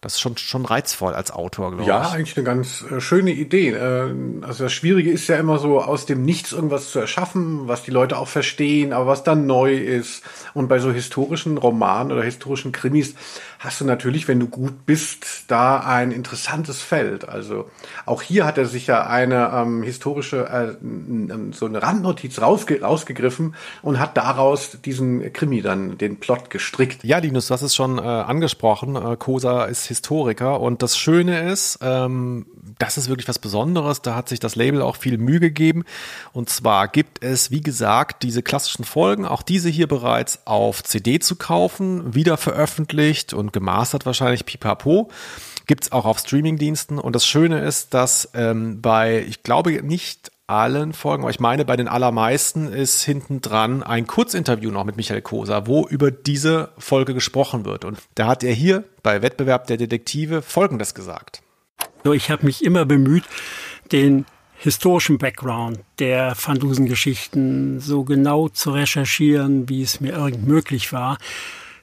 Das 0.00 0.14
ist 0.14 0.20
schon, 0.20 0.36
schon 0.36 0.64
reizvoll 0.64 1.14
als 1.14 1.30
Autor, 1.30 1.70
glaube 1.70 1.84
ja, 1.84 2.02
ich. 2.02 2.08
Ja, 2.08 2.14
eigentlich 2.14 2.36
eine 2.36 2.44
ganz 2.44 2.84
äh, 2.90 3.00
schöne 3.00 3.32
Idee. 3.32 3.70
Äh, 3.70 4.14
also 4.42 4.64
das 4.64 4.72
Schwierige 4.72 5.10
ist 5.10 5.26
ja 5.28 5.36
immer 5.36 5.58
so, 5.58 5.80
aus 5.80 6.06
dem 6.06 6.24
Nichts 6.24 6.52
irgendwas 6.52 6.90
zu 6.90 6.98
erschaffen, 6.98 7.68
was 7.68 7.82
die 7.82 7.90
Leute 7.90 8.18
auch 8.18 8.28
verstehen, 8.28 8.92
aber 8.92 9.06
was 9.06 9.24
dann 9.24 9.46
neu 9.46 9.74
ist. 9.74 10.22
Und 10.54 10.68
bei 10.68 10.78
so 10.78 10.92
historischen 10.92 11.58
Romanen 11.58 12.12
oder 12.12 12.22
historischen 12.22 12.72
Krimis 12.72 13.14
hast 13.58 13.80
du 13.80 13.84
natürlich, 13.84 14.28
wenn 14.28 14.38
du 14.38 14.46
gut 14.46 14.86
bist, 14.86 15.44
da 15.48 15.80
ein 15.80 16.12
interessantes 16.12 16.80
Feld. 16.80 17.28
Also 17.28 17.68
auch 18.06 18.22
hier 18.22 18.46
hat 18.46 18.56
er 18.56 18.66
sich 18.66 18.86
ja 18.86 19.06
eine 19.06 19.50
ähm, 19.52 19.82
historische, 19.82 20.48
äh, 20.48 21.52
so 21.52 21.66
eine 21.66 21.82
Randnotiz 21.82 22.40
rausge 22.40 22.80
rausgegriffen 22.80 23.54
und 23.82 23.98
hat 23.98 24.16
daraus 24.16 24.78
diesen 24.84 25.32
Krimi 25.32 25.60
dann, 25.62 25.98
den 25.98 26.20
Plot 26.20 26.50
gestrickt. 26.50 27.02
Ja, 27.02 27.18
Linus, 27.18 27.48
du 27.48 27.54
hast 27.54 27.62
es 27.62 27.74
schon 27.74 27.98
äh, 27.98 28.02
angesprochen. 28.02 28.94
Äh, 28.94 29.16
Kosa 29.16 29.64
ist 29.64 29.87
Historiker 29.88 30.60
und 30.60 30.82
das 30.82 30.96
Schöne 30.96 31.50
ist, 31.50 31.78
ähm, 31.82 32.46
das 32.78 32.96
ist 32.96 33.08
wirklich 33.08 33.28
was 33.28 33.38
Besonderes. 33.38 34.02
Da 34.02 34.14
hat 34.14 34.28
sich 34.28 34.40
das 34.40 34.56
Label 34.56 34.82
auch 34.82 34.96
viel 34.96 35.18
Mühe 35.18 35.40
gegeben. 35.40 35.84
Und 36.32 36.48
zwar 36.48 36.88
gibt 36.88 37.22
es, 37.24 37.50
wie 37.50 37.60
gesagt, 37.60 38.22
diese 38.22 38.42
klassischen 38.42 38.84
Folgen, 38.84 39.26
auch 39.26 39.42
diese 39.42 39.68
hier 39.68 39.88
bereits 39.88 40.46
auf 40.46 40.82
CD 40.84 41.18
zu 41.18 41.36
kaufen, 41.36 42.14
wieder 42.14 42.36
veröffentlicht 42.36 43.34
und 43.34 43.52
gemastert 43.52 44.06
wahrscheinlich 44.06 44.46
pipapo. 44.46 45.10
Gibt's 45.66 45.92
auch 45.92 46.04
auf 46.04 46.18
Streamingdiensten. 46.18 46.98
Und 46.98 47.14
das 47.14 47.26
Schöne 47.26 47.60
ist, 47.60 47.94
dass 47.94 48.30
ähm, 48.34 48.80
bei, 48.80 49.24
ich 49.28 49.42
glaube 49.42 49.82
nicht 49.82 50.30
allen 50.48 50.94
Folgen, 50.94 51.22
aber 51.22 51.30
ich 51.30 51.40
meine, 51.40 51.64
bei 51.64 51.76
den 51.76 51.88
allermeisten 51.88 52.72
ist 52.72 53.02
hinten 53.02 53.40
dran 53.40 53.82
ein 53.82 54.06
Kurzinterview 54.06 54.70
noch 54.70 54.84
mit 54.84 54.96
Michael 54.96 55.22
Koser, 55.22 55.66
wo 55.66 55.86
über 55.86 56.10
diese 56.10 56.70
Folge 56.78 57.14
gesprochen 57.14 57.64
wird. 57.64 57.84
Und 57.84 57.98
da 58.14 58.26
hat 58.26 58.42
er 58.42 58.54
hier 58.54 58.84
bei 59.02 59.22
Wettbewerb 59.22 59.66
der 59.66 59.76
Detektive 59.76 60.42
Folgendes 60.42 60.94
gesagt. 60.94 61.42
Ich 62.04 62.30
habe 62.30 62.46
mich 62.46 62.64
immer 62.64 62.86
bemüht, 62.86 63.24
den 63.92 64.24
historischen 64.56 65.18
Background 65.18 65.80
der 65.98 66.34
Van 66.42 66.58
Dusen-Geschichten 66.58 67.80
so 67.80 68.04
genau 68.04 68.48
zu 68.48 68.70
recherchieren, 68.70 69.68
wie 69.68 69.82
es 69.82 70.00
mir 70.00 70.14
irgend 70.14 70.46
möglich 70.46 70.92
war. 70.92 71.18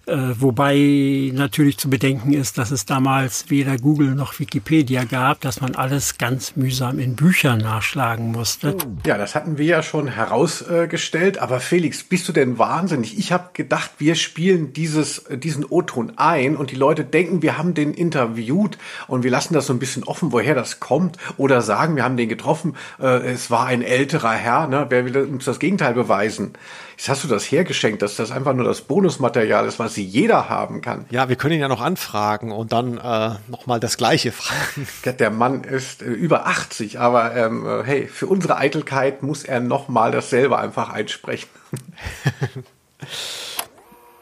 Äh, 0.08 0.40
wobei 0.40 1.32
natürlich 1.34 1.78
zu 1.78 1.90
bedenken 1.90 2.34
ist, 2.34 2.58
dass 2.60 2.70
es 2.70 2.86
damals 2.86 3.50
weder 3.50 3.78
Google 3.78 4.14
noch 4.14 4.40
Wikipedia 4.40 5.04
gab, 5.04 5.42
dass 5.42 5.62
man 5.62 5.76
alles 5.76 6.18
ganz 6.18 6.56
mühsam 6.56 7.00
in 7.00 7.16
Büchern 7.16 7.60
nachschlagen 7.60 8.32
musste. 8.32 8.76
Ja, 9.06 9.18
das 9.18 9.34
hatten 9.34 9.58
wir 9.58 9.66
ja 9.66 9.82
schon 9.82 10.08
herausgestellt. 10.08 11.40
Aber 11.40 11.60
Felix, 11.60 12.04
bist 12.04 12.28
du 12.28 12.34
denn 12.34 12.60
wahnsinnig? 12.60 13.18
Ich 13.18 13.32
habe 13.32 13.50
gedacht, 13.54 13.92
wir 13.98 14.14
spielen 14.16 14.74
dieses, 14.74 15.26
diesen 15.32 15.66
O-Ton 15.66 16.14
ein 16.18 16.56
und 16.56 16.70
die 16.70 16.76
Leute 16.76 17.04
denken, 17.04 17.42
wir 17.42 17.58
haben 17.58 17.74
den 17.74 17.94
interviewt 17.94 18.78
und 19.08 19.24
wir 19.24 19.32
lassen 19.32 19.56
das 19.56 19.66
so 19.66 19.74
ein 19.74 19.80
bisschen 19.80 20.04
offen, 20.04 20.32
woher 20.32 20.54
das 20.54 20.80
kommt. 20.80 21.18
Oder 21.38 21.62
sagen, 21.62 21.96
wir 21.96 22.04
haben 22.04 22.18
den 22.18 22.30
getroffen, 22.30 22.76
äh, 23.00 23.32
es 23.32 23.50
war 23.50 23.66
ein 23.66 23.82
älterer 23.82 24.34
Herr. 24.34 24.68
Ne? 24.68 24.86
Wer 24.90 25.06
will 25.06 25.18
uns 25.18 25.46
das 25.46 25.60
Gegenteil 25.60 25.96
beweisen? 25.96 26.54
Jetzt 26.98 27.10
hast 27.10 27.24
du 27.26 27.28
das 27.28 27.44
hergeschenkt, 27.44 28.02
dass 28.02 28.16
das 28.16 28.32
einfach 28.32 28.54
nur 28.54 28.66
das 28.66 28.82
Bonusmaterial 28.82 29.68
ist, 29.68 29.80
was 29.80 29.94
sie 29.94 30.04
jeder 30.04 30.48
haben 30.48 30.80
kann. 30.82 31.06
Ja, 31.10 31.28
wir 31.28 31.36
können 31.36 31.56
ihn 31.56 31.60
ja 31.60 31.68
noch 31.68 31.82
anfragen 31.82 32.52
und 32.52 32.72
dann 32.72 32.98
äh, 32.98 33.32
nochmal 33.50 33.82
das 33.82 33.98
Gleiche 33.98 34.32
fragen. 34.34 34.88
Der 35.20 35.30
Mann 35.30 35.64
ist 35.66 36.02
äh, 36.02 36.06
über 36.06 36.48
80, 36.48 37.00
aber 37.00 37.36
ähm, 37.36 37.66
äh, 37.68 37.84
hey, 37.84 38.08
für 38.08 38.28
unsere 38.28 38.58
Eitelkeit 38.58 39.24
muss 39.24 39.44
er 39.44 39.60
nochmal 39.60 40.12
dasselbe 40.12 40.58
einfach 40.58 40.90
einsprechen. 40.90 41.50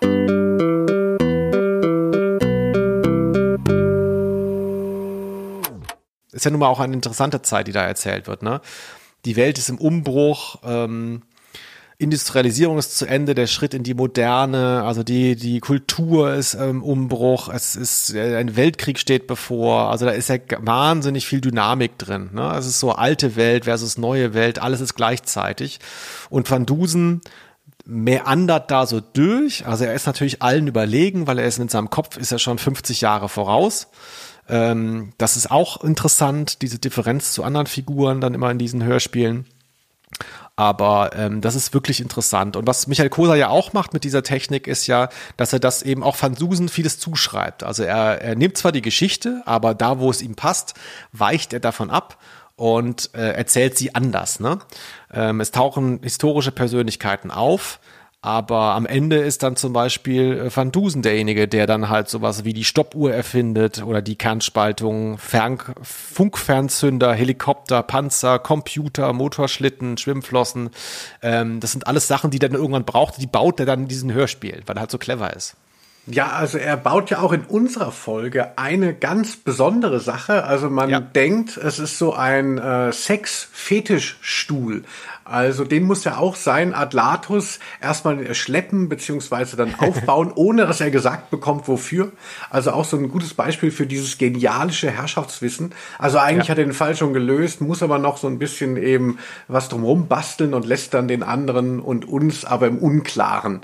ist 6.32 6.46
ja 6.46 6.52
nun 6.52 6.60
mal 6.60 6.68
auch 6.68 6.80
eine 6.80 6.94
interessante 6.94 7.44
Zeit, 7.44 7.68
die 7.68 7.72
da 7.72 7.86
erzählt 7.86 8.28
wird. 8.28 8.42
Ne? 8.42 8.62
Die 9.26 9.36
Welt 9.36 9.60
ist 9.60 9.70
im 9.70 9.78
Umbruch, 9.78 10.58
ähm, 10.64 11.22
Industrialisierung 12.04 12.78
ist 12.78 12.98
zu 12.98 13.06
Ende, 13.06 13.36
der 13.36 13.48
Schritt 13.48 13.74
in 13.74 13.84
die 13.84 13.94
Moderne, 13.94 14.84
also 14.84 15.04
die, 15.04 15.36
die 15.36 15.60
Kultur 15.60 16.34
ist 16.34 16.54
im 16.54 16.84
Umbruch, 16.84 17.50
es 17.50 17.76
ist, 17.76 18.14
äh, 18.14 18.38
ein 18.38 18.56
Weltkrieg 18.56 19.00
steht 19.00 19.28
bevor, 19.28 19.90
also 19.90 20.06
da 20.06 20.12
ist 20.12 20.30
ja 20.30 20.38
wahnsinnig 20.60 21.26
viel 21.26 21.42
Dynamik 21.42 21.98
drin. 21.98 22.30
Ne? 22.34 22.54
Es 22.58 22.66
ist 22.68 22.80
so 22.80 22.92
alte 22.92 23.36
Welt 23.36 23.66
versus 23.66 23.98
neue 23.98 24.34
Welt, 24.34 24.60
alles 24.60 24.82
ist 24.82 24.96
gleichzeitig. 24.96 25.80
Und 26.30 26.50
Van 26.50 26.66
Dusen 26.66 27.22
meandert 27.86 28.72
da 28.72 28.86
so 28.86 29.02
durch, 29.02 29.66
also 29.66 29.86
er 29.86 29.94
ist 29.94 30.06
natürlich 30.06 30.42
allen 30.42 30.68
überlegen, 30.68 31.28
weil 31.28 31.40
er 31.40 31.46
ist 31.46 31.60
mit 31.60 31.72
seinem 31.72 31.90
Kopf, 31.90 32.18
ist 32.18 32.32
er 32.32 32.40
schon 32.40 32.58
50 32.58 33.02
Jahre 33.02 33.30
voraus. 33.30 33.88
Ähm, 34.48 35.14
das 35.18 35.38
ist 35.38 35.52
auch 35.52 35.84
interessant, 35.84 36.62
diese 36.62 36.80
Differenz 36.80 37.34
zu 37.34 37.44
anderen 37.44 37.68
Figuren 37.68 38.22
dann 38.22 38.34
immer 38.34 38.52
in 38.52 38.58
diesen 38.58 38.84
Hörspielen. 38.84 39.46
Aber 40.56 41.12
ähm, 41.16 41.42
das 41.42 41.56
ist 41.56 41.74
wirklich 41.74 42.00
interessant. 42.00 42.56
Und 42.56 42.68
was 42.68 42.86
Michael 42.86 43.10
Koser 43.10 43.36
ja 43.36 43.50
auch 43.50 43.74
macht 43.74 43.94
mit 43.94 44.04
dieser 44.04 44.22
Technik, 44.22 44.68
ist 44.68 44.86
ja, 44.86 45.10
dass 45.36 45.52
er 45.52 45.60
das 45.60 45.82
eben 45.82 46.04
auch 46.04 46.22
Van 46.22 46.36
Susen 46.36 46.70
vieles 46.70 47.00
zuschreibt. 47.00 47.64
Also 47.64 47.84
er, 47.84 48.22
er 48.22 48.36
nimmt 48.36 48.58
zwar 48.58 48.72
die 48.72 48.84
Geschichte, 48.84 49.42
aber 49.46 49.74
da, 49.74 50.00
wo 50.00 50.12
es 50.12 50.22
ihm 50.22 50.36
passt, 50.36 50.76
weicht 51.12 51.54
er 51.54 51.60
davon 51.60 51.90
ab 51.90 52.20
und 52.56 53.10
äh, 53.16 53.32
erzählt 53.32 53.78
sie 53.78 53.96
anders. 53.96 54.40
Ne? 54.40 54.60
Ähm, 55.12 55.42
es 55.42 55.50
tauchen 55.50 56.00
historische 56.04 56.52
Persönlichkeiten 56.52 57.32
auf, 57.32 57.80
aber 58.24 58.74
am 58.74 58.86
Ende 58.86 59.18
ist 59.18 59.44
dann 59.44 59.58
zum 59.58 59.74
Beispiel 59.74 60.40
äh, 60.40 60.56
Van 60.56 60.72
Dusen 60.72 61.02
derjenige, 61.02 61.46
der 61.46 61.68
dann 61.68 61.90
halt 61.90 62.08
sowas 62.08 62.46
wie 62.46 62.54
die 62.54 62.64
Stoppuhr 62.64 63.14
erfindet 63.14 63.84
oder 63.84 64.02
die 64.02 64.16
Kernspaltung, 64.16 65.18
Fern 65.18 65.58
Funkfernzünder, 65.82 67.14
Helikopter, 67.14 67.84
Panzer, 67.84 68.40
Computer, 68.40 69.12
Motorschlitten, 69.12 69.98
Schwimmflossen. 69.98 70.70
Ähm, 71.22 71.60
das 71.60 71.74
sind 71.74 71.86
alles 71.86 72.08
Sachen, 72.08 72.32
die 72.32 72.40
dann 72.40 72.54
irgendwann 72.54 72.86
braucht. 72.86 73.22
Die 73.22 73.28
baut 73.28 73.60
er 73.60 73.66
dann 73.66 73.82
in 73.82 73.88
diesen 73.90 74.14
Hörspiel, 74.14 74.62
weil 74.68 74.78
er 74.78 74.82
halt 74.82 74.92
so 74.92 74.98
clever 74.98 75.36
ist. 75.36 75.58
Ja, 76.06 76.32
also 76.34 76.58
er 76.58 76.76
baut 76.76 77.10
ja 77.12 77.20
auch 77.20 77.32
in 77.32 77.44
unserer 77.46 77.94
Folge 77.94 78.58
eine 78.58 78.94
ganz 78.94 79.38
besondere 79.38 80.02
Sache. 80.02 80.44
Also 80.44 80.70
man 80.70 80.90
ja. 80.90 81.00
denkt, 81.00 81.56
es 81.56 81.80
ist 81.80 81.98
so 81.98 82.14
ein 82.14 82.58
äh, 82.58 82.92
Sex-Fetischstuhl. 82.92 84.84
Also 85.26 85.64
den 85.64 85.84
muss 85.84 86.04
ja 86.04 86.18
auch 86.18 86.36
sein 86.36 86.74
Adlatus 86.74 87.60
erstmal 87.82 88.34
schleppen 88.36 88.90
beziehungsweise 88.90 89.56
dann 89.56 89.76
aufbauen, 89.80 90.32
ohne 90.36 90.66
dass 90.66 90.82
er 90.82 90.92
gesagt 90.92 91.30
bekommt, 91.30 91.68
wofür. 91.68 92.12
Also 92.50 92.72
auch 92.72 92.86
so 92.86 92.98
ein 92.98 93.10
gutes 93.10 93.34
Beispiel 93.34 93.72
für 93.72 93.88
dieses 93.88 94.18
genialische 94.18 94.92
Herrschaftswissen. 94.92 95.74
Also 95.98 96.18
eigentlich 96.18 96.48
ja. 96.48 96.52
hat 96.52 96.60
er 96.60 96.66
den 96.66 96.74
Fall 96.74 96.96
schon 96.96 97.14
gelöst, 97.14 97.62
muss 97.62 97.82
aber 97.84 98.00
noch 98.00 98.18
so 98.18 98.28
ein 98.28 98.40
bisschen 98.40 98.78
eben 98.78 99.18
was 99.48 99.70
drumherum 99.70 100.08
basteln 100.08 100.54
und 100.54 100.66
lässt 100.66 100.94
dann 100.94 101.08
den 101.08 101.24
anderen 101.24 101.80
und 101.80 102.06
uns 102.06 102.44
aber 102.44 102.68
im 102.68 102.78
Unklaren. 102.78 103.62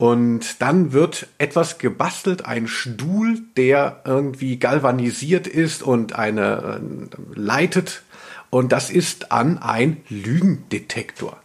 Und 0.00 0.62
dann 0.62 0.94
wird 0.94 1.26
etwas 1.36 1.76
gebastelt, 1.76 2.46
ein 2.46 2.68
Stuhl, 2.68 3.38
der 3.58 4.00
irgendwie 4.06 4.58
galvanisiert 4.58 5.46
ist 5.46 5.82
und 5.82 6.14
eine 6.14 6.80
äh, 6.80 7.38
leitet. 7.38 8.02
Und 8.50 8.72
das 8.72 8.90
ist 8.90 9.32
an 9.32 9.58
ein 9.58 9.98
Lügendetektor. 10.08 11.40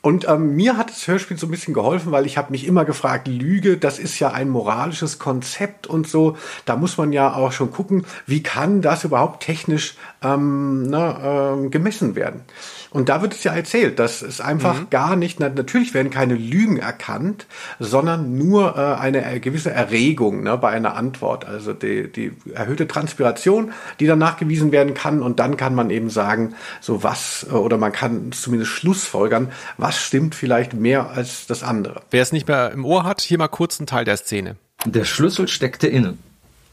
Und 0.00 0.28
ähm, 0.28 0.54
mir 0.54 0.76
hat 0.76 0.90
das 0.90 1.08
Hörspiel 1.08 1.36
so 1.38 1.48
ein 1.48 1.50
bisschen 1.50 1.74
geholfen, 1.74 2.12
weil 2.12 2.24
ich 2.24 2.38
habe 2.38 2.52
mich 2.52 2.66
immer 2.66 2.84
gefragt, 2.84 3.26
Lüge, 3.26 3.78
das 3.78 3.98
ist 3.98 4.18
ja 4.20 4.30
ein 4.30 4.48
moralisches 4.48 5.18
Konzept 5.18 5.88
und 5.88 6.06
so. 6.06 6.36
Da 6.66 6.76
muss 6.76 6.96
man 6.96 7.12
ja 7.12 7.34
auch 7.34 7.50
schon 7.50 7.72
gucken, 7.72 8.06
wie 8.24 8.42
kann 8.42 8.80
das 8.80 9.02
überhaupt 9.02 9.42
technisch 9.42 9.96
ähm, 10.22 10.84
na, 10.88 11.52
ähm, 11.52 11.70
gemessen 11.72 12.14
werden. 12.14 12.42
Und 12.90 13.08
da 13.08 13.20
wird 13.22 13.34
es 13.34 13.44
ja 13.44 13.52
erzählt, 13.52 13.98
dass 13.98 14.22
es 14.22 14.40
einfach 14.40 14.80
mhm. 14.80 14.90
gar 14.90 15.16
nicht, 15.16 15.40
natürlich 15.40 15.92
werden 15.94 16.10
keine 16.10 16.34
Lügen 16.34 16.78
erkannt, 16.78 17.46
sondern 17.78 18.38
nur 18.38 18.78
äh, 18.78 19.00
eine 19.00 19.40
gewisse 19.40 19.70
Erregung 19.70 20.42
ne, 20.42 20.56
bei 20.56 20.70
einer 20.70 20.96
Antwort. 20.96 21.44
Also 21.44 21.74
die, 21.74 22.10
die 22.10 22.32
erhöhte 22.54 22.88
Transpiration, 22.88 23.72
die 24.00 24.06
dann 24.06 24.18
nachgewiesen 24.18 24.72
werden 24.72 24.94
kann. 24.94 25.22
Und 25.22 25.38
dann 25.38 25.56
kann 25.56 25.74
man 25.74 25.90
eben 25.90 26.08
sagen, 26.08 26.54
so 26.80 27.02
was, 27.02 27.46
äh, 27.50 27.54
oder 27.54 27.76
man 27.76 27.92
kann 27.92 28.32
zumindest 28.32 28.70
schlussfolgern, 28.72 29.50
was 29.76 29.87
stimmt 29.96 30.34
vielleicht 30.34 30.74
mehr 30.74 31.10
als 31.10 31.46
das 31.46 31.62
andere. 31.62 32.02
Wer 32.10 32.22
es 32.22 32.32
nicht 32.32 32.48
mehr 32.48 32.70
im 32.72 32.84
Ohr 32.84 33.04
hat, 33.04 33.20
hier 33.20 33.38
mal 33.38 33.48
kurz 33.48 33.78
ein 33.80 33.86
Teil 33.86 34.04
der 34.04 34.16
Szene. 34.16 34.56
Der 34.84 35.04
Schlüssel 35.04 35.48
steckte 35.48 35.86
innen 35.86 36.18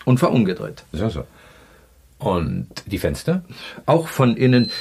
und 0.05 0.21
war 0.21 0.31
umgedreht. 0.31 0.83
So, 0.91 1.09
so. 1.09 1.23
Und 2.19 2.67
die 2.85 2.99
Fenster? 2.99 3.43
Auch 3.85 4.07
von 4.07 4.37
innen. 4.37 4.71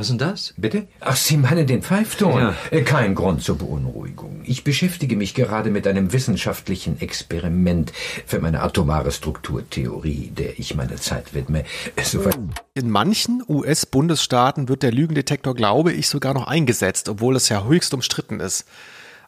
Was 0.00 0.06
ist 0.06 0.12
denn 0.12 0.28
das? 0.30 0.54
Bitte? 0.56 0.88
Ach, 1.00 1.14
Sie 1.14 1.36
meinen 1.36 1.66
den 1.66 1.82
Pfeifton? 1.82 2.40
Ja. 2.40 2.54
Äh, 2.70 2.80
kein 2.80 3.14
Grund 3.14 3.42
zur 3.42 3.58
Beunruhigung. 3.58 4.40
Ich 4.44 4.64
beschäftige 4.64 5.14
mich 5.14 5.34
gerade 5.34 5.70
mit 5.70 5.86
einem 5.86 6.14
wissenschaftlichen 6.14 6.98
Experiment 7.02 7.92
für 8.24 8.38
meine 8.38 8.62
atomare 8.62 9.12
Strukturtheorie, 9.12 10.32
der 10.34 10.58
ich 10.58 10.74
meine 10.74 10.96
Zeit 10.96 11.34
widme. 11.34 11.64
Soweit 12.02 12.38
In 12.72 12.88
manchen 12.88 13.42
US-Bundesstaaten 13.46 14.70
wird 14.70 14.82
der 14.82 14.92
Lügendetektor, 14.92 15.54
glaube 15.54 15.92
ich, 15.92 16.08
sogar 16.08 16.32
noch 16.32 16.46
eingesetzt, 16.46 17.10
obwohl 17.10 17.36
es 17.36 17.50
ja 17.50 17.64
höchst 17.66 17.92
umstritten 17.92 18.40
ist. 18.40 18.64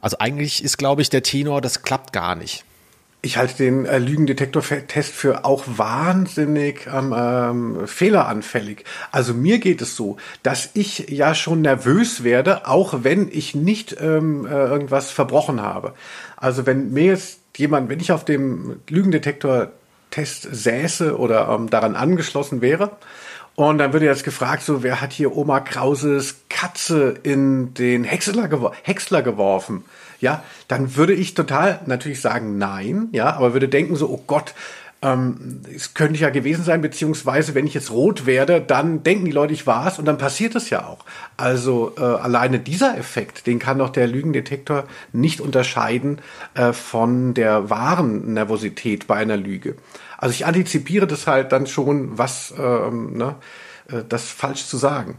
Also 0.00 0.16
eigentlich 0.20 0.64
ist, 0.64 0.78
glaube 0.78 1.02
ich, 1.02 1.10
der 1.10 1.22
Tenor, 1.22 1.60
das 1.60 1.82
klappt 1.82 2.14
gar 2.14 2.34
nicht. 2.34 2.64
Ich 3.24 3.36
halte 3.36 3.58
den 3.58 3.86
äh, 3.86 3.98
Lügendetektor-Test 3.98 5.12
für 5.12 5.44
auch 5.44 5.62
wahnsinnig 5.66 6.88
ähm, 6.92 7.14
ähm, 7.16 7.86
fehleranfällig. 7.86 8.84
Also 9.12 9.32
mir 9.32 9.60
geht 9.60 9.80
es 9.80 9.94
so, 9.94 10.16
dass 10.42 10.70
ich 10.74 11.08
ja 11.08 11.32
schon 11.36 11.62
nervös 11.62 12.24
werde, 12.24 12.66
auch 12.66 13.04
wenn 13.04 13.28
ich 13.30 13.54
nicht 13.54 13.96
ähm, 14.00 14.44
äh, 14.44 14.50
irgendwas 14.50 15.12
verbrochen 15.12 15.62
habe. 15.62 15.94
Also 16.36 16.66
wenn 16.66 16.92
mir 16.92 17.04
jetzt 17.04 17.38
jemand, 17.56 17.88
wenn 17.88 18.00
ich 18.00 18.10
auf 18.10 18.24
dem 18.24 18.80
Lügendetektor-Test 18.88 20.48
säße 20.50 21.16
oder 21.16 21.48
ähm, 21.48 21.70
daran 21.70 21.94
angeschlossen 21.94 22.60
wäre, 22.60 22.90
und 23.54 23.78
dann 23.78 23.92
würde 23.92 24.06
jetzt 24.06 24.24
gefragt, 24.24 24.62
so, 24.62 24.82
wer 24.82 25.00
hat 25.00 25.12
hier 25.12 25.36
Oma 25.36 25.60
Krauses 25.60 26.36
Katze 26.48 27.14
in 27.22 27.74
den 27.74 28.02
Häcksler, 28.02 28.48
gewor 28.48 28.72
Häcksler 28.82 29.22
geworfen? 29.22 29.84
Ja, 30.22 30.42
dann 30.68 30.96
würde 30.96 31.12
ich 31.12 31.34
total 31.34 31.80
natürlich 31.86 32.20
sagen 32.20 32.56
nein, 32.56 33.08
ja, 33.12 33.34
aber 33.34 33.52
würde 33.52 33.68
denken 33.68 33.96
so, 33.96 34.08
oh 34.08 34.22
Gott, 34.26 34.54
ähm, 35.02 35.62
es 35.74 35.94
könnte 35.94 36.20
ja 36.20 36.30
gewesen 36.30 36.62
sein, 36.62 36.80
beziehungsweise 36.80 37.56
wenn 37.56 37.66
ich 37.66 37.74
jetzt 37.74 37.90
rot 37.90 38.24
werde, 38.24 38.60
dann 38.60 39.02
denken 39.02 39.24
die 39.24 39.32
Leute, 39.32 39.52
ich 39.52 39.66
war's 39.66 39.98
und 39.98 40.04
dann 40.04 40.18
passiert 40.18 40.54
es 40.54 40.70
ja 40.70 40.86
auch. 40.86 41.04
Also 41.36 41.94
äh, 41.98 42.02
alleine 42.02 42.60
dieser 42.60 42.96
Effekt, 42.96 43.48
den 43.48 43.58
kann 43.58 43.78
doch 43.78 43.90
der 43.90 44.06
Lügendetektor 44.06 44.84
nicht 45.12 45.40
unterscheiden 45.40 46.20
äh, 46.54 46.72
von 46.72 47.34
der 47.34 47.68
wahren 47.68 48.32
Nervosität 48.34 49.08
bei 49.08 49.16
einer 49.16 49.36
Lüge. 49.36 49.74
Also 50.18 50.34
ich 50.34 50.46
antizipiere 50.46 51.08
das 51.08 51.26
halt 51.26 51.50
dann 51.50 51.66
schon, 51.66 52.16
was 52.16 52.54
ähm, 52.56 53.16
ne, 53.16 53.34
äh, 53.88 54.04
das 54.08 54.28
falsch 54.28 54.66
zu 54.66 54.76
sagen. 54.76 55.18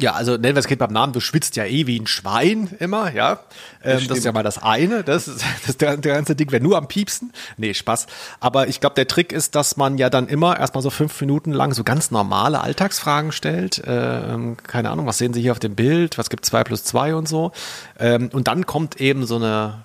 Ja, 0.00 0.14
also 0.14 0.32
nennen 0.32 0.54
wir 0.54 0.60
es 0.60 0.66
Kind 0.66 0.78
beim 0.78 0.92
Namen, 0.92 1.12
du 1.12 1.20
schwitzt 1.20 1.56
ja 1.56 1.64
eh 1.64 1.86
wie 1.86 1.98
ein 1.98 2.06
Schwein 2.06 2.70
immer, 2.78 3.12
ja. 3.12 3.40
Ähm, 3.84 3.98
das, 3.98 4.06
das 4.08 4.18
ist 4.18 4.24
ja 4.24 4.32
mal 4.32 4.42
das 4.42 4.62
eine. 4.62 5.04
Das, 5.04 5.28
ist, 5.28 5.44
das 5.66 5.76
der, 5.76 5.96
der 5.96 6.14
ganze 6.14 6.34
Ding 6.34 6.50
wäre 6.50 6.62
nur 6.62 6.78
am 6.78 6.88
Piepsen. 6.88 7.32
Nee, 7.56 7.74
Spaß. 7.74 8.06
Aber 8.40 8.68
ich 8.68 8.80
glaube, 8.80 8.94
der 8.94 9.06
Trick 9.06 9.32
ist, 9.32 9.54
dass 9.54 9.76
man 9.76 9.98
ja 9.98 10.10
dann 10.10 10.28
immer 10.28 10.58
erstmal 10.58 10.82
so 10.82 10.90
fünf 10.90 11.20
Minuten 11.20 11.52
lang 11.52 11.74
so 11.74 11.84
ganz 11.84 12.10
normale 12.10 12.60
Alltagsfragen 12.60 13.32
stellt. 13.32 13.82
Ähm, 13.86 14.56
keine 14.62 14.90
Ahnung, 14.90 15.06
was 15.06 15.18
sehen 15.18 15.34
Sie 15.34 15.42
hier 15.42 15.52
auf 15.52 15.58
dem 15.58 15.74
Bild? 15.74 16.18
Was 16.18 16.30
gibt 16.30 16.46
zwei 16.46 16.64
plus 16.64 16.84
zwei 16.84 17.14
und 17.14 17.28
so? 17.28 17.52
Ähm, 17.98 18.30
und 18.32 18.48
dann 18.48 18.66
kommt 18.66 19.00
eben 19.00 19.26
so 19.26 19.36
eine 19.36 19.82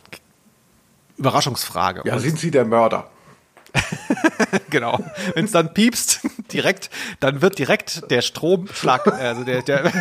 Überraschungsfrage. 1.17 2.01
Ja, 2.05 2.19
sind 2.19 2.39
Sie 2.39 2.51
der 2.51 2.65
Mörder? 2.65 3.09
genau. 4.69 4.99
Wenn 5.33 5.45
es 5.45 5.51
dann 5.51 5.73
piepst, 5.73 6.21
direkt, 6.51 6.89
dann 7.19 7.41
wird 7.41 7.59
direkt 7.59 8.09
der 8.11 8.21
Stromschlag, 8.21 9.07
also 9.07 9.43
der, 9.43 9.61
der 9.61 9.91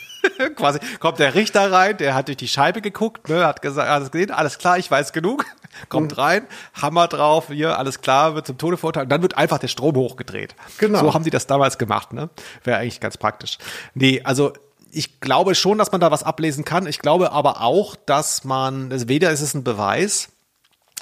quasi 0.56 0.78
kommt 1.00 1.18
der 1.18 1.34
Richter 1.34 1.70
rein, 1.70 1.96
der 1.96 2.14
hat 2.14 2.28
durch 2.28 2.36
die 2.36 2.48
Scheibe 2.48 2.80
geguckt, 2.82 3.28
ne, 3.28 3.46
hat 3.46 3.62
gesagt, 3.62 3.88
alles 3.88 4.10
gesehen, 4.10 4.30
alles 4.30 4.58
klar, 4.58 4.78
ich 4.78 4.90
weiß 4.90 5.12
genug, 5.12 5.44
kommt 5.88 6.12
mhm. 6.12 6.20
rein, 6.20 6.46
Hammer 6.74 7.08
drauf, 7.08 7.48
hier, 7.48 7.78
alles 7.78 8.00
klar, 8.00 8.34
wird 8.34 8.46
zum 8.46 8.58
Tode 8.58 8.76
verurteilt 8.76 9.04
und 9.04 9.10
dann 9.10 9.22
wird 9.22 9.36
einfach 9.36 9.58
der 9.58 9.68
Strom 9.68 9.96
hochgedreht. 9.96 10.54
Genau. 10.78 11.00
So 11.00 11.14
haben 11.14 11.24
die 11.24 11.30
das 11.30 11.46
damals 11.46 11.78
gemacht, 11.78 12.12
ne? 12.12 12.30
Wäre 12.64 12.78
eigentlich 12.78 13.00
ganz 13.00 13.16
praktisch. 13.16 13.58
Nee, 13.94 14.22
also 14.24 14.52
ich 14.90 15.20
glaube 15.20 15.54
schon, 15.54 15.78
dass 15.78 15.92
man 15.92 16.00
da 16.00 16.10
was 16.10 16.22
ablesen 16.22 16.64
kann. 16.64 16.86
Ich 16.86 16.98
glaube 16.98 17.32
aber 17.32 17.60
auch, 17.60 17.94
dass 17.94 18.44
man, 18.44 18.90
also 18.90 19.08
weder 19.08 19.30
ist 19.30 19.42
es 19.42 19.54
ein 19.54 19.64
Beweis, 19.64 20.30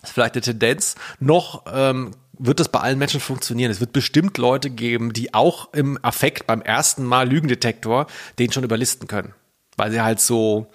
ist 0.09 0.14
vielleicht 0.14 0.34
eine 0.34 0.42
Tendenz. 0.42 0.94
Noch 1.20 1.64
ähm, 1.72 2.12
wird 2.38 2.61
das 2.61 2.68
bei 2.68 2.80
allen 2.80 2.98
Menschen 2.98 3.20
funktionieren. 3.20 3.70
Es 3.70 3.80
wird 3.80 3.92
bestimmt 3.92 4.38
Leute 4.38 4.70
geben, 4.70 5.12
die 5.12 5.34
auch 5.34 5.72
im 5.72 5.98
Affekt 6.02 6.46
beim 6.46 6.62
ersten 6.62 7.04
Mal 7.04 7.28
Lügendetektor 7.28 8.07
den 8.38 8.52
schon 8.52 8.64
überlisten 8.64 9.09
können. 9.09 9.34
Weil 9.76 9.90
sie 9.90 10.00
halt 10.00 10.20
so, 10.20 10.66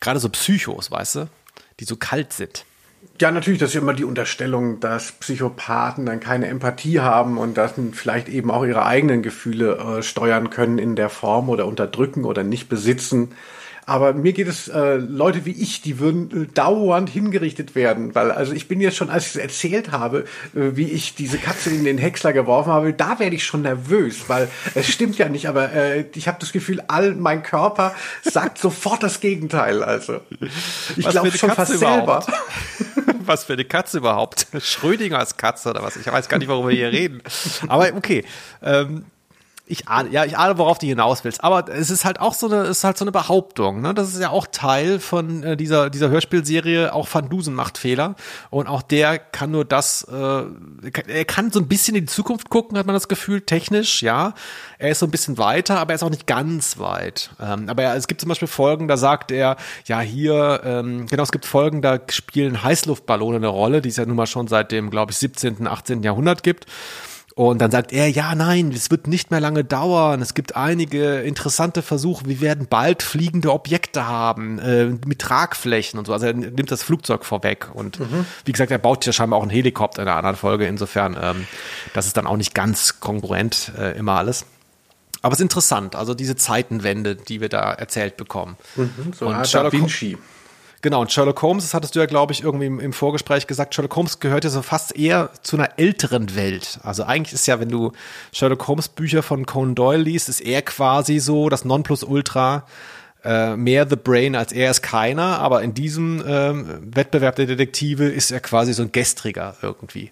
gerade 0.00 0.20
so 0.20 0.28
Psychos, 0.28 0.90
weißt 0.90 1.16
du, 1.16 1.28
die 1.78 1.84
so 1.84 1.96
kalt 1.96 2.32
sind. 2.32 2.64
Ja, 3.20 3.30
natürlich, 3.30 3.58
das 3.58 3.70
ist 3.70 3.76
immer 3.76 3.94
die 3.94 4.04
Unterstellung, 4.04 4.80
dass 4.80 5.12
Psychopathen 5.12 6.06
dann 6.06 6.20
keine 6.20 6.48
Empathie 6.48 7.00
haben 7.00 7.38
und 7.38 7.56
dass 7.56 7.74
vielleicht 7.92 8.28
eben 8.28 8.50
auch 8.50 8.64
ihre 8.64 8.84
eigenen 8.84 9.22
Gefühle 9.22 9.76
äh, 9.76 10.02
steuern 10.02 10.50
können 10.50 10.78
in 10.78 10.96
der 10.96 11.08
Form 11.08 11.48
oder 11.48 11.66
unterdrücken 11.66 12.24
oder 12.24 12.44
nicht 12.44 12.68
besitzen. 12.68 13.32
Aber 13.86 14.12
mir 14.12 14.32
geht 14.32 14.48
es, 14.48 14.68
äh, 14.68 14.96
Leute 14.96 15.44
wie 15.46 15.52
ich, 15.52 15.82
die 15.82 15.98
würden 15.98 16.44
äh, 16.44 16.46
dauernd 16.46 17.10
hingerichtet 17.10 17.74
werden, 17.74 18.14
weil, 18.14 18.30
also 18.30 18.52
ich 18.52 18.68
bin 18.68 18.80
jetzt 18.80 18.96
schon, 18.96 19.10
als 19.10 19.26
ich 19.26 19.30
es 19.30 19.36
erzählt 19.36 19.92
habe, 19.92 20.24
äh, 20.54 20.76
wie 20.76 20.90
ich 20.90 21.14
diese 21.14 21.38
Katze 21.38 21.70
in 21.70 21.84
den 21.84 21.98
Häcksler 21.98 22.32
geworfen 22.32 22.72
habe, 22.72 22.92
da 22.92 23.18
werde 23.18 23.36
ich 23.36 23.44
schon 23.44 23.62
nervös, 23.62 24.28
weil 24.28 24.48
es 24.74 24.88
stimmt 24.88 25.18
ja 25.18 25.28
nicht, 25.28 25.48
aber 25.48 25.72
äh, 25.72 26.04
ich 26.14 26.28
habe 26.28 26.38
das 26.40 26.52
Gefühl, 26.52 26.82
all 26.88 27.14
mein 27.14 27.42
Körper 27.42 27.94
sagt 28.22 28.58
sofort 28.58 29.02
das 29.02 29.20
Gegenteil. 29.20 29.82
Also 29.82 30.20
ich 30.96 31.08
glaube 31.08 31.30
schon 31.32 31.50
Katze 31.50 31.72
fast 31.72 31.74
überhaupt? 31.74 32.26
selber. 32.26 32.40
was 33.24 33.44
für 33.44 33.54
eine 33.54 33.64
Katze 33.80 33.98
überhaupt? 33.98 34.46
Schrödingers 34.60 35.36
Katze 35.36 35.70
oder 35.70 35.82
was? 35.82 35.96
Ich 35.96 36.06
weiß 36.06 36.28
gar 36.28 36.38
nicht, 36.38 36.48
worüber 36.48 36.68
wir 36.68 36.76
hier 36.76 36.92
reden. 36.92 37.22
Aber 37.68 37.90
okay. 37.94 38.24
Ähm, 38.62 39.04
ich 39.70 39.88
ahne, 39.88 40.10
ja, 40.10 40.24
ich 40.24 40.36
ahne, 40.36 40.58
worauf 40.58 40.78
du 40.78 40.86
hinaus 40.86 41.22
willst. 41.24 41.44
Aber 41.44 41.68
es 41.68 41.90
ist 41.90 42.04
halt 42.04 42.20
auch 42.20 42.34
so 42.34 42.46
eine, 42.46 42.64
ist 42.64 42.82
halt 42.82 42.98
so 42.98 43.04
eine 43.04 43.12
Behauptung. 43.12 43.80
Ne? 43.80 43.94
Das 43.94 44.08
ist 44.08 44.20
ja 44.20 44.30
auch 44.30 44.46
Teil 44.50 44.98
von 44.98 45.42
äh, 45.42 45.56
dieser 45.56 45.90
dieser 45.90 46.10
Hörspielserie. 46.10 46.92
Auch 46.92 47.08
Van 47.12 47.28
Dusen 47.28 47.54
macht 47.54 47.78
Fehler 47.78 48.16
und 48.50 48.66
auch 48.66 48.82
der 48.82 49.18
kann 49.18 49.52
nur 49.52 49.64
das. 49.64 50.02
Äh, 50.04 50.42
er 51.06 51.24
kann 51.24 51.52
so 51.52 51.60
ein 51.60 51.68
bisschen 51.68 51.94
in 51.94 52.06
die 52.06 52.12
Zukunft 52.12 52.50
gucken, 52.50 52.76
hat 52.76 52.86
man 52.86 52.94
das 52.94 53.08
Gefühl. 53.08 53.40
Technisch, 53.42 54.02
ja. 54.02 54.34
Er 54.78 54.90
ist 54.90 54.98
so 54.98 55.06
ein 55.06 55.10
bisschen 55.10 55.38
weiter, 55.38 55.78
aber 55.78 55.92
er 55.92 55.96
ist 55.96 56.02
auch 56.02 56.10
nicht 56.10 56.26
ganz 56.26 56.78
weit. 56.78 57.30
Ähm, 57.40 57.68
aber 57.68 57.82
ja, 57.82 57.94
es 57.94 58.08
gibt 58.08 58.20
zum 58.20 58.28
Beispiel 58.28 58.48
Folgen, 58.48 58.88
da 58.88 58.96
sagt 58.96 59.30
er, 59.30 59.56
ja 59.86 60.00
hier, 60.00 60.62
ähm, 60.64 61.06
genau, 61.06 61.22
es 61.22 61.32
gibt 61.32 61.46
Folgen, 61.46 61.80
da 61.80 61.98
spielen 62.10 62.62
Heißluftballone 62.62 63.36
eine 63.36 63.48
Rolle, 63.48 63.82
die 63.82 63.90
es 63.90 63.96
ja 63.96 64.06
nun 64.06 64.16
mal 64.16 64.26
schon 64.26 64.48
seit 64.48 64.72
dem, 64.72 64.90
glaube 64.90 65.12
ich, 65.12 65.18
17., 65.18 65.66
18. 65.66 66.02
Jahrhundert 66.02 66.42
gibt. 66.42 66.66
Und 67.40 67.62
dann 67.62 67.70
sagt 67.70 67.94
er, 67.94 68.06
ja, 68.06 68.34
nein, 68.34 68.70
es 68.70 68.90
wird 68.90 69.06
nicht 69.06 69.30
mehr 69.30 69.40
lange 69.40 69.64
dauern. 69.64 70.20
Es 70.20 70.34
gibt 70.34 70.56
einige 70.56 71.20
interessante 71.20 71.80
Versuche. 71.80 72.26
Wir 72.26 72.42
werden 72.42 72.66
bald 72.68 73.02
fliegende 73.02 73.50
Objekte 73.50 74.06
haben 74.06 74.58
äh, 74.58 74.88
mit 75.06 75.20
Tragflächen 75.20 75.98
und 75.98 76.04
so. 76.04 76.12
Also 76.12 76.26
er 76.26 76.34
nimmt 76.34 76.70
das 76.70 76.82
Flugzeug 76.82 77.24
vorweg. 77.24 77.70
Und 77.72 77.98
mhm. 77.98 78.26
wie 78.44 78.52
gesagt, 78.52 78.70
er 78.70 78.76
baut 78.76 79.06
ja 79.06 79.14
scheinbar 79.14 79.38
auch 79.38 79.42
einen 79.42 79.50
Helikopter 79.50 80.02
in 80.02 80.08
einer 80.08 80.18
anderen 80.18 80.36
Folge. 80.36 80.66
Insofern, 80.66 81.16
ähm, 81.18 81.46
das 81.94 82.04
ist 82.04 82.18
dann 82.18 82.26
auch 82.26 82.36
nicht 82.36 82.54
ganz 82.54 83.00
kongruent 83.00 83.72
äh, 83.78 83.96
immer 83.96 84.18
alles. 84.18 84.44
Aber 85.22 85.32
es 85.32 85.38
ist 85.38 85.44
interessant, 85.44 85.96
also 85.96 86.12
diese 86.12 86.36
Zeitenwende, 86.36 87.16
die 87.16 87.40
wir 87.40 87.48
da 87.48 87.72
erzählt 87.72 88.18
bekommen. 88.18 88.58
Mhm, 88.76 89.14
so 89.18 89.28
und 89.28 89.46
Sherlock 89.46 89.72
Vinci. 89.72 90.18
Genau, 90.82 91.02
und 91.02 91.12
Sherlock 91.12 91.42
Holmes, 91.42 91.64
das 91.64 91.74
hattest 91.74 91.94
du 91.94 92.00
ja, 92.00 92.06
glaube 92.06 92.32
ich, 92.32 92.42
irgendwie 92.42 92.64
im, 92.64 92.80
im, 92.80 92.94
Vorgespräch 92.94 93.46
gesagt, 93.46 93.74
Sherlock 93.74 93.94
Holmes 93.96 94.18
gehört 94.18 94.44
ja 94.44 94.50
so 94.50 94.62
fast 94.62 94.96
eher 94.96 95.30
zu 95.42 95.58
einer 95.58 95.78
älteren 95.78 96.34
Welt. 96.36 96.80
Also 96.82 97.04
eigentlich 97.04 97.34
ist 97.34 97.46
ja, 97.46 97.60
wenn 97.60 97.68
du 97.68 97.92
Sherlock 98.32 98.66
Holmes 98.66 98.88
Bücher 98.88 99.22
von 99.22 99.44
Conan 99.44 99.74
Doyle 99.74 100.02
liest, 100.02 100.30
ist 100.30 100.40
er 100.40 100.62
quasi 100.62 101.18
so 101.18 101.50
das 101.50 101.66
Nonplusultra, 101.66 102.64
äh, 103.24 103.56
mehr 103.56 103.86
The 103.86 103.96
Brain 103.96 104.34
als 104.34 104.52
er 104.52 104.70
ist 104.70 104.80
keiner, 104.80 105.38
aber 105.40 105.62
in 105.62 105.74
diesem 105.74 106.24
ähm, 106.26 106.78
Wettbewerb 106.94 107.36
der 107.36 107.44
Detektive 107.44 108.06
ist 108.06 108.30
er 108.30 108.40
quasi 108.40 108.72
so 108.72 108.82
ein 108.82 108.92
Gestriger 108.92 109.56
irgendwie. 109.60 110.10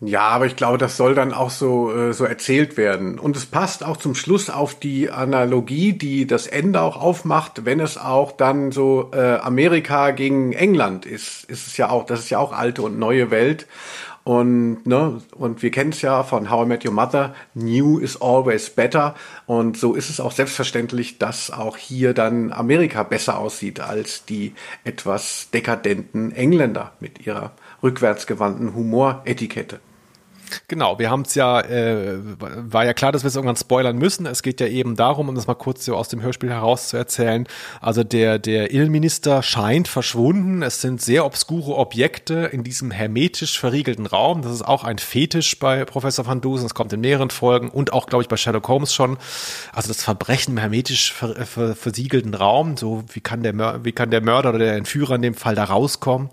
Ja, 0.00 0.28
aber 0.28 0.46
ich 0.46 0.54
glaube, 0.54 0.78
das 0.78 0.96
soll 0.96 1.16
dann 1.16 1.34
auch 1.34 1.50
so, 1.50 1.92
äh, 1.92 2.12
so 2.12 2.24
erzählt 2.24 2.76
werden. 2.76 3.18
Und 3.18 3.36
es 3.36 3.46
passt 3.46 3.84
auch 3.84 3.96
zum 3.96 4.14
Schluss 4.14 4.48
auf 4.48 4.78
die 4.78 5.10
Analogie, 5.10 5.92
die 5.92 6.24
das 6.24 6.46
Ende 6.46 6.82
auch 6.82 6.96
aufmacht, 6.96 7.64
wenn 7.64 7.80
es 7.80 7.98
auch 7.98 8.30
dann 8.30 8.70
so 8.70 9.10
äh, 9.12 9.38
Amerika 9.38 10.12
gegen 10.12 10.52
England 10.52 11.04
ist, 11.04 11.44
ist 11.46 11.66
es 11.66 11.76
ja 11.76 11.90
auch, 11.90 12.06
das 12.06 12.20
ist 12.20 12.30
ja 12.30 12.38
auch 12.38 12.52
alte 12.52 12.82
und 12.82 13.00
neue 13.00 13.32
Welt. 13.32 13.66
Und, 14.22 14.86
ne, 14.86 15.20
und 15.32 15.62
wir 15.62 15.70
kennen 15.72 15.90
es 15.90 16.02
ja 16.02 16.22
von 16.22 16.48
How 16.48 16.64
I 16.64 16.68
Met 16.68 16.84
Your 16.84 16.92
Mother, 16.92 17.34
New 17.54 17.98
is 17.98 18.20
always 18.20 18.70
better. 18.70 19.16
Und 19.46 19.76
so 19.78 19.94
ist 19.94 20.10
es 20.10 20.20
auch 20.20 20.32
selbstverständlich, 20.32 21.18
dass 21.18 21.50
auch 21.50 21.76
hier 21.76 22.14
dann 22.14 22.52
Amerika 22.52 23.02
besser 23.02 23.38
aussieht 23.38 23.80
als 23.80 24.24
die 24.26 24.54
etwas 24.84 25.48
dekadenten 25.52 26.30
Engländer 26.30 26.92
mit 27.00 27.26
ihrer 27.26 27.52
rückwärtsgewandten 27.82 28.74
Humoretikette. 28.74 29.80
Genau, 30.68 30.98
wir 30.98 31.10
haben 31.10 31.22
es 31.22 31.34
ja, 31.34 31.60
äh, 31.60 32.18
war 32.20 32.84
ja 32.84 32.92
klar, 32.92 33.12
dass 33.12 33.22
wir 33.22 33.28
es 33.28 33.36
irgendwann 33.36 33.56
spoilern 33.56 33.96
müssen. 33.96 34.26
Es 34.26 34.42
geht 34.42 34.60
ja 34.60 34.66
eben 34.66 34.96
darum, 34.96 35.28
um 35.28 35.34
das 35.34 35.46
mal 35.46 35.54
kurz 35.54 35.84
so 35.84 35.96
aus 35.96 36.08
dem 36.08 36.22
Hörspiel 36.22 36.50
heraus 36.50 36.88
zu 36.88 36.96
erzählen. 36.96 37.46
Also 37.80 38.04
der, 38.04 38.38
der 38.38 38.70
Innenminister 38.70 39.42
scheint 39.42 39.88
verschwunden. 39.88 40.62
Es 40.62 40.80
sind 40.80 41.00
sehr 41.00 41.24
obskure 41.24 41.76
Objekte 41.76 42.50
in 42.52 42.64
diesem 42.64 42.90
hermetisch 42.90 43.58
verriegelten 43.58 44.06
Raum. 44.06 44.42
Das 44.42 44.52
ist 44.52 44.62
auch 44.62 44.84
ein 44.84 44.98
Fetisch 44.98 45.58
bei 45.58 45.84
Professor 45.84 46.26
Van 46.26 46.40
Dusen. 46.40 46.66
Es 46.66 46.74
kommt 46.74 46.92
in 46.92 47.00
mehreren 47.00 47.30
Folgen 47.30 47.70
und 47.70 47.92
auch, 47.92 48.06
glaube 48.06 48.22
ich, 48.22 48.28
bei 48.28 48.36
Sherlock 48.36 48.68
Holmes 48.68 48.94
schon. 48.94 49.18
Also 49.72 49.88
das 49.88 50.02
Verbrechen 50.02 50.52
im 50.52 50.58
hermetisch 50.58 51.12
ver, 51.12 51.34
ver, 51.46 51.74
versiegelten 51.74 52.34
Raum. 52.34 52.76
So, 52.76 53.04
wie 53.12 53.20
kann 53.20 53.42
der, 53.42 53.84
wie 53.84 53.92
kann 53.92 54.10
der 54.10 54.20
Mörder 54.20 54.50
oder 54.50 54.58
der 54.58 54.74
Entführer 54.74 55.16
in 55.16 55.22
dem 55.22 55.34
Fall 55.34 55.54
da 55.54 55.64
rauskommen? 55.64 56.28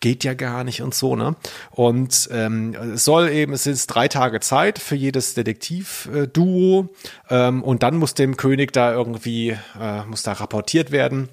Geht 0.00 0.24
ja 0.24 0.34
gar 0.34 0.64
nicht 0.64 0.82
und 0.82 0.94
so, 0.94 1.16
ne? 1.16 1.36
Und 1.70 2.28
ähm, 2.32 2.74
es 2.94 3.04
soll 3.04 3.28
eben, 3.30 3.52
es 3.52 3.66
ist 3.66 3.88
drei 3.88 4.08
Tage 4.08 4.40
Zeit 4.40 4.78
für 4.78 4.96
jedes 4.96 5.34
Detektivduo 5.34 6.88
ähm, 7.30 7.62
und 7.62 7.82
dann 7.82 7.96
muss 7.96 8.14
dem 8.14 8.36
König 8.36 8.72
da 8.72 8.92
irgendwie, 8.92 9.56
äh, 9.80 10.04
muss 10.06 10.22
da 10.22 10.32
rapportiert 10.32 10.90
werden. 10.90 11.28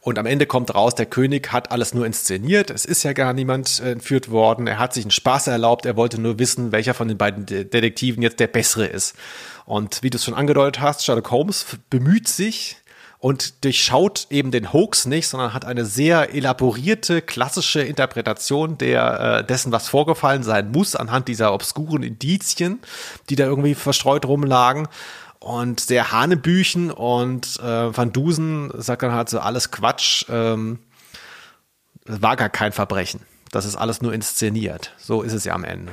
Und 0.00 0.18
am 0.18 0.26
Ende 0.26 0.46
kommt 0.46 0.74
raus, 0.74 0.94
der 0.94 1.06
König 1.06 1.52
hat 1.52 1.70
alles 1.70 1.92
nur 1.92 2.06
inszeniert. 2.06 2.70
Es 2.70 2.84
ist 2.84 3.02
ja 3.02 3.12
gar 3.12 3.32
niemand 3.32 3.80
entführt 3.80 4.30
worden. 4.30 4.66
Er 4.66 4.78
hat 4.78 4.94
sich 4.94 5.04
einen 5.04 5.10
Spaß 5.10 5.48
erlaubt. 5.48 5.84
Er 5.86 5.96
wollte 5.96 6.20
nur 6.20 6.38
wissen, 6.38 6.72
welcher 6.72 6.94
von 6.94 7.08
den 7.08 7.18
beiden 7.18 7.44
Detektiven 7.44 8.22
jetzt 8.22 8.40
der 8.40 8.46
bessere 8.46 8.86
ist. 8.86 9.14
Und 9.66 10.02
wie 10.02 10.10
du 10.10 10.16
es 10.16 10.24
schon 10.24 10.34
angedeutet 10.34 10.80
hast, 10.80 11.04
Sherlock 11.04 11.30
Holmes 11.30 11.66
bemüht 11.90 12.28
sich, 12.28 12.78
und 13.18 13.64
durchschaut 13.64 14.28
eben 14.30 14.52
den 14.52 14.72
Hoax 14.72 15.06
nicht, 15.06 15.26
sondern 15.26 15.52
hat 15.52 15.64
eine 15.64 15.84
sehr 15.84 16.34
elaborierte 16.34 17.20
klassische 17.20 17.80
Interpretation 17.80 18.78
der 18.78 19.40
äh, 19.40 19.44
dessen, 19.44 19.72
was 19.72 19.88
vorgefallen 19.88 20.44
sein 20.44 20.70
muss, 20.70 20.94
anhand 20.94 21.26
dieser 21.26 21.52
obskuren 21.52 22.04
Indizien, 22.04 22.78
die 23.28 23.36
da 23.36 23.44
irgendwie 23.44 23.74
verstreut 23.74 24.24
rumlagen. 24.26 24.88
Und 25.40 25.80
sehr 25.80 26.10
Hanebüchen 26.10 26.90
und 26.90 27.60
äh, 27.60 27.96
Van 27.96 28.12
Dusen 28.12 28.72
sagt 28.74 29.02
dann 29.02 29.12
halt 29.12 29.28
so 29.28 29.38
alles 29.38 29.70
Quatsch. 29.70 30.24
Ähm, 30.28 30.80
war 32.04 32.36
gar 32.36 32.48
kein 32.48 32.72
Verbrechen. 32.72 33.20
Das 33.52 33.64
ist 33.64 33.76
alles 33.76 34.02
nur 34.02 34.12
inszeniert. 34.12 34.94
So 34.98 35.22
ist 35.22 35.32
es 35.32 35.44
ja 35.44 35.54
am 35.54 35.64
Ende. 35.64 35.92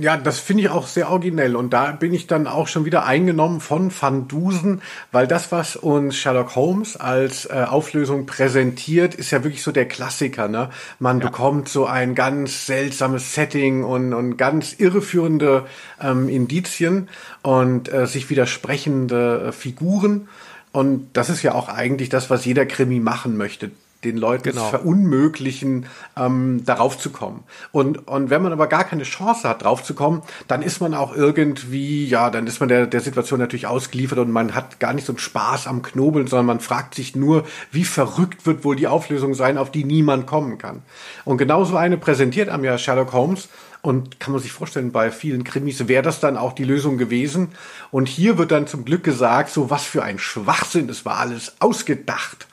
Ja, 0.00 0.16
das 0.16 0.38
finde 0.38 0.64
ich 0.64 0.68
auch 0.68 0.86
sehr 0.86 1.10
originell 1.10 1.56
und 1.56 1.72
da 1.72 1.92
bin 1.92 2.12
ich 2.12 2.26
dann 2.26 2.46
auch 2.46 2.68
schon 2.68 2.84
wieder 2.84 3.04
eingenommen 3.04 3.60
von 3.60 3.90
Van 3.98 4.28
Dusen, 4.28 4.82
weil 5.12 5.26
das, 5.26 5.52
was 5.52 5.76
uns 5.76 6.16
Sherlock 6.16 6.54
Holmes 6.54 6.96
als 6.96 7.46
äh, 7.46 7.64
Auflösung 7.68 8.26
präsentiert, 8.26 9.14
ist 9.14 9.30
ja 9.30 9.42
wirklich 9.42 9.62
so 9.62 9.72
der 9.72 9.86
Klassiker. 9.86 10.48
Ne? 10.48 10.70
Man 10.98 11.20
ja. 11.20 11.26
bekommt 11.26 11.68
so 11.68 11.86
ein 11.86 12.14
ganz 12.14 12.66
seltsames 12.66 13.34
Setting 13.34 13.84
und, 13.84 14.12
und 14.12 14.36
ganz 14.36 14.74
irreführende 14.78 15.66
ähm, 16.00 16.28
Indizien 16.28 17.08
und 17.42 17.92
äh, 17.92 18.06
sich 18.06 18.28
widersprechende 18.28 19.46
äh, 19.48 19.52
Figuren. 19.52 20.28
Und 20.72 21.08
das 21.14 21.30
ist 21.30 21.42
ja 21.42 21.54
auch 21.54 21.68
eigentlich 21.68 22.10
das, 22.10 22.28
was 22.28 22.44
jeder 22.44 22.66
Krimi 22.66 23.00
machen 23.00 23.36
möchte 23.36 23.70
den 24.06 24.16
Leuten 24.16 24.44
genau. 24.44 24.68
verunmöglichen, 24.68 25.86
ähm, 26.16 26.64
darauf 26.64 26.98
zu 26.98 27.10
kommen. 27.10 27.44
Und, 27.72 28.08
und 28.08 28.30
wenn 28.30 28.42
man 28.42 28.52
aber 28.52 28.66
gar 28.66 28.84
keine 28.84 29.02
Chance 29.02 29.48
hat, 29.48 29.64
drauf 29.64 29.82
zu 29.82 29.94
kommen, 29.94 30.22
dann 30.48 30.62
ist 30.62 30.80
man 30.80 30.94
auch 30.94 31.14
irgendwie, 31.14 32.06
ja, 32.06 32.30
dann 32.30 32.46
ist 32.46 32.60
man 32.60 32.68
der, 32.68 32.86
der 32.86 33.00
Situation 33.00 33.40
natürlich 33.40 33.66
ausgeliefert 33.66 34.18
und 34.18 34.30
man 34.30 34.54
hat 34.54 34.80
gar 34.80 34.92
nicht 34.92 35.06
so 35.06 35.12
einen 35.12 35.18
Spaß 35.18 35.66
am 35.66 35.82
Knobeln, 35.82 36.26
sondern 36.26 36.46
man 36.46 36.60
fragt 36.60 36.94
sich 36.94 37.16
nur, 37.16 37.44
wie 37.70 37.84
verrückt 37.84 38.46
wird 38.46 38.64
wohl 38.64 38.76
die 38.76 38.86
Auflösung 38.86 39.34
sein, 39.34 39.58
auf 39.58 39.70
die 39.70 39.84
niemand 39.84 40.26
kommen 40.26 40.58
kann. 40.58 40.82
Und 41.24 41.38
genauso 41.38 41.76
eine 41.76 41.96
präsentiert 41.96 42.48
einem 42.48 42.64
ja 42.64 42.78
Sherlock 42.78 43.12
Holmes 43.12 43.48
und 43.86 44.18
kann 44.18 44.32
man 44.32 44.42
sich 44.42 44.52
vorstellen, 44.52 44.90
bei 44.90 45.12
vielen 45.12 45.44
Krimis 45.44 45.86
wäre 45.86 46.02
das 46.02 46.18
dann 46.18 46.36
auch 46.36 46.54
die 46.54 46.64
Lösung 46.64 46.98
gewesen. 46.98 47.52
Und 47.92 48.08
hier 48.08 48.36
wird 48.36 48.50
dann 48.50 48.66
zum 48.66 48.84
Glück 48.84 49.04
gesagt, 49.04 49.50
so 49.50 49.70
was 49.70 49.84
für 49.84 50.02
ein 50.02 50.18
Schwachsinn, 50.18 50.88
es 50.88 51.04
war 51.04 51.18
alles 51.18 51.54
ausgedacht. 51.60 52.48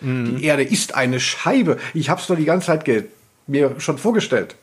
Mhm. 0.00 0.36
Die 0.36 0.44
Erde 0.44 0.62
ist 0.62 0.94
eine 0.94 1.20
Scheibe. 1.20 1.78
Ich 1.94 2.08
habe 2.08 2.20
es 2.20 2.26
doch 2.26 2.36
die 2.36 2.44
ganze 2.44 2.66
Zeit 2.66 3.08
mir 3.46 3.80
schon 3.80 3.98
vorgestellt. 3.98 4.56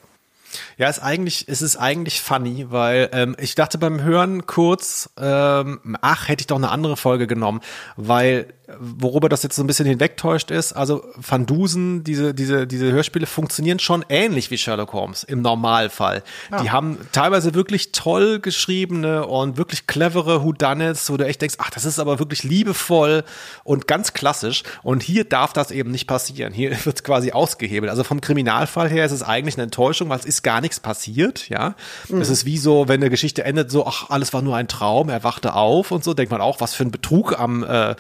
Ja, 0.78 0.89
ist 0.89 0.99
eigentlich, 0.99 1.45
es 1.47 1.62
ist 1.62 1.78
eigentlich 1.78 2.22
funny, 2.22 2.68
weil 2.70 3.10
ähm, 3.12 3.36
ich 3.39 3.56
dachte 3.56 3.78
beim 3.78 4.01
Hören 4.01 4.45
kurz, 4.45 5.10
ähm, 5.20 5.97
ach, 6.01 6.28
hätte 6.28 6.41
ich 6.41 6.47
doch 6.47 6.58
eine 6.58 6.70
andere 6.70 6.97
Folge 6.97 7.28
genommen, 7.28 7.62
weil 7.95 8.54
worüber 8.80 9.30
das 9.30 9.43
jetzt 9.43 9.55
so 9.55 9.63
ein 9.63 9.67
bisschen 9.67 9.86
hinwegtäuscht 9.86 10.51
ist, 10.51 10.74
also 10.74 11.03
Van 11.15 11.45
Dusen, 11.45 12.03
diese, 12.03 12.34
diese, 12.34 12.67
diese 12.67 12.91
Hörspiele 12.91 13.26
funktionieren 13.26 13.80
schon 13.80 14.05
ähnlich 14.09 14.51
wie 14.51 14.57
Sherlock 14.57 14.93
Holmes 14.93 15.24
im 15.24 15.41
Normalfall. 15.41 16.24
Ja. 16.51 16.61
Die 16.61 16.71
haben 16.71 16.97
teilweise 17.11 17.53
wirklich 17.53 17.91
toll 17.91 18.39
geschriebene 18.39 19.26
und 19.26 19.57
wirklich 19.57 19.88
clevere 19.88 20.43
Whodunits, 20.43 21.09
wo 21.09 21.17
du 21.17 21.26
echt 21.26 21.41
denkst, 21.41 21.55
ach, 21.59 21.69
das 21.69 21.86
ist 21.86 21.99
aber 21.99 22.19
wirklich 22.19 22.43
liebevoll 22.43 23.24
und 23.63 23.88
ganz 23.88 24.13
klassisch. 24.13 24.63
Und 24.84 25.03
hier 25.03 25.26
darf 25.26 25.53
das 25.53 25.71
eben 25.71 25.91
nicht 25.91 26.07
passieren. 26.07 26.53
Hier 26.53 26.71
wird 26.86 26.95
es 26.97 27.03
quasi 27.03 27.32
ausgehebelt. 27.32 27.89
Also 27.89 28.03
vom 28.03 28.21
Kriminalfall 28.21 28.89
her 28.89 29.05
ist 29.05 29.11
es 29.11 29.24
eigentlich 29.24 29.55
eine 29.55 29.63
Enttäuschung, 29.63 30.09
weil 30.09 30.19
es 30.19 30.26
ist 30.26 30.43
gar 30.43 30.61
nichts 30.61 30.80
passiert, 30.80 31.49
ja. 31.49 31.76
Mhm. 32.09 32.21
Es 32.21 32.30
ist 32.30 32.45
wie 32.45 32.57
so, 32.57 32.88
wenn 32.88 33.01
eine 33.01 33.09
Geschichte 33.09 33.43
endet, 33.43 33.71
so, 33.71 33.86
ach, 33.86 34.09
alles 34.09 34.34
war 34.34 34.41
nur 34.41 34.55
ein 34.55 34.67
Traum, 34.67 35.09
er 35.09 35.24
wachte 35.24 35.53
auf 35.53 35.91
und 35.91 36.03
so, 36.03 36.13
denkt 36.13 36.32
man 36.32 36.41
auch, 36.41 36.61
was 36.61 36.74
für 36.74 36.84
ein 36.84 36.91
Betrug 36.91 37.39
am 37.39 37.63
äh, 37.63 37.95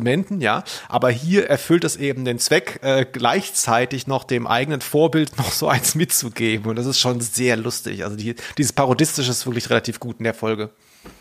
Konsumenten, 0.00 0.40
ja. 0.40 0.64
Aber 0.88 1.10
hier 1.10 1.48
erfüllt 1.48 1.84
es 1.84 1.96
eben 1.96 2.24
den 2.24 2.38
Zweck, 2.38 2.80
äh, 2.82 3.04
gleichzeitig 3.10 4.06
noch 4.06 4.24
dem 4.24 4.46
eigenen 4.46 4.80
Vorbild 4.80 5.36
noch 5.38 5.52
so 5.52 5.68
eins 5.68 5.94
mitzugeben. 5.94 6.70
Und 6.70 6.76
das 6.76 6.86
ist 6.86 6.98
schon 6.98 7.20
sehr 7.20 7.56
lustig. 7.56 8.04
Also 8.04 8.16
die, 8.16 8.34
dieses 8.56 8.72
Parodistische 8.72 9.30
ist 9.30 9.46
wirklich 9.46 9.68
relativ 9.70 10.00
gut 10.00 10.16
in 10.18 10.24
der 10.24 10.34
Folge. 10.34 10.70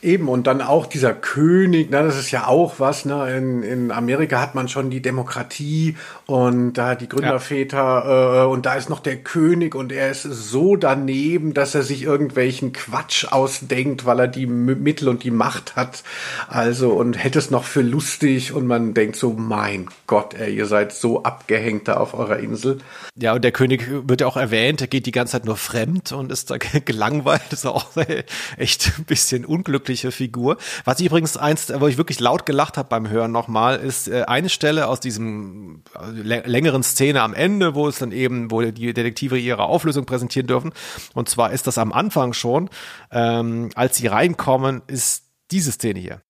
Eben, 0.02 0.30
und 0.30 0.48
dann 0.48 0.62
auch 0.62 0.86
dieser 0.86 1.14
König, 1.14 1.90
ne, 1.90 2.04
das 2.04 2.18
ist 2.18 2.32
ja 2.32 2.48
auch 2.48 2.76
was, 2.80 3.04
ne, 3.04 3.36
in, 3.36 3.64
in 3.64 3.92
Amerika 3.92 4.42
hat 4.42 4.56
man 4.56 4.70
schon 4.70 4.90
die 4.90 5.02
Demokratie 5.02 5.96
und 6.26 6.74
da 6.74 6.96
die 6.96 7.08
Gründerväter 7.08 7.78
ja. 7.78 8.44
äh, 8.44 8.48
und 8.48 8.66
da 8.66 8.76
ist 8.76 8.90
noch 8.90 9.00
der 9.00 9.18
König 9.18 9.76
und 9.76 9.92
er 9.92 10.12
ist 10.12 10.24
so 10.24 10.76
daneben, 10.76 11.54
dass 11.54 11.76
er 11.76 11.84
sich 11.84 12.04
irgendwelchen 12.04 12.72
Quatsch 12.72 13.26
ausdenkt, 13.30 14.06
weil 14.06 14.20
er 14.20 14.28
die 14.28 14.48
Mittel 14.48 15.08
und 15.08 15.24
die 15.24 15.32
Macht 15.32 15.76
hat, 15.78 16.04
also 16.48 16.92
und 16.92 17.22
hätte 17.22 17.40
es 17.40 17.50
noch 17.50 17.64
für 17.66 17.82
lustig 17.82 18.54
und 18.54 18.68
man 18.68 18.94
denkt 18.94 19.16
so, 19.18 19.32
mein 19.32 19.88
Gott, 20.08 20.34
ey, 20.34 20.56
ihr 20.56 20.66
seid 20.66 20.94
so 20.94 21.24
abgehängt 21.24 21.90
da 21.90 21.98
auf 21.98 22.14
eurer 22.14 22.40
Insel. 22.40 22.80
Ja, 23.16 23.34
und 23.34 23.44
der 23.44 23.52
König 23.52 23.90
wird 23.90 24.22
ja 24.22 24.28
auch 24.28 24.38
erwähnt, 24.38 24.80
er 24.80 24.88
geht 24.88 25.06
die 25.06 25.12
ganze 25.12 25.34
Zeit 25.34 25.46
nur 25.46 25.58
fremd 25.58 26.14
und 26.14 26.32
ist 26.32 26.52
da 26.52 26.58
gelangweilt, 26.86 27.52
ist 27.52 27.66
auch 27.66 27.88
echt 28.58 28.94
ein 28.98 29.04
bisschen 29.04 29.46
unglücklich 29.46 29.69
unglückliche 29.70 30.12
Figur. 30.12 30.58
Was 30.84 31.00
ich 31.00 31.06
übrigens 31.06 31.38
eins, 31.38 31.72
wo 31.80 31.88
ich 31.88 31.98
wirklich 31.98 32.20
laut 32.20 32.46
gelacht 32.46 32.78
habe 32.78 32.90
beim 32.90 33.08
Hören 33.08 33.32
nochmal, 33.32 33.78
ist 33.78 34.08
äh, 34.08 34.24
eine 34.24 34.50
Stelle 34.50 34.88
aus 34.88 35.00
diesem 35.00 35.84
äh, 35.96 36.40
längeren 36.48 36.82
Szene 36.82 37.22
am 37.22 37.36
Ende, 37.36 37.76
wo 37.76 37.88
es 37.88 38.00
dann 38.00 38.12
eben, 38.12 38.50
wo 38.50 38.62
die 38.62 38.94
Detektive 38.94 39.38
ihre 39.38 39.64
Auflösung 39.64 40.06
präsentieren 40.06 40.48
dürfen. 40.48 40.74
Und 41.14 41.30
zwar 41.30 41.52
ist 41.52 41.68
das 41.68 41.78
am 41.78 41.94
Anfang 41.94 42.34
schon, 42.34 42.70
ähm, 43.12 43.70
als 43.76 43.98
sie 43.98 44.08
reinkommen, 44.08 44.82
ist 44.88 45.26
diese 45.52 45.72
Szene 45.72 46.00
hier. 46.00 46.22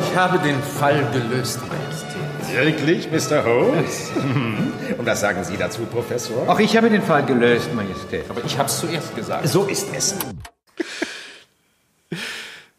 Ich 0.00 0.16
habe 0.16 0.38
den 0.38 0.60
Fall 0.62 1.06
gelöst, 1.12 1.60
Majestät. 1.68 2.10
Wirklich, 2.54 3.10
Mr. 3.10 3.44
Holmes? 3.44 4.10
Und 4.98 5.06
was 5.06 5.20
sagen 5.20 5.44
Sie 5.44 5.56
dazu, 5.56 5.82
Professor? 5.82 6.48
Auch 6.48 6.58
ich 6.58 6.76
habe 6.76 6.88
den 6.88 7.02
Fall 7.02 7.24
gelöst, 7.24 7.72
Majestät. 7.74 8.24
Aber 8.28 8.42
ich 8.44 8.58
habe 8.58 8.68
es 8.68 8.80
zuerst 8.80 9.14
gesagt. 9.14 9.46
So 9.48 9.64
ist 9.64 9.86
es. 9.94 10.16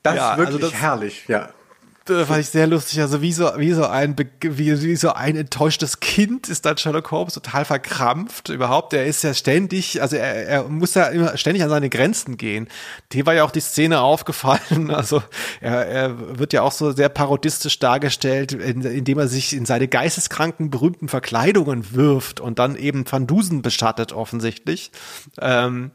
Das 0.04 0.16
ja, 0.16 0.32
ist 0.32 0.38
wirklich 0.38 0.64
also 0.64 0.72
das, 0.72 0.82
herrlich, 0.82 1.28
ja. 1.28 1.50
Das 2.06 2.28
fand 2.28 2.40
ich 2.40 2.50
sehr 2.50 2.66
lustig. 2.66 3.00
Also 3.00 3.22
wie 3.22 3.32
so, 3.32 3.52
wie 3.58 3.74
so 3.74 3.86
ein, 3.86 4.16
wie, 4.18 4.82
wie 4.82 4.96
so 4.96 5.14
ein 5.14 5.36
enttäuschtes 5.36 6.00
Kind 6.00 6.50
ist 6.50 6.66
dann 6.66 6.78
Sherlock 6.78 7.12
Holmes 7.12 7.36
total 7.36 7.64
verkrampft 7.64 8.50
überhaupt. 8.50 8.94
Er 8.94 9.06
ist 9.06 9.24
ja 9.24 9.36
ständig, 9.36 10.02
also 10.02 10.16
er, 10.16 10.48
er 10.48 10.64
muss 10.64 10.96
ja 10.96 11.06
immer 11.08 11.38
ständig 11.38 11.64
an 11.64 11.70
seine 11.70 11.90
Grenzen 11.90 12.38
gehen. 12.38 12.68
Dir 13.12 13.28
war 13.28 13.36
ja 13.36 13.44
auch 13.44 13.52
die 13.52 13.62
Szene 13.62 14.02
aufgefallen. 14.02 14.92
Also 15.02 15.24
er, 15.62 15.88
er 15.88 16.40
wird 16.40 16.54
ja 16.54 16.62
auch 16.62 16.72
so 16.72 16.92
sehr 16.92 17.10
parodistisch 17.10 17.80
dargestellt, 17.80 18.52
indem 18.52 19.18
er 19.18 19.28
sich 19.28 19.54
in 19.54 19.66
seine 19.66 19.88
geisteskranken 19.88 20.70
berühmten 20.70 21.08
Verkleidungen 21.08 21.94
wirft 21.94 22.40
und 22.40 22.60
dann 22.60 22.76
eben 22.76 23.06
Van 23.10 23.26
Dusen 23.26 23.62
bestattet 23.62 24.12
offensichtlich. 24.12 24.92
Ähm, 25.40 25.92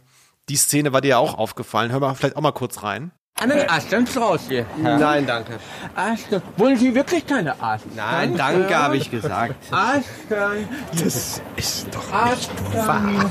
die 0.49 0.57
Szene 0.57 0.93
war 0.93 1.03
dir 1.03 1.09
ja 1.09 1.19
auch 1.19 1.35
aufgefallen. 1.35 1.93
Hör 1.93 2.01
mal 2.01 2.15
vielleicht 2.15 2.37
auch 2.37 2.41
mal 2.41 2.53
kurz 2.53 2.83
rein. 2.83 3.13
Einen 3.39 3.69
Asternstrauß 3.69 4.49
hier. 4.49 4.65
Nein, 4.83 5.27
danke. 5.27 5.59
Astern. 5.95 6.41
Wollen 6.57 6.79
Sie 6.79 6.95
wirklich 6.95 7.27
keine 7.27 7.53
Astern? 7.61 7.93
Nein, 7.95 8.35
danke, 8.35 8.75
habe 8.75 8.97
ich 8.97 9.11
gesagt. 9.11 9.57
Astern. 9.71 10.67
Das 10.93 11.43
ist 11.55 11.87
doch 11.95 12.31
nicht 12.31 12.51
wahr. 12.75 13.31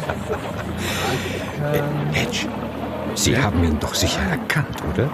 Edge, 2.14 2.48
Sie 3.16 3.36
haben 3.36 3.64
ihn 3.64 3.80
doch 3.80 3.96
sicher 3.96 4.22
erkannt, 4.22 4.78
oder? 4.94 5.10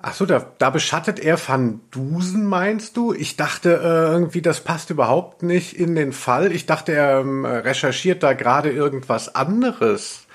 Ach 0.00 0.14
so, 0.14 0.24
da, 0.24 0.46
da 0.58 0.70
beschattet 0.70 1.18
er 1.18 1.36
Van 1.44 1.80
Dusen, 1.90 2.46
meinst 2.46 2.96
du? 2.96 3.12
Ich 3.12 3.34
dachte 3.34 3.74
äh, 3.82 4.12
irgendwie, 4.12 4.40
das 4.40 4.60
passt 4.60 4.90
überhaupt 4.90 5.42
nicht 5.42 5.72
in 5.74 5.96
den 5.96 6.12
Fall. 6.12 6.52
Ich 6.52 6.66
dachte, 6.66 6.92
er 6.92 7.18
ähm, 7.18 7.44
recherchiert 7.44 8.22
da 8.22 8.34
gerade 8.34 8.70
irgendwas 8.70 9.34
anderes. 9.34 10.27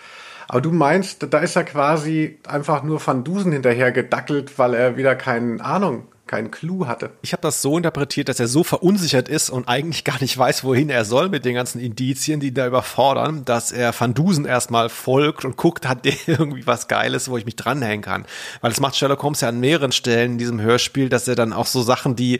Aber 0.53 0.61
du 0.61 0.71
meinst, 0.71 1.33
da 1.33 1.39
ist 1.39 1.55
er 1.55 1.63
quasi 1.63 2.37
einfach 2.47 2.83
nur 2.83 3.03
Van 3.03 3.23
Dusen 3.23 3.51
hinterher 3.51 3.91
gedackelt, 3.91 4.59
weil 4.59 4.75
er 4.75 4.97
wieder 4.97 5.15
keine 5.15 5.65
Ahnung 5.65 6.03
keinen 6.25 6.51
Clou 6.51 6.87
hatte. 6.87 7.11
Ich 7.21 7.33
habe 7.33 7.41
das 7.41 7.61
so 7.61 7.77
interpretiert, 7.77 8.29
dass 8.29 8.39
er 8.39 8.47
so 8.47 8.63
verunsichert 8.63 9.27
ist 9.27 9.49
und 9.49 9.67
eigentlich 9.67 10.03
gar 10.05 10.21
nicht 10.21 10.37
weiß, 10.37 10.63
wohin 10.63 10.89
er 10.89 11.03
soll 11.03 11.27
mit 11.27 11.43
den 11.43 11.53
ganzen 11.53 11.81
Indizien, 11.81 12.39
die 12.39 12.53
da 12.53 12.65
überfordern, 12.65 13.43
dass 13.43 13.71
er 13.73 13.93
Van 13.97 14.13
Dusen 14.13 14.45
erstmal 14.45 14.87
folgt 14.87 15.43
und 15.43 15.57
guckt, 15.57 15.87
hat 15.87 16.05
der 16.05 16.13
irgendwie 16.27 16.65
was 16.65 16.87
Geiles, 16.87 17.29
wo 17.29 17.37
ich 17.37 17.45
mich 17.45 17.57
dranhängen 17.57 18.01
kann. 18.01 18.25
Weil 18.61 18.71
das 18.71 18.79
macht 18.79 18.95
Sherlock 18.95 19.21
Holmes 19.21 19.41
ja 19.41 19.49
an 19.49 19.59
mehreren 19.59 19.91
Stellen 19.91 20.33
in 20.33 20.37
diesem 20.37 20.61
Hörspiel, 20.61 21.09
dass 21.09 21.27
er 21.27 21.35
dann 21.35 21.51
auch 21.51 21.67
so 21.67 21.81
Sachen, 21.81 22.15
die, 22.15 22.35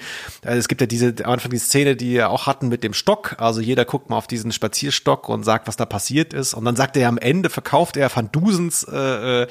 äh, 0.46 0.56
es 0.56 0.70
gibt 0.70 0.80
ja 0.80 0.88
diese, 0.88 1.14
am 1.24 1.34
Anfang 1.34 1.52
die 1.52 1.58
Szene, 1.58 1.98
die 1.98 2.14
wir 2.14 2.30
auch 2.30 2.48
hatten 2.48 2.70
mit 2.70 2.84
dem 2.84 2.94
Stock, 2.94 3.36
also 3.40 3.60
jeder 3.60 3.84
guckt 3.84 4.10
mal 4.10 4.18
auf 4.18 4.28
diesen 4.28 4.54
Spazierstock 4.54 5.28
und 5.28 5.44
sagt, 5.44 5.68
was 5.68 5.76
da 5.76 5.86
passiert 5.86 6.34
ist 6.34 6.54
und 6.54 6.64
dann 6.64 6.78
sagt 6.78 6.96
er 6.96 7.10
am 7.10 7.18
Ende, 7.18 7.50
verkauft 7.50 7.98
er 7.98 8.16
Van 8.16 8.30
Dusens 8.32 8.84
äh, 8.84 9.44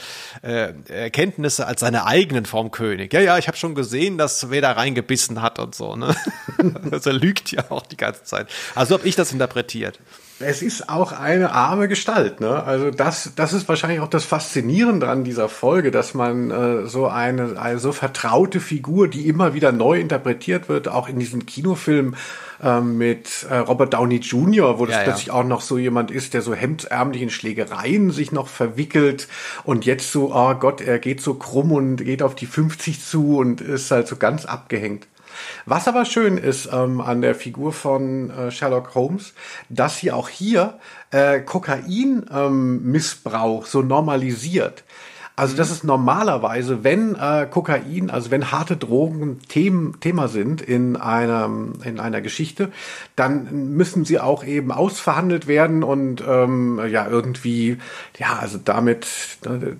äh, 0.42 0.72
Erkenntnisse 0.88 1.66
als 1.66 1.80
seine 1.80 2.06
eigenen 2.06 2.46
vom 2.46 2.70
König. 2.70 3.12
Ja, 3.12 3.20
ja, 3.20 3.38
ich 3.38 3.46
habe 3.46 3.56
schon 3.58 3.74
gesehen, 3.74 4.18
dass 4.22 4.50
wer 4.50 4.60
da 4.60 4.72
reingebissen 4.72 5.42
hat 5.42 5.58
und 5.58 5.74
so. 5.74 5.96
Ne? 5.96 6.14
also 6.90 7.10
er 7.10 7.16
lügt 7.16 7.52
ja 7.52 7.64
auch 7.70 7.86
die 7.86 7.96
ganze 7.96 8.24
Zeit. 8.24 8.48
Also 8.74 8.94
habe 8.94 9.06
ich 9.06 9.16
das 9.16 9.32
interpretiert. 9.32 9.98
Es 10.38 10.62
ist 10.62 10.88
auch 10.88 11.12
eine 11.12 11.52
arme 11.52 11.86
Gestalt, 11.88 12.40
ne? 12.40 12.64
Also 12.64 12.90
das, 12.90 13.32
das 13.36 13.52
ist 13.52 13.68
wahrscheinlich 13.68 14.00
auch 14.00 14.08
das 14.08 14.24
Faszinierende 14.24 15.08
an 15.08 15.22
dieser 15.22 15.48
Folge, 15.48 15.90
dass 15.90 16.14
man 16.14 16.50
äh, 16.50 16.86
so 16.86 17.06
eine, 17.06 17.60
eine 17.60 17.78
so 17.78 17.92
vertraute 17.92 18.58
Figur, 18.58 19.06
die 19.06 19.28
immer 19.28 19.54
wieder 19.54 19.70
neu 19.70 20.00
interpretiert 20.00 20.68
wird, 20.68 20.88
auch 20.88 21.08
in 21.08 21.18
diesem 21.18 21.46
Kinofilm 21.46 22.16
ähm, 22.62 22.98
mit 22.98 23.46
äh, 23.48 23.56
Robert 23.56 23.94
Downey 23.94 24.16
Jr., 24.16 24.78
wo 24.78 24.86
das 24.86 24.96
ja, 24.96 25.02
plötzlich 25.02 25.26
ja. 25.26 25.34
auch 25.34 25.44
noch 25.44 25.60
so 25.60 25.78
jemand 25.78 26.10
ist, 26.10 26.34
der 26.34 26.42
so 26.42 26.54
hemdsärmlich 26.54 27.22
in 27.22 27.30
Schlägereien 27.30 28.10
sich 28.10 28.32
noch 28.32 28.48
verwickelt 28.48 29.28
und 29.64 29.84
jetzt 29.84 30.12
so, 30.12 30.34
oh 30.34 30.54
Gott, 30.54 30.80
er 30.80 30.98
geht 30.98 31.20
so 31.20 31.34
krumm 31.34 31.72
und 31.72 31.96
geht 31.96 32.22
auf 32.22 32.34
die 32.34 32.46
50 32.46 33.04
zu 33.04 33.38
und 33.38 33.60
ist 33.60 33.90
halt 33.90 34.08
so 34.08 34.16
ganz 34.16 34.44
abgehängt. 34.44 35.06
Was 35.64 35.88
aber 35.88 36.04
schön 36.04 36.36
ist 36.38 36.68
ähm, 36.72 37.00
an 37.00 37.22
der 37.22 37.34
Figur 37.34 37.72
von 37.72 38.30
äh, 38.30 38.50
Sherlock 38.50 38.94
Holmes, 38.94 39.32
dass 39.68 39.98
sie 39.98 40.12
auch 40.12 40.28
hier 40.28 40.78
äh, 41.10 41.40
Kokain-Missbrauch 41.40 43.64
ähm, 43.64 43.68
so 43.68 43.82
normalisiert. 43.82 44.84
Also 45.34 45.56
das 45.56 45.70
ist 45.70 45.82
normalerweise, 45.82 46.84
wenn 46.84 47.14
äh, 47.14 47.46
Kokain, 47.50 48.10
also 48.10 48.30
wenn 48.30 48.52
harte 48.52 48.76
Drogen 48.76 49.40
Themen, 49.48 49.98
Thema 50.00 50.28
sind 50.28 50.60
in 50.60 50.96
einer, 50.96 51.50
in 51.84 51.98
einer 52.00 52.20
Geschichte, 52.20 52.70
dann 53.16 53.74
müssen 53.74 54.04
sie 54.04 54.20
auch 54.20 54.44
eben 54.44 54.70
ausverhandelt 54.70 55.46
werden 55.46 55.84
und 55.84 56.22
ähm, 56.26 56.78
ja, 56.86 57.08
irgendwie, 57.08 57.78
ja, 58.18 58.38
also 58.40 58.58
damit, 58.62 59.06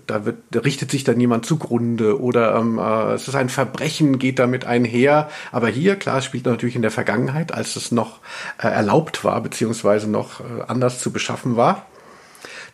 da, 0.07 0.25
wird, 0.25 0.39
da 0.51 0.61
richtet 0.61 0.91
sich 0.91 1.05
dann 1.05 1.21
jemand 1.21 1.45
zugrunde 1.45 2.19
oder 2.19 2.57
ähm, 2.57 2.79
äh, 2.79 3.13
es 3.13 3.29
ist 3.29 3.35
ein 3.35 3.51
Verbrechen, 3.51 4.19
geht 4.19 4.39
damit 4.39 4.65
einher. 4.65 5.29
Aber 5.53 5.69
hier, 5.69 5.97
klar, 5.97 6.19
es 6.19 6.25
spielt 6.25 6.47
natürlich 6.47 6.77
in 6.77 6.83
der 6.83 6.91
Vergangenheit, 6.91 7.53
als 7.53 7.77
es 7.77 7.93
noch 7.93 8.21
äh, 8.57 8.69
erlaubt 8.69 9.23
war, 9.23 9.43
beziehungsweise 9.43 10.11
noch 10.11 10.41
äh, 10.41 10.63
anders 10.67 10.99
zu 11.01 11.13
beschaffen 11.13 11.57
war 11.57 11.85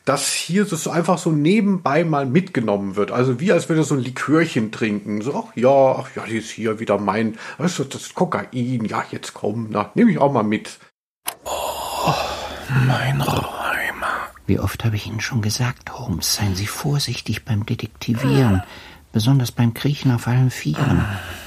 dass 0.08 0.32
hier 0.32 0.64
so 0.64 0.90
einfach 0.90 1.18
so 1.18 1.30
nebenbei 1.30 2.02
mal 2.02 2.24
mitgenommen 2.24 2.96
wird. 2.96 3.10
Also 3.10 3.40
wie 3.40 3.52
als 3.52 3.68
würde 3.68 3.84
so 3.84 3.94
ein 3.94 4.00
Likörchen 4.00 4.72
trinken. 4.72 5.20
So, 5.20 5.44
ach 5.46 5.54
ja, 5.54 5.68
ach 5.68 6.08
ja, 6.16 6.24
die 6.24 6.38
ist 6.38 6.50
hier 6.50 6.80
wieder 6.80 6.96
mein, 6.96 7.36
weißt 7.58 7.78
du, 7.80 7.84
das 7.84 8.02
ist 8.02 8.14
Kokain. 8.14 8.86
Ja, 8.86 9.04
jetzt 9.10 9.34
komm, 9.34 9.68
na, 9.70 9.90
nehme 9.94 10.10
ich 10.10 10.16
auch 10.16 10.32
mal 10.32 10.44
mit. 10.44 10.78
Oh, 11.44 12.14
mein 12.86 13.20
Räumer. 13.20 14.28
Wie 14.46 14.58
oft 14.58 14.82
habe 14.82 14.96
ich 14.96 15.06
Ihnen 15.06 15.20
schon 15.20 15.42
gesagt, 15.42 15.92
Holmes, 15.98 16.36
seien 16.36 16.56
Sie 16.56 16.66
vorsichtig 16.66 17.44
beim 17.44 17.66
Detektivieren, 17.66 18.62
besonders 19.12 19.52
beim 19.52 19.74
Kriechen 19.74 20.10
auf 20.10 20.26
allen 20.26 20.50
Vieren. 20.50 21.04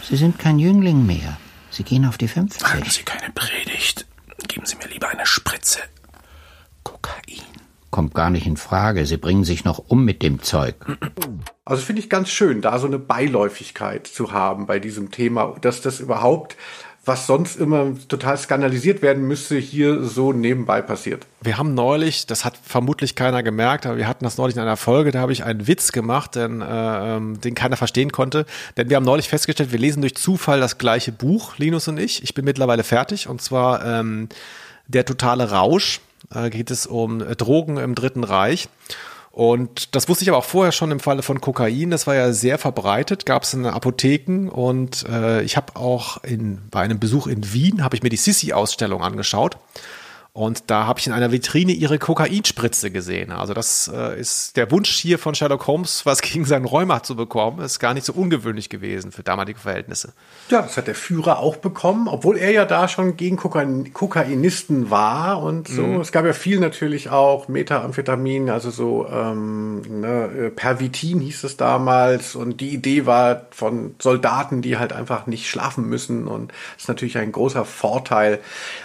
Sie 0.08 0.18
sind 0.18 0.38
kein 0.38 0.60
Jüngling 0.60 1.08
mehr. 1.08 1.38
Sie 1.72 1.82
gehen 1.82 2.06
auf 2.06 2.20
die 2.20 2.28
50. 2.28 2.64
Halten 2.64 2.90
Sie 2.92 3.02
keine 3.02 3.32
Predigt. 3.32 4.06
Geben 4.48 4.68
Sie 4.68 4.76
mir 4.76 4.88
lieber 4.88 5.10
eine 5.10 5.26
Spritze. 5.26 5.80
Kokain 6.84 7.61
kommt 7.92 8.16
gar 8.16 8.30
nicht 8.30 8.48
in 8.48 8.58
Frage. 8.58 9.06
Sie 9.06 9.18
bringen 9.18 9.44
sich 9.44 9.64
noch 9.66 9.78
um 9.78 10.04
mit 10.04 10.24
dem 10.24 10.42
Zeug. 10.42 10.76
Also 11.64 11.84
finde 11.84 12.02
ich 12.02 12.10
ganz 12.10 12.30
schön, 12.30 12.62
da 12.62 12.80
so 12.80 12.88
eine 12.88 13.00
Beiläufigkeit 13.00 14.08
zu 14.08 14.34
haben 14.34 14.66
bei 14.66 14.80
diesem 14.80 15.12
Thema, 15.12 15.56
dass 15.62 15.82
das 15.82 16.00
überhaupt 16.00 16.58
was 17.04 17.26
sonst 17.26 17.56
immer 17.56 17.94
total 18.08 18.38
skandalisiert 18.38 19.02
werden 19.02 19.28
müsste, 19.28 19.58
hier 19.58 20.04
so 20.04 20.34
nebenbei 20.34 20.84
passiert. 20.84 21.26
Wir 21.42 21.58
haben 21.58 21.74
neulich, 21.74 22.28
das 22.28 22.46
hat 22.46 22.60
vermutlich 22.62 23.16
keiner 23.16 23.42
gemerkt, 23.42 23.88
aber 23.88 23.98
wir 23.98 24.08
hatten 24.08 24.24
das 24.24 24.38
neulich 24.38 24.56
in 24.56 24.62
einer 24.62 24.78
Folge, 24.78 25.12
da 25.12 25.20
habe 25.20 25.32
ich 25.32 25.44
einen 25.44 25.68
Witz 25.68 25.92
gemacht, 25.92 26.36
denn, 26.36 26.62
äh, 26.62 27.16
ähm, 27.16 27.42
den 27.42 27.56
keiner 27.56 27.76
verstehen 27.76 28.12
konnte. 28.12 28.46
Denn 28.78 28.90
wir 28.90 28.98
haben 28.98 29.06
neulich 29.06 29.30
festgestellt, 29.30 29.72
wir 29.72 29.80
lesen 29.80 30.02
durch 30.02 30.16
Zufall 30.16 30.60
das 30.60 30.78
gleiche 30.78 31.12
Buch, 31.12 31.58
Linus 31.58 31.88
und 31.88 31.98
ich. 31.98 32.24
Ich 32.24 32.36
bin 32.36 32.46
mittlerweile 32.46 32.84
fertig 32.84 33.28
und 33.28 33.42
zwar 33.42 33.84
ähm, 33.84 34.30
Der 34.88 35.06
totale 35.06 35.50
Rausch. 35.50 36.02
Äh, 36.34 36.50
geht 36.50 36.72
es 36.72 36.88
um 36.88 37.20
Drogen 37.20 37.78
im 37.78 37.96
Dritten 37.96 38.24
Reich. 38.24 38.70
Und 39.32 39.96
das 39.96 40.10
wusste 40.10 40.24
ich 40.24 40.30
aber 40.30 40.40
auch 40.40 40.46
vorher 40.46 40.74
schon 40.74 40.92
im 40.92 41.00
Falle 41.00 41.24
von 41.24 41.40
Kokain. 41.40 41.90
Das 41.90 42.06
war 42.06 42.16
ja 42.16 42.34
sehr 42.34 42.58
verbreitet, 42.58 43.26
gab 43.26 43.44
es 43.44 43.54
in 43.54 43.66
Apotheken. 43.66 44.50
Und 44.50 45.06
äh, 45.08 45.42
ich 45.44 45.56
habe 45.56 45.78
auch 45.78 46.22
in, 46.24 46.60
bei 46.70 46.82
einem 46.82 47.00
Besuch 47.00 47.28
in 47.28 47.54
Wien, 47.54 47.84
habe 47.84 47.96
ich 47.96 48.04
mir 48.04 48.10
die 48.10 48.18
Sissi-Ausstellung 48.18 49.02
angeschaut. 49.02 49.58
Und 50.34 50.70
da 50.72 50.86
habe 50.86 50.98
ich 50.98 51.08
in 51.08 51.14
einer 51.14 51.34
Vitrine 51.34 51.74
ihre 51.74 52.00
Kokainspritze 52.00 52.90
gesehen. 52.90 53.32
Also 53.32 53.54
das 53.54 53.92
äh, 53.94 54.18
ist 54.18 54.56
der 54.56 54.72
Wunsch 54.72 54.90
hier 54.90 55.20
von 55.20 55.36
Sherlock 55.36 55.68
Holmes, 55.68 56.06
was 56.06 56.22
gegen 56.22 56.46
seinen 56.46 56.64
Rheuma 56.64 57.04
zu 57.04 57.18
bekommen, 57.18 57.60
ist 57.60 57.80
gar 57.80 57.94
nicht 57.94 58.06
so 58.06 58.14
ungewöhnlich 58.14 58.70
gewesen 58.70 59.12
für 59.12 59.24
damalige 59.24 59.60
Verhältnisse. 59.60 60.14
Ja, 60.50 60.62
das 60.62 60.78
hat 60.78 60.88
der 60.88 60.96
Führer 60.96 61.40
auch 61.40 61.58
bekommen, 61.58 62.08
obwohl 62.08 62.38
er 62.38 62.52
ja 62.52 62.64
da 62.64 62.88
schon 62.88 63.18
gegen 63.18 63.36
Kokain 63.36 63.92
Kokainisten 63.92 64.90
war 64.90 65.44
und 65.44 65.68
so. 65.68 65.84
Mhm. 65.84 66.00
Es 66.00 66.14
gab 66.14 66.26
ja 66.26 66.32
viel 66.32 66.62
natürlich 66.62 67.10
auch 67.10 67.50
Methamphetamin, 67.50 68.50
also 68.50 68.70
so 68.70 69.08
ähm, 69.10 69.82
ne, 70.00 70.30
äh, 70.46 70.50
Pervitin 70.50 71.20
hieß 71.20 71.44
es 71.44 71.58
damals. 71.58 72.36
Und 72.36 72.62
die 72.62 72.70
Idee 72.70 73.06
war 73.06 73.48
von 73.52 73.96
Soldaten, 74.00 74.62
die 74.62 74.78
halt 74.78 74.94
einfach 74.94 75.28
nicht 75.28 75.50
schlafen 75.50 75.90
müssen. 75.90 76.30
Und 76.30 76.54
das 76.76 76.84
ist 76.84 76.88
natürlich 76.88 77.18
ein 77.18 77.34
großer 77.34 77.66
Vorteil 77.66 78.40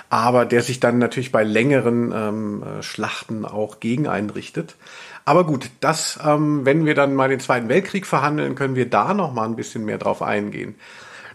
aber 0.09 0.45
der 0.45 0.63
sich 0.63 0.81
dann 0.81 0.99
natürlich 0.99 1.33
bei 1.33 1.43
längeren 1.43 2.13
ähm, 2.15 2.63
äh, 2.63 2.83
Schlachten 2.83 3.45
auch 3.45 3.81
gegen 3.81 4.07
einrichtet. 4.07 4.77
Aber 5.25 5.45
gut, 5.45 5.71
das, 5.81 6.19
ähm, 6.25 6.65
wenn 6.65 6.87
wir 6.87 6.95
dann 6.95 7.15
mal 7.15 7.29
den 7.29 7.41
Zweiten 7.41 7.69
Weltkrieg 7.69 8.07
verhandeln, 8.07 8.55
können 8.55 8.77
wir 8.77 8.89
da 8.89 9.13
noch 9.13 9.33
mal 9.33 9.45
ein 9.45 9.57
bisschen 9.57 9.85
mehr 9.85 9.99
drauf 9.99 10.23
eingehen. 10.23 10.77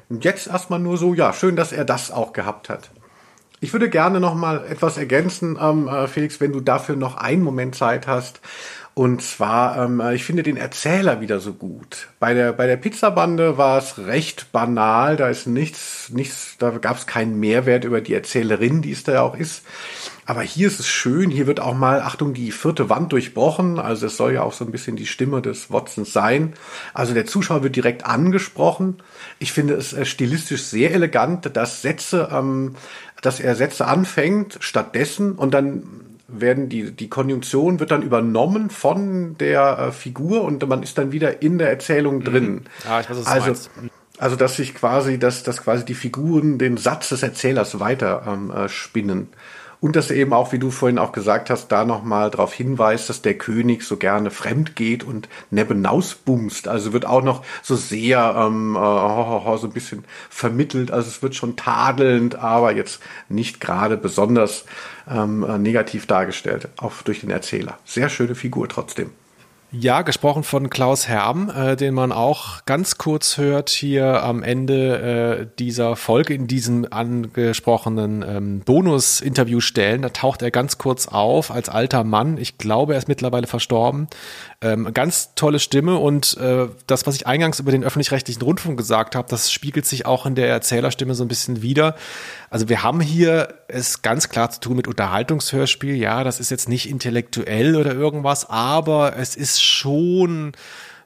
Und 0.09 0.23
jetzt 0.23 0.47
erstmal 0.47 0.79
nur 0.79 0.97
so, 0.97 1.13
ja, 1.13 1.33
schön, 1.33 1.55
dass 1.55 1.71
er 1.71 1.85
das 1.85 2.11
auch 2.11 2.33
gehabt 2.33 2.69
hat. 2.69 2.91
Ich 3.59 3.73
würde 3.73 3.89
gerne 3.89 4.19
noch 4.19 4.33
mal 4.33 4.65
etwas 4.65 4.97
ergänzen, 4.97 5.57
ähm, 5.61 5.87
äh, 5.87 6.07
Felix, 6.07 6.39
wenn 6.39 6.51
du 6.51 6.61
dafür 6.61 6.95
noch 6.95 7.15
einen 7.17 7.43
Moment 7.43 7.75
Zeit 7.75 8.07
hast. 8.07 8.41
Und 8.93 9.21
zwar, 9.21 9.85
ähm, 9.85 10.01
ich 10.13 10.25
finde 10.25 10.43
den 10.43 10.57
Erzähler 10.57 11.21
wieder 11.21 11.39
so 11.39 11.53
gut. 11.53 12.09
Bei 12.19 12.33
der, 12.33 12.51
bei 12.51 12.67
der 12.67 12.75
Pizzabande 12.75 13.57
war 13.57 13.77
es 13.77 13.97
recht 13.99 14.51
banal, 14.51 15.15
da 15.15 15.29
ist 15.29 15.47
nichts, 15.47 16.09
nichts, 16.09 16.55
da 16.59 16.71
gab 16.71 16.97
es 16.97 17.07
keinen 17.07 17.39
Mehrwert 17.39 17.85
über 17.85 18.01
die 18.01 18.13
Erzählerin, 18.13 18.81
die 18.81 18.91
es 18.91 19.05
da 19.05 19.21
auch 19.21 19.35
ist. 19.37 19.63
Aber 20.25 20.41
hier 20.41 20.67
ist 20.67 20.79
es 20.79 20.87
schön, 20.87 21.29
hier 21.29 21.47
wird 21.47 21.61
auch 21.61 21.73
mal, 21.73 22.01
Achtung, 22.01 22.33
die 22.33 22.51
vierte 22.51 22.89
Wand 22.89 23.13
durchbrochen. 23.13 23.79
Also 23.79 24.07
es 24.07 24.17
soll 24.17 24.33
ja 24.33 24.43
auch 24.43 24.53
so 24.53 24.65
ein 24.65 24.71
bisschen 24.71 24.97
die 24.97 25.07
Stimme 25.07 25.41
des 25.41 25.71
Watsons 25.71 26.11
sein. 26.11 26.53
Also 26.93 27.13
der 27.13 27.25
Zuschauer 27.25 27.63
wird 27.63 27.77
direkt 27.77 28.05
angesprochen. 28.05 29.01
Ich 29.39 29.53
finde 29.53 29.75
es 29.75 29.93
äh, 29.93 30.05
stilistisch 30.05 30.63
sehr 30.63 30.93
elegant, 30.93 31.55
dass 31.55 31.81
Sätze, 31.81 32.29
ähm, 32.31 32.75
dass 33.21 33.39
er 33.39 33.55
Sätze 33.55 33.87
anfängt 33.87 34.57
stattdessen 34.59 35.33
und 35.33 35.53
dann 35.53 36.10
werden 36.31 36.69
die, 36.69 36.91
die 36.91 37.09
Konjunktion 37.09 37.79
wird 37.79 37.91
dann 37.91 38.03
übernommen 38.03 38.69
von 38.69 39.37
der 39.37 39.77
äh, 39.77 39.91
Figur 39.91 40.43
und 40.43 40.67
man 40.67 40.83
ist 40.83 40.97
dann 40.97 41.11
wieder 41.11 41.41
in 41.41 41.57
der 41.57 41.69
Erzählung 41.69 42.17
mhm. 42.19 42.23
drin. 42.23 42.61
Ja, 42.85 43.01
ich 43.01 43.09
weiß, 43.09 43.17
was 43.17 43.27
also, 43.27 43.69
also, 44.17 44.35
dass 44.35 44.55
sich 44.55 44.75
quasi, 44.75 45.17
dass, 45.17 45.43
dass 45.43 45.63
quasi 45.63 45.83
die 45.83 45.95
Figuren 45.95 46.57
den 46.57 46.77
Satz 46.77 47.09
des 47.09 47.23
Erzählers 47.23 47.79
weiter 47.79 48.23
ähm, 48.27 48.51
äh, 48.51 48.69
spinnen. 48.69 49.29
Und 49.81 49.95
dass 49.95 50.11
eben 50.11 50.31
auch, 50.31 50.51
wie 50.51 50.59
du 50.59 50.69
vorhin 50.69 50.99
auch 50.99 51.11
gesagt 51.11 51.49
hast, 51.49 51.69
da 51.69 51.85
nochmal 51.85 52.29
darauf 52.29 52.53
hinweist, 52.53 53.09
dass 53.09 53.23
der 53.23 53.33
König 53.33 53.83
so 53.83 53.97
gerne 53.97 54.29
fremd 54.29 54.75
geht 54.75 55.03
und 55.03 55.27
nebenausbumst. 55.49 56.67
Also 56.67 56.93
wird 56.93 57.07
auch 57.07 57.23
noch 57.23 57.43
so 57.63 57.75
sehr 57.75 58.35
ähm, 58.37 58.75
äh, 58.75 59.57
so 59.57 59.67
ein 59.67 59.73
bisschen 59.73 60.05
vermittelt. 60.29 60.91
Also 60.91 61.09
es 61.09 61.23
wird 61.23 61.33
schon 61.33 61.55
tadelnd, 61.55 62.35
aber 62.35 62.73
jetzt 62.73 63.01
nicht 63.27 63.59
gerade 63.59 63.97
besonders 63.97 64.65
ähm, 65.09 65.43
äh, 65.43 65.57
negativ 65.57 66.05
dargestellt, 66.05 66.69
auch 66.77 67.01
durch 67.01 67.21
den 67.21 67.31
Erzähler. 67.31 67.79
Sehr 67.83 68.09
schöne 68.09 68.35
Figur 68.35 68.69
trotzdem. 68.69 69.09
Ja, 69.73 70.01
gesprochen 70.01 70.43
von 70.43 70.69
Klaus 70.69 71.07
Herm, 71.07 71.49
äh, 71.49 71.77
den 71.77 71.93
man 71.93 72.11
auch 72.11 72.65
ganz 72.65 72.97
kurz 72.97 73.37
hört 73.37 73.69
hier 73.69 74.21
am 74.21 74.43
Ende 74.43 75.39
äh, 75.39 75.47
dieser 75.59 75.95
Folge 75.95 76.33
in 76.33 76.45
diesen 76.45 76.91
angesprochenen 76.91 78.21
ähm, 78.27 78.59
Bonus-Interview-Stellen. 78.65 80.01
Da 80.01 80.09
taucht 80.09 80.41
er 80.41 80.51
ganz 80.51 80.77
kurz 80.77 81.07
auf 81.07 81.51
als 81.51 81.69
alter 81.69 82.03
Mann. 82.03 82.37
Ich 82.37 82.57
glaube, 82.57 82.95
er 82.95 82.97
ist 82.97 83.07
mittlerweile 83.07 83.47
verstorben. 83.47 84.07
Ähm, 84.63 84.93
ganz 84.93 85.33
tolle 85.33 85.57
Stimme 85.57 85.97
und 85.97 86.37
äh, 86.37 86.67
das, 86.85 87.07
was 87.07 87.15
ich 87.15 87.25
eingangs 87.25 87.59
über 87.59 87.71
den 87.71 87.83
öffentlich-rechtlichen 87.83 88.43
Rundfunk 88.43 88.77
gesagt 88.77 89.15
habe, 89.15 89.27
das 89.27 89.51
spiegelt 89.51 89.87
sich 89.87 90.05
auch 90.05 90.27
in 90.27 90.35
der 90.35 90.49
Erzählerstimme 90.49 91.15
so 91.15 91.23
ein 91.23 91.27
bisschen 91.27 91.63
wieder. 91.63 91.95
Also 92.51 92.69
wir 92.69 92.83
haben 92.83 93.01
hier 93.01 93.55
es 93.67 94.03
ganz 94.03 94.29
klar 94.29 94.51
zu 94.51 94.59
tun 94.59 94.75
mit 94.75 94.87
Unterhaltungshörspiel. 94.87 95.95
Ja, 95.95 96.23
das 96.23 96.39
ist 96.39 96.51
jetzt 96.51 96.69
nicht 96.69 96.87
intellektuell 96.87 97.75
oder 97.75 97.95
irgendwas, 97.95 98.51
aber 98.51 99.17
es 99.17 99.35
ist 99.35 99.63
schon 99.63 100.51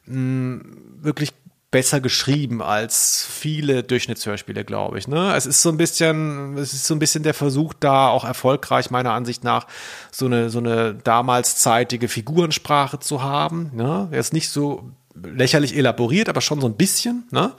mh, 0.06 0.16
mm, 0.18 0.62
wirklich 1.01 1.32
besser 1.76 2.00
geschrieben 2.00 2.62
als 2.62 3.28
viele 3.30 3.84
Durchschnittshörspiele, 3.84 4.64
glaube 4.64 4.98
ich. 4.98 5.10
Ne? 5.10 5.36
Es 5.36 5.46
ist 5.46 5.62
so 5.62 5.68
ein 5.68 5.76
bisschen, 5.76 6.58
es 6.58 6.72
ist 6.72 6.86
so 6.86 6.96
ein 6.96 7.00
bisschen 7.00 7.24
der 7.24 7.34
Versuch 7.34 7.74
da, 7.78 8.08
auch 8.08 8.24
erfolgreich 8.24 8.92
meiner 8.92 9.12
Ansicht 9.12 9.44
nach, 9.44 9.68
so 10.10 10.26
eine, 10.26 10.50
so 10.50 10.60
eine 10.60 10.96
damals 10.96 11.58
zeitige 11.58 12.08
Figurensprache 12.08 13.02
zu 13.02 13.24
haben. 13.24 13.72
Ne? 13.74 14.08
Er 14.10 14.20
ist 14.22 14.32
nicht 14.32 14.52
so 14.52 14.90
lächerlich 15.22 15.76
elaboriert, 15.76 16.30
aber 16.30 16.40
schon 16.40 16.62
so 16.62 16.68
ein 16.68 16.78
bisschen. 16.78 17.26
Ne? 17.32 17.52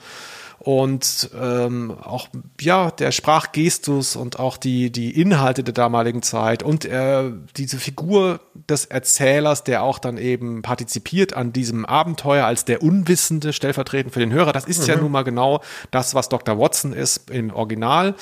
Und 0.59 1.29
ähm, 1.39 1.95
auch 2.01 2.29
ja 2.59 2.91
der 2.91 3.11
Sprachgestus 3.11 4.15
und 4.15 4.39
auch 4.39 4.57
die 4.57 4.91
die 4.91 5.19
Inhalte 5.19 5.63
der 5.63 5.73
damaligen 5.73 6.21
Zeit 6.21 6.63
und 6.63 6.85
äh, 6.85 7.31
diese 7.55 7.77
Figur 7.77 8.39
des 8.69 8.85
Erzählers, 8.85 9.63
der 9.63 9.83
auch 9.83 9.99
dann 9.99 10.17
eben 10.17 10.61
partizipiert 10.61 11.33
an 11.33 11.53
diesem 11.53 11.85
Abenteuer 11.85 12.45
als 12.45 12.65
der 12.65 12.81
Unwissende 12.81 13.53
stellvertretend 13.53 14.13
für 14.13 14.19
den 14.19 14.33
Hörer. 14.33 14.51
Das 14.51 14.65
ist 14.65 14.81
mhm. 14.81 14.87
ja 14.87 14.95
nun 14.97 15.11
mal 15.11 15.23
genau 15.23 15.61
das, 15.91 16.15
was 16.15 16.29
Dr. 16.29 16.57
Watson 16.59 16.93
ist 16.93 17.29
im 17.29 17.53
Original 17.53 18.15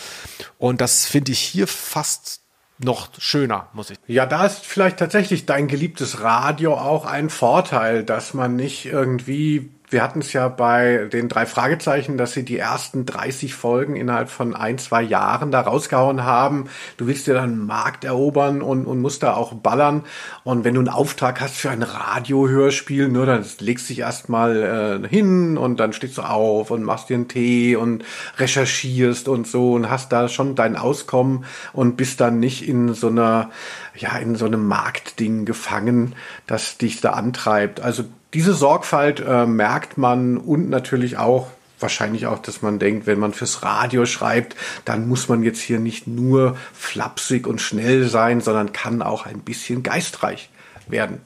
und 0.57 0.81
das 0.81 1.05
finde 1.05 1.31
ich 1.31 1.39
hier 1.39 1.67
fast 1.67 2.41
noch 2.77 3.09
schöner, 3.17 3.69
muss 3.73 3.89
ich. 3.89 3.97
Ja, 4.07 4.25
da 4.25 4.45
ist 4.45 4.65
vielleicht 4.65 4.97
tatsächlich 4.97 5.45
dein 5.45 5.67
geliebtes 5.67 6.21
Radio 6.21 6.73
auch 6.73 7.05
ein 7.05 7.29
Vorteil, 7.29 8.03
dass 8.03 8.33
man 8.33 8.55
nicht 8.55 8.85
irgendwie 8.85 9.71
wir 9.95 10.03
hatten 10.03 10.19
es 10.19 10.33
ja 10.33 10.49
bei 10.49 11.07
den 11.13 11.29
drei 11.29 11.45
Fragezeichen, 11.45 12.17
dass 12.17 12.33
sie 12.33 12.43
die 12.43 12.57
ersten 12.57 13.05
30 13.05 13.55
Folgen 13.55 13.95
innerhalb 13.95 14.29
von 14.29 14.53
ein, 14.53 14.77
zwei 14.77 15.01
Jahren 15.01 15.51
da 15.51 15.61
rausgehauen 15.61 16.25
haben. 16.25 16.65
Du 16.97 17.07
willst 17.07 17.27
dir 17.27 17.33
dann 17.33 17.43
einen 17.45 17.65
Markt 17.65 18.03
erobern 18.03 18.61
und, 18.61 18.87
und 18.87 18.99
musst 18.99 19.23
da 19.23 19.35
auch 19.35 19.53
ballern. 19.53 20.03
Und 20.43 20.65
wenn 20.65 20.73
du 20.73 20.81
einen 20.81 20.89
Auftrag 20.89 21.39
hast 21.39 21.55
für 21.55 21.69
ein 21.69 21.81
Radiohörspiel, 21.81 23.07
nur 23.07 23.25
dann 23.25 23.45
legst 23.59 23.85
du 23.85 23.93
dich 23.93 23.99
erstmal 23.99 25.01
äh, 25.05 25.07
hin 25.07 25.57
und 25.57 25.79
dann 25.79 25.93
stehst 25.93 26.17
du 26.17 26.23
auf 26.23 26.71
und 26.71 26.83
machst 26.83 27.07
dir 27.07 27.15
einen 27.15 27.29
Tee 27.29 27.77
und 27.77 28.03
recherchierst 28.37 29.29
und 29.29 29.47
so 29.47 29.75
und 29.75 29.89
hast 29.89 30.11
da 30.11 30.27
schon 30.27 30.55
dein 30.55 30.75
Auskommen 30.75 31.45
und 31.71 31.95
bist 31.95 32.19
dann 32.19 32.41
nicht 32.41 32.67
in 32.67 32.93
so 32.93 33.07
einer, 33.07 33.49
ja, 33.95 34.17
in 34.17 34.35
so 34.35 34.43
einem 34.43 34.67
Marktding 34.67 35.45
gefangen, 35.45 36.15
das 36.47 36.77
dich 36.77 36.99
da 36.99 37.11
antreibt. 37.11 37.79
Also 37.79 38.03
diese 38.35 38.53
Sorgfalt 38.53 39.21
äh, 39.21 39.45
merkt 39.45 39.97
man 39.97 40.35
und 40.35 40.69
natürlich 40.69 41.17
auch 41.17 41.47
wahrscheinlich 41.79 42.27
auch, 42.27 42.39
dass 42.39 42.61
man 42.61 42.79
denkt, 42.79 43.07
wenn 43.07 43.17
man 43.17 43.31
fürs 43.31 43.63
Radio 43.63 44.05
schreibt, 44.05 44.57
dann 44.83 45.07
muss 45.07 45.29
man 45.29 45.41
jetzt 45.41 45.61
hier 45.61 45.79
nicht 45.79 46.05
nur 46.05 46.57
flapsig 46.73 47.47
und 47.47 47.61
schnell 47.61 48.09
sein, 48.09 48.41
sondern 48.41 48.73
kann 48.73 49.01
auch 49.01 49.25
ein 49.25 49.39
bisschen 49.39 49.83
geistreich 49.83 50.49
werden. 50.87 51.21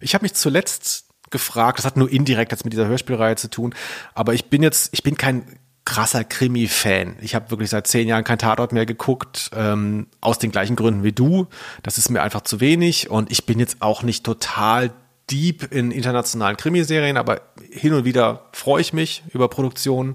Ich 0.00 0.14
habe 0.14 0.24
mich 0.24 0.34
zuletzt 0.34 1.10
gefragt, 1.30 1.78
das 1.78 1.84
hat 1.84 1.96
nur 1.96 2.10
indirekt 2.10 2.50
jetzt 2.50 2.64
mit 2.64 2.72
dieser 2.72 2.88
Hörspielreihe 2.88 3.36
zu 3.36 3.48
tun, 3.48 3.72
aber 4.14 4.34
ich 4.34 4.50
bin 4.50 4.64
jetzt, 4.64 4.92
ich 4.92 5.04
bin 5.04 5.16
kein 5.16 5.60
krasser 5.84 6.24
Krimi-Fan. 6.24 7.16
Ich 7.20 7.34
habe 7.34 7.50
wirklich 7.50 7.70
seit 7.70 7.86
zehn 7.86 8.08
Jahren 8.08 8.24
kein 8.24 8.38
Tatort 8.38 8.72
mehr 8.72 8.86
geguckt, 8.86 9.50
ähm, 9.54 10.06
aus 10.20 10.38
den 10.38 10.50
gleichen 10.50 10.76
Gründen 10.76 11.04
wie 11.04 11.12
du. 11.12 11.46
Das 11.82 11.98
ist 11.98 12.08
mir 12.08 12.22
einfach 12.22 12.40
zu 12.42 12.60
wenig 12.60 13.10
und 13.10 13.30
ich 13.30 13.44
bin 13.44 13.58
jetzt 13.58 13.76
auch 13.80 14.02
nicht 14.02 14.24
total 14.24 14.92
deep 15.30 15.72
in 15.72 15.90
internationalen 15.90 16.56
Krimiserien, 16.56 17.16
aber 17.16 17.42
hin 17.70 17.92
und 17.92 18.04
wieder 18.04 18.46
freue 18.52 18.80
ich 18.80 18.92
mich 18.92 19.24
über 19.32 19.48
Produktionen. 19.48 20.14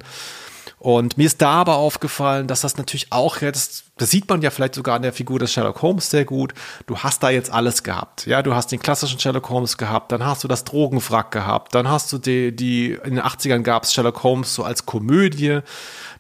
Und 0.80 1.18
mir 1.18 1.26
ist 1.26 1.42
da 1.42 1.52
aber 1.52 1.76
aufgefallen, 1.76 2.48
dass 2.48 2.62
das 2.62 2.78
natürlich 2.78 3.12
auch 3.12 3.42
jetzt, 3.42 3.84
das 3.98 4.12
sieht 4.12 4.30
man 4.30 4.42
ja 4.42 4.50
vielleicht 4.50 4.76
sogar 4.76 4.96
an 4.96 5.02
der 5.02 5.12
Figur 5.12 5.38
des 5.38 5.52
Sherlock 5.52 5.82
Holmes 5.82 6.10
sehr 6.10 6.24
gut. 6.24 6.54
Du 6.88 6.98
hast 6.98 7.22
da 7.22 7.30
jetzt 7.30 7.52
alles 7.52 7.84
gehabt. 7.84 8.26
Ja, 8.26 8.42
du 8.42 8.56
hast 8.56 8.72
den 8.72 8.80
klassischen 8.80 9.20
Sherlock 9.20 9.50
Holmes 9.50 9.78
gehabt, 9.78 10.14
dann 10.14 10.26
hast 10.26 10.44
du 10.44 10.48
das 10.48 10.64
Drogenwrack 10.64 11.32
gehabt, 11.32 11.76
dann 11.76 11.90
hast 11.90 12.14
du 12.14 12.18
die, 12.18 12.56
die 12.56 12.98
in 13.04 13.16
den 13.16 13.24
80ern 13.24 13.62
gab 13.62 13.84
es 13.84 13.94
Sherlock 13.94 14.24
Holmes 14.24 14.56
so 14.56 14.64
als 14.64 14.86
Komödie. 14.86 15.60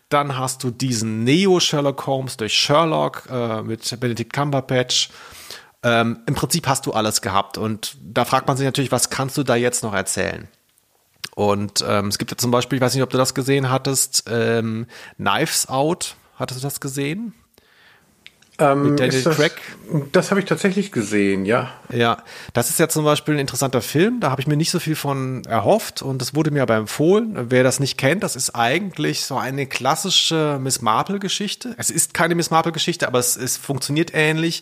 Dann 0.09 0.37
hast 0.37 0.63
du 0.63 0.71
diesen 0.71 1.23
Neo-Sherlock 1.23 2.07
Holmes 2.07 2.35
durch 2.35 2.53
Sherlock 2.53 3.27
äh, 3.31 3.61
mit 3.61 3.99
Benedict 3.99 4.33
Cumberbatch. 4.33 5.09
Ähm, 5.83 6.19
Im 6.25 6.33
Prinzip 6.33 6.67
hast 6.67 6.85
du 6.87 6.93
alles 6.93 7.21
gehabt. 7.21 7.57
Und 7.59 7.95
da 8.01 8.25
fragt 8.25 8.47
man 8.47 8.57
sich 8.57 8.65
natürlich, 8.65 8.91
was 8.91 9.11
kannst 9.11 9.37
du 9.37 9.43
da 9.43 9.55
jetzt 9.55 9.83
noch 9.83 9.93
erzählen? 9.93 10.47
Und 11.35 11.83
ähm, 11.87 12.07
es 12.07 12.17
gibt 12.17 12.31
ja 12.31 12.37
zum 12.37 12.51
Beispiel, 12.51 12.77
ich 12.77 12.81
weiß 12.81 12.93
nicht, 12.93 13.03
ob 13.03 13.09
du 13.09 13.17
das 13.17 13.33
gesehen 13.33 13.69
hattest, 13.69 14.25
ähm, 14.29 14.87
Knives 15.17 15.69
Out. 15.69 16.15
Hattest 16.35 16.61
du 16.61 16.67
das 16.67 16.79
gesehen? 16.79 17.33
Ähm, 18.59 18.91
Mit 18.91 18.99
Daniel 18.99 19.23
das, 19.23 19.37
Craig. 19.37 19.53
Das 20.11 20.31
habe 20.31 20.41
ich 20.41 20.45
tatsächlich 20.45 20.91
gesehen, 20.91 21.45
ja. 21.45 21.71
Ja, 21.91 22.23
das 22.53 22.69
ist 22.69 22.77
ja 22.77 22.89
zum 22.89 23.05
Beispiel 23.05 23.35
ein 23.35 23.39
interessanter 23.39 23.81
Film. 23.81 24.19
Da 24.19 24.31
habe 24.31 24.41
ich 24.41 24.47
mir 24.47 24.57
nicht 24.57 24.71
so 24.71 24.79
viel 24.79 24.95
von 24.95 25.45
erhofft 25.45 26.01
und 26.01 26.21
das 26.21 26.35
wurde 26.35 26.51
mir 26.51 26.61
aber 26.61 26.75
empfohlen. 26.75 27.49
Wer 27.49 27.63
das 27.63 27.79
nicht 27.79 27.97
kennt, 27.97 28.21
das 28.21 28.35
ist 28.35 28.55
eigentlich 28.55 29.23
so 29.23 29.37
eine 29.37 29.65
klassische 29.65 30.59
Miss 30.61 30.81
Marple-Geschichte. 30.81 31.73
Es 31.77 31.89
ist 31.89 32.13
keine 32.13 32.35
Miss 32.35 32.51
Marple-Geschichte, 32.51 33.07
aber 33.07 33.19
es, 33.19 33.37
es 33.37 33.55
funktioniert 33.55 34.11
ähnlich. 34.13 34.61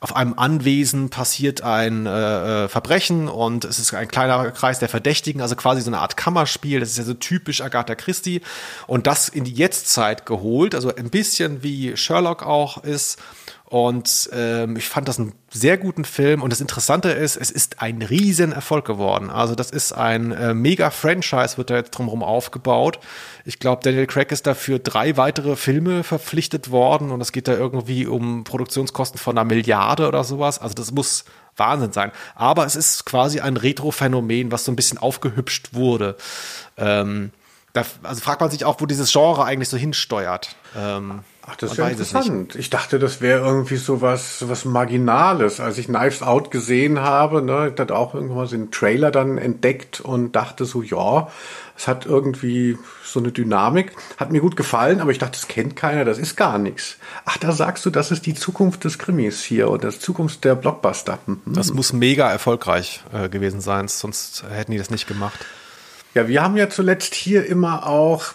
Auf 0.00 0.16
einem 0.16 0.34
Anwesen 0.38 1.10
passiert 1.10 1.62
ein 1.62 2.06
äh, 2.06 2.64
äh, 2.64 2.68
Verbrechen 2.68 3.28
und 3.28 3.64
es 3.64 3.78
ist 3.78 3.94
ein 3.94 4.08
kleiner 4.08 4.50
Kreis 4.50 4.78
der 4.78 4.88
Verdächtigen, 4.88 5.40
also 5.40 5.56
quasi 5.56 5.80
so 5.80 5.90
eine 5.90 5.98
Art 5.98 6.16
Kammerspiel. 6.16 6.80
Das 6.80 6.90
ist 6.90 6.98
ja 6.98 7.04
so 7.04 7.14
typisch 7.14 7.60
Agatha 7.60 7.94
Christie 7.94 8.40
und 8.86 9.06
das 9.06 9.28
in 9.28 9.44
die 9.44 9.54
Jetztzeit 9.54 10.26
geholt, 10.26 10.74
also 10.74 10.94
ein 10.94 11.10
bisschen 11.10 11.62
wie 11.62 11.96
Sherlock 11.96 12.44
auch 12.44 12.82
ist 12.82 13.18
und 13.66 14.28
ähm, 14.32 14.76
ich 14.76 14.88
fand 14.88 15.08
das 15.08 15.18
einen 15.18 15.32
sehr 15.50 15.78
guten 15.78 16.04
Film. 16.04 16.42
Und 16.42 16.50
das 16.50 16.60
Interessante 16.60 17.10
ist, 17.10 17.36
es 17.36 17.50
ist 17.50 17.80
ein 17.80 18.02
Riesenerfolg 18.02 18.84
geworden. 18.84 19.30
Also 19.30 19.54
das 19.54 19.70
ist 19.70 19.92
ein 19.92 20.32
äh, 20.32 20.52
Mega-Franchise, 20.52 21.56
wird 21.56 21.70
da 21.70 21.76
jetzt 21.76 21.92
drumherum 21.92 22.22
aufgebaut. 22.22 23.00
Ich 23.44 23.58
glaube, 23.58 23.82
Daniel 23.82 24.06
Craig 24.06 24.30
ist 24.32 24.46
dafür 24.46 24.78
drei 24.78 25.16
weitere 25.16 25.56
Filme 25.56 26.04
verpflichtet 26.04 26.70
worden. 26.70 27.10
Und 27.10 27.20
es 27.22 27.32
geht 27.32 27.48
da 27.48 27.54
irgendwie 27.54 28.06
um 28.06 28.44
Produktionskosten 28.44 29.18
von 29.18 29.36
einer 29.36 29.46
Milliarde 29.46 30.08
oder 30.08 30.24
sowas. 30.24 30.60
Also 30.60 30.74
das 30.74 30.92
muss 30.92 31.24
Wahnsinn 31.56 31.92
sein. 31.92 32.12
Aber 32.34 32.66
es 32.66 32.76
ist 32.76 33.06
quasi 33.06 33.40
ein 33.40 33.56
Retro-Phänomen, 33.56 34.52
was 34.52 34.66
so 34.66 34.72
ein 34.72 34.76
bisschen 34.76 34.98
aufgehübscht 34.98 35.72
wurde. 35.72 36.16
Ähm, 36.76 37.30
da, 37.72 37.84
also 38.02 38.20
fragt 38.20 38.40
man 38.40 38.50
sich 38.50 38.64
auch, 38.64 38.80
wo 38.80 38.86
dieses 38.86 39.10
Genre 39.10 39.44
eigentlich 39.44 39.68
so 39.70 39.76
hinsteuert. 39.76 40.54
Ähm, 40.76 41.20
Ach, 41.46 41.56
das 41.56 41.72
ist 41.72 41.76
ja 41.76 41.88
interessant. 41.88 42.54
Ich 42.54 42.70
dachte, 42.70 42.98
das 42.98 43.20
wäre 43.20 43.44
irgendwie 43.44 43.76
so 43.76 44.00
was, 44.00 44.48
was 44.48 44.64
Marginales. 44.64 45.60
Als 45.60 45.76
ich 45.76 45.86
Knives 45.86 46.22
Out 46.22 46.50
gesehen 46.50 47.00
habe, 47.00 47.42
ne, 47.42 47.70
ich 47.72 47.78
hatte 47.78 47.94
auch 47.94 48.14
irgendwann 48.14 48.46
so 48.46 48.54
einen 48.54 48.70
Trailer 48.70 49.10
dann 49.10 49.36
entdeckt 49.36 50.00
und 50.00 50.32
dachte 50.32 50.64
so, 50.64 50.80
ja, 50.82 51.28
es 51.76 51.86
hat 51.86 52.06
irgendwie 52.06 52.78
so 53.04 53.20
eine 53.20 53.30
Dynamik. 53.30 53.92
Hat 54.16 54.32
mir 54.32 54.40
gut 54.40 54.56
gefallen, 54.56 55.00
aber 55.00 55.10
ich 55.10 55.18
dachte, 55.18 55.32
das 55.32 55.48
kennt 55.48 55.76
keiner, 55.76 56.06
das 56.06 56.18
ist 56.18 56.36
gar 56.36 56.58
nichts. 56.58 56.96
Ach, 57.26 57.36
da 57.36 57.52
sagst 57.52 57.84
du, 57.84 57.90
das 57.90 58.10
ist 58.10 58.24
die 58.24 58.34
Zukunft 58.34 58.84
des 58.84 58.98
Krimis 58.98 59.42
hier 59.42 59.68
und 59.68 59.84
das 59.84 60.00
Zukunft 60.00 60.44
der 60.44 60.54
Blockbuster. 60.54 61.18
Mhm. 61.26 61.40
Das 61.46 61.74
muss 61.74 61.92
mega 61.92 62.30
erfolgreich 62.30 63.02
äh, 63.12 63.28
gewesen 63.28 63.60
sein, 63.60 63.88
sonst 63.88 64.44
hätten 64.50 64.72
die 64.72 64.78
das 64.78 64.90
nicht 64.90 65.06
gemacht. 65.06 65.44
Ja, 66.14 66.26
wir 66.26 66.42
haben 66.42 66.56
ja 66.56 66.70
zuletzt 66.70 67.14
hier 67.14 67.44
immer 67.44 67.86
auch 67.86 68.32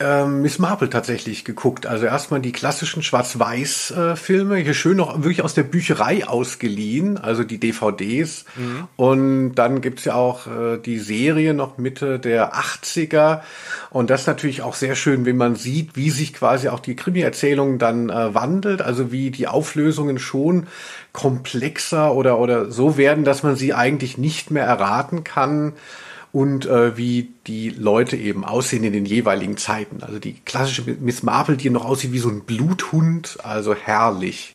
ähm, 0.00 0.42
Miss 0.42 0.58
Marple 0.58 0.90
tatsächlich 0.90 1.44
geguckt. 1.44 1.86
Also 1.86 2.06
erstmal 2.06 2.40
die 2.40 2.52
klassischen 2.52 3.02
Schwarz-Weiß-Filme, 3.02 4.56
hier 4.56 4.74
schön 4.74 4.96
noch 4.96 5.18
wirklich 5.18 5.42
aus 5.42 5.54
der 5.54 5.62
Bücherei 5.62 6.26
ausgeliehen, 6.26 7.16
also 7.16 7.44
die 7.44 7.60
DVDs. 7.60 8.44
Mhm. 8.56 8.88
Und 8.96 9.54
dann 9.54 9.80
gibt's 9.80 10.04
ja 10.04 10.14
auch 10.14 10.46
äh, 10.46 10.78
die 10.78 10.98
Serie 10.98 11.54
noch 11.54 11.78
Mitte 11.78 12.18
der 12.18 12.54
80er. 12.54 13.42
Und 13.90 14.10
das 14.10 14.22
ist 14.22 14.26
natürlich 14.26 14.62
auch 14.62 14.74
sehr 14.74 14.96
schön, 14.96 15.26
wenn 15.26 15.36
man 15.36 15.54
sieht, 15.54 15.94
wie 15.94 16.10
sich 16.10 16.34
quasi 16.34 16.68
auch 16.68 16.80
die 16.80 16.96
Krimi-Erzählung 16.96 17.78
dann 17.78 18.10
äh, 18.10 18.34
wandelt, 18.34 18.82
also 18.82 19.12
wie 19.12 19.30
die 19.30 19.46
Auflösungen 19.46 20.18
schon 20.18 20.66
komplexer 21.12 22.12
oder, 22.12 22.38
oder 22.40 22.70
so 22.72 22.96
werden, 22.96 23.22
dass 23.22 23.44
man 23.44 23.54
sie 23.54 23.72
eigentlich 23.72 24.18
nicht 24.18 24.50
mehr 24.50 24.64
erraten 24.64 25.22
kann 25.22 25.74
und 26.34 26.66
äh, 26.66 26.96
wie 26.96 27.28
die 27.46 27.70
Leute 27.70 28.16
eben 28.16 28.44
aussehen 28.44 28.82
in 28.82 28.92
den 28.92 29.06
jeweiligen 29.06 29.56
Zeiten. 29.56 30.02
Also 30.02 30.18
die 30.18 30.32
klassische 30.44 30.82
Miss 30.82 31.22
Marple, 31.22 31.56
die 31.56 31.70
noch 31.70 31.84
aussieht 31.84 32.10
wie 32.10 32.18
so 32.18 32.28
ein 32.28 32.40
Bluthund, 32.40 33.38
also 33.44 33.72
herrlich. 33.72 34.52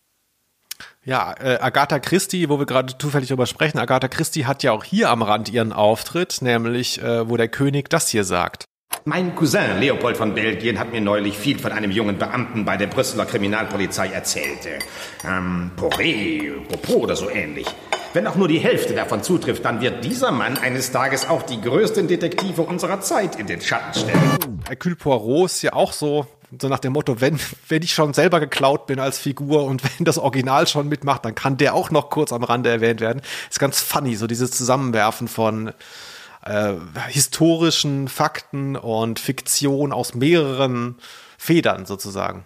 Ja, 1.05 1.33
äh, 1.39 1.57
Agatha 1.61 1.99
Christie, 1.99 2.49
wo 2.49 2.59
wir 2.59 2.65
gerade 2.65 2.97
zufällig 2.97 3.29
drüber 3.29 3.45
sprechen, 3.45 3.79
Agatha 3.79 4.09
Christie 4.09 4.45
hat 4.45 4.61
ja 4.61 4.73
auch 4.73 4.83
hier 4.83 5.09
am 5.09 5.21
Rand 5.21 5.47
ihren 5.47 5.71
Auftritt, 5.71 6.41
nämlich 6.41 7.01
äh, 7.01 7.29
wo 7.29 7.37
der 7.37 7.47
König 7.47 7.89
das 7.89 8.09
hier 8.09 8.25
sagt. 8.25 8.65
Mein 9.05 9.33
Cousin 9.33 9.79
Leopold 9.79 10.17
von 10.17 10.33
Belgien 10.33 10.77
hat 10.79 10.91
mir 10.91 10.99
neulich 10.99 11.37
viel 11.37 11.59
von 11.59 11.71
einem 11.71 11.91
jungen 11.91 12.17
Beamten 12.17 12.65
bei 12.65 12.75
der 12.75 12.87
Brüsseler 12.87 13.25
Kriminalpolizei 13.25 14.09
erzählt. 14.09 14.67
Ähm, 15.25 15.71
Poré, 15.77 16.59
Popo 16.67 17.03
oder 17.03 17.15
so 17.15 17.29
ähnlich. 17.29 17.67
Wenn 18.11 18.25
auch 18.25 18.35
nur 18.35 18.47
die 18.47 18.57
Hälfte 18.57 18.95
davon 18.95 19.21
zutrifft, 19.21 19.63
dann 19.65 19.81
wird 19.81 20.03
dieser 20.03 20.31
Mann 20.31 20.57
eines 20.57 20.91
Tages 20.91 21.29
auch 21.29 21.43
die 21.43 21.61
größten 21.61 22.07
Detektive 22.07 22.63
unserer 22.63 23.01
Zeit 23.01 23.35
in 23.35 23.45
den 23.45 23.61
Schatten 23.61 23.93
stellen. 23.93 24.61
Hercule 24.67 24.95
Poirot 24.95 25.45
ist 25.45 25.61
ja 25.61 25.73
auch 25.73 25.93
so, 25.93 26.25
so 26.59 26.69
nach 26.69 26.79
dem 26.79 26.93
Motto, 26.93 27.21
wenn, 27.21 27.39
wenn 27.67 27.83
ich 27.83 27.93
schon 27.93 28.15
selber 28.15 28.39
geklaut 28.39 28.87
bin 28.87 28.99
als 28.99 29.19
Figur 29.19 29.63
und 29.65 29.83
wenn 29.97 30.05
das 30.05 30.17
Original 30.17 30.65
schon 30.65 30.87
mitmacht, 30.87 31.23
dann 31.23 31.35
kann 31.35 31.57
der 31.57 31.75
auch 31.75 31.91
noch 31.91 32.09
kurz 32.09 32.33
am 32.33 32.43
Rande 32.43 32.71
erwähnt 32.71 32.99
werden. 32.99 33.21
Ist 33.47 33.59
ganz 33.59 33.79
funny, 33.79 34.15
so 34.15 34.25
dieses 34.25 34.49
Zusammenwerfen 34.49 35.27
von 35.27 35.71
äh, 36.45 36.73
historischen 37.09 38.07
Fakten 38.07 38.75
und 38.75 39.19
Fiktion 39.19 39.91
aus 39.91 40.15
mehreren 40.15 40.95
Federn 41.37 41.85
sozusagen. 41.85 42.43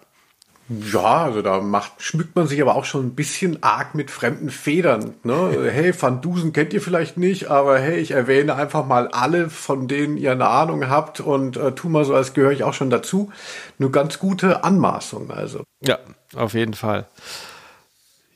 Ja, 0.68 1.24
also 1.24 1.42
da 1.42 1.60
macht, 1.60 1.92
schmückt 1.98 2.34
man 2.36 2.46
sich 2.46 2.60
aber 2.62 2.74
auch 2.74 2.84
schon 2.84 3.06
ein 3.06 3.14
bisschen 3.14 3.62
arg 3.62 3.94
mit 3.94 4.10
fremden 4.10 4.50
Federn. 4.50 5.14
Ne? 5.22 5.68
hey, 5.72 5.92
Van 5.98 6.22
Dusen 6.22 6.52
kennt 6.52 6.72
ihr 6.72 6.80
vielleicht 6.80 7.16
nicht, 7.16 7.50
aber 7.50 7.78
hey, 7.78 7.98
ich 7.98 8.12
erwähne 8.12 8.54
einfach 8.54 8.86
mal 8.86 9.08
alle, 9.08 9.50
von 9.50 9.88
denen 9.88 10.16
ihr 10.16 10.32
eine 10.32 10.48
Ahnung 10.48 10.88
habt 10.88 11.20
und 11.20 11.56
äh, 11.56 11.72
tu 11.72 11.88
mal 11.88 12.04
so, 12.04 12.14
als 12.14 12.32
gehöre 12.32 12.52
ich 12.52 12.64
auch 12.64 12.74
schon 12.74 12.90
dazu. 12.90 13.30
Eine 13.78 13.90
ganz 13.90 14.18
gute 14.18 14.64
Anmaßung, 14.64 15.30
also. 15.30 15.64
Ja, 15.82 15.98
auf 16.34 16.54
jeden 16.54 16.74
Fall. 16.74 17.06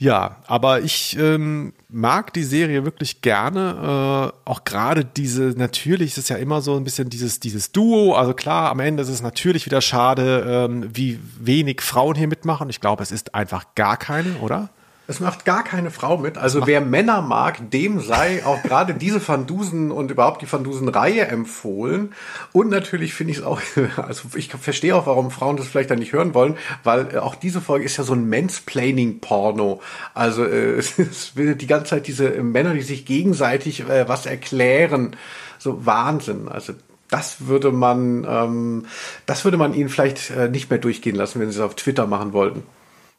Ja, 0.01 0.37
aber 0.47 0.83
ich 0.83 1.19
ähm, 1.19 1.73
mag 1.89 2.33
die 2.33 2.45
Serie 2.45 2.85
wirklich 2.85 3.21
gerne. 3.21 4.33
Äh, 4.47 4.49
auch 4.49 4.63
gerade 4.63 5.05
diese, 5.05 5.55
natürlich 5.57 6.13
ist 6.13 6.19
es 6.19 6.29
ja 6.29 6.37
immer 6.37 6.61
so 6.61 6.77
ein 6.77 6.85
bisschen 6.85 7.11
dieses, 7.11 7.41
dieses 7.41 7.73
Duo. 7.73 8.15
Also 8.15 8.33
klar, 8.33 8.71
am 8.71 8.79
Ende 8.79 9.03
ist 9.03 9.09
es 9.09 9.23
natürlich 9.23 9.67
wieder 9.67 9.81
schade, 9.81 10.69
ähm, 10.71 10.89
wie 10.93 11.19
wenig 11.41 11.81
Frauen 11.81 12.15
hier 12.15 12.29
mitmachen. 12.29 12.71
Ich 12.71 12.81
glaube, 12.81 13.03
es 13.03 13.11
ist 13.11 13.35
einfach 13.35 13.75
gar 13.75 13.97
keine, 13.97 14.37
oder? 14.37 14.71
Es 15.11 15.21
macht 15.21 15.47
gar 15.47 15.65
keine 15.65 15.91
Frau 15.91 16.19
mit. 16.19 16.37
Also 16.37 16.67
wer 16.67 16.83
Männer 16.83 17.23
mag, 17.23 17.71
dem 17.71 17.99
sei 17.99 18.45
auch 18.45 18.63
gerade 18.63 18.93
diese 18.93 19.27
Van 19.27 19.47
Dusen 19.47 19.91
und 19.91 20.11
überhaupt 20.11 20.43
die 20.43 20.53
Van 20.53 20.63
Dusen-Reihe 20.63 21.27
empfohlen. 21.29 22.13
Und 22.53 22.69
natürlich 22.69 23.15
finde 23.15 23.31
ich 23.31 23.39
es 23.39 23.43
auch, 23.43 23.63
also 23.97 24.29
ich 24.35 24.53
verstehe 24.53 24.95
auch, 24.95 25.07
warum 25.07 25.31
Frauen 25.31 25.57
das 25.57 25.67
vielleicht 25.67 25.91
dann 25.91 25.99
nicht 25.99 26.13
hören 26.13 26.35
wollen, 26.35 26.59
weil 26.85 27.15
äh, 27.15 27.19
auch 27.21 27.37
diese 27.37 27.63
Folge 27.63 27.87
ist 27.87 27.97
ja 27.97 28.05
so 28.05 28.13
ein 28.13 28.29
Mansplaining-Porno. 28.29 29.81
Also 30.13 30.45
äh, 30.45 30.73
es 30.77 31.35
will 31.37 31.55
die 31.55 31.67
ganze 31.67 31.87
Zeit 31.87 32.07
diese 32.07 32.29
Männer, 32.43 32.75
die 32.75 32.83
sich 32.83 33.07
gegenseitig 33.07 33.89
äh, 33.89 34.07
was 34.07 34.27
erklären. 34.27 35.17
So 35.59 35.87
Wahnsinn. 35.87 36.49
Also 36.51 36.75
das 37.09 37.47
würde 37.47 37.73
man, 37.73 38.27
ähm, 38.29 38.85
das 39.25 39.43
würde 39.47 39.57
man 39.57 39.73
ihnen 39.73 39.89
vielleicht 39.89 40.29
äh, 40.29 40.51
nicht 40.51 40.69
mehr 40.69 40.79
durchgehen 40.79 41.17
lassen, 41.17 41.41
wenn 41.41 41.51
sie 41.51 41.61
es 41.61 41.65
auf 41.65 41.77
Twitter 41.77 42.07
machen 42.07 42.35
wollten. 42.35 42.63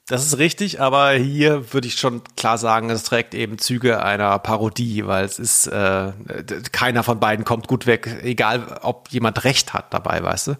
Das 0.10 0.26
ist 0.26 0.39
richtig, 0.39 0.82
aber 0.82 1.12
hier 1.12 1.72
würde 1.72 1.88
ich 1.88 1.99
schon 1.99 2.24
klar 2.36 2.57
sagen, 2.57 2.89
es 2.89 3.03
trägt 3.03 3.36
eben 3.36 3.60
Züge 3.60 4.01
einer 4.03 4.39
Parodie, 4.39 5.05
weil 5.05 5.24
es 5.24 5.38
ist, 5.38 5.68
äh, 5.68 6.14
keiner 6.72 7.03
von 7.03 7.20
beiden 7.20 7.45
kommt 7.45 7.68
gut 7.68 7.86
weg, 7.86 8.20
egal 8.24 8.80
ob 8.82 9.10
jemand 9.10 9.43
recht 9.43 9.72
hat 9.74 9.93
dabei, 9.93 10.24
weißt 10.24 10.47
du. 10.47 10.55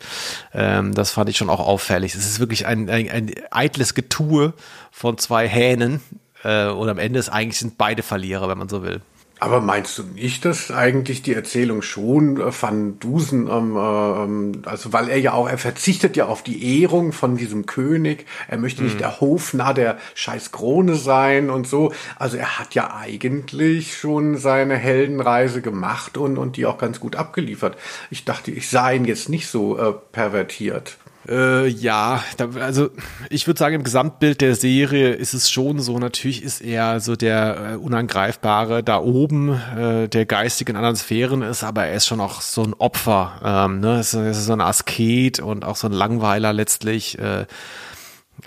Ähm, 0.54 0.94
das 0.94 1.10
fand 1.10 1.30
ich 1.30 1.38
schon 1.38 1.50
auch 1.50 1.62
auffällig. 1.62 2.14
Es 2.14 2.28
ist 2.28 2.40
wirklich 2.40 2.68
ein, 2.68 2.92
ein, 2.92 3.10
ein 3.10 3.32
eitles 3.50 3.96
Getue 3.96 4.54
von 4.92 5.18
zwei 5.18 5.48
Hähnen 5.50 6.00
äh, 6.44 6.68
und 6.68 6.88
am 6.88 7.00
Ende 7.00 7.18
ist 7.18 7.30
eigentlich 7.30 7.58
sind 7.58 7.80
beide 7.80 8.04
Verlierer, 8.04 8.50
wenn 8.50 8.60
man 8.60 8.70
so 8.70 8.84
will. 8.84 9.02
Aber 9.42 9.62
meinst 9.62 9.98
du 9.98 10.04
nicht, 10.04 10.44
dass 10.44 10.70
eigentlich 10.70 11.22
die 11.22 11.34
Erzählung 11.34 11.82
schon 11.82 12.42
äh, 12.42 12.52
Van 12.62 13.00
Dusen, 13.00 13.48
ähm, 13.48 13.78
ähm, 13.78 14.62
also 14.66 14.92
weil 14.92 15.08
er 15.08 15.18
ja 15.18 15.32
auch, 15.32 15.48
er 15.48 15.58
verzichtet 15.58 16.18
ja 16.18 16.26
auf 16.26 16.44
die 16.44 16.82
Ehrung 16.82 17.14
von 17.14 17.38
diesem 17.38 17.66
König, 17.66 18.26
er 18.50 18.58
möchte 18.58 18.84
nicht 18.84 18.96
mhm. 18.96 19.00
der 19.00 19.22
Hofnarr 19.22 19.74
der 19.74 19.98
scheiß 20.14 20.52
Krone 20.52 20.96
sein 20.96 21.50
und 21.50 21.68
so. 21.68 21.94
Also 22.18 22.36
er 22.36 22.60
hat 22.60 22.76
ja 22.76 22.94
eigentlich 22.96 23.98
schon 23.98 24.38
seine 24.38 24.76
Heldenreise 24.76 25.62
gemacht 25.62 26.18
und, 26.18 26.38
und 26.38 26.58
die 26.58 26.66
auch 26.66 26.78
ganz 26.78 27.00
gut 27.00 27.16
abgeliefert. 27.16 27.78
Ich 28.10 28.26
dachte, 28.26 28.52
ich 28.52 28.70
sah 28.70 28.92
ihn 28.92 29.06
jetzt 29.06 29.30
nicht 29.30 29.48
so 29.48 29.78
äh, 29.78 29.94
pervertiert. 30.12 30.98
Äh, 31.30 31.68
ja, 31.68 32.24
da, 32.38 32.50
also 32.60 32.90
ich 33.30 33.46
würde 33.46 33.60
sagen, 33.60 33.76
im 33.76 33.84
Gesamtbild 33.84 34.42
der 34.42 34.56
Serie 34.56 35.12
ist 35.12 35.36
es 35.36 35.52
schon 35.52 35.80
so, 35.80 36.00
natürlich 36.00 36.42
ist 36.42 36.62
er 36.62 37.00
so 37.02 37.16
der 37.16 37.74
äh, 37.74 37.76
Unangreifbare 37.76 38.84
da 38.84 39.00
oben, 39.00 39.54
äh, 39.78 40.08
der 40.08 40.26
geistig 40.26 40.70
in 40.70 40.76
anderen 40.76 40.96
Sphären 40.96 41.44
ist, 41.44 41.64
aber 41.64 41.86
er 41.86 41.94
ist 41.94 42.08
schon 42.08 42.20
auch 42.20 42.42
so 42.42 42.64
ein 42.64 42.74
Opfer. 42.74 43.42
Ähm, 43.44 43.80
ne? 43.80 44.00
es, 44.00 44.16
ist, 44.16 44.38
ist 44.38 44.46
so 44.46 44.54
ein 44.54 44.62
Asket 44.62 45.40
und 45.40 45.64
auch 45.64 45.76
so 45.76 45.88
ein 45.88 45.94
Langweiler 45.94 46.52
letztlich. 46.52 47.20
Äh, 47.20 47.46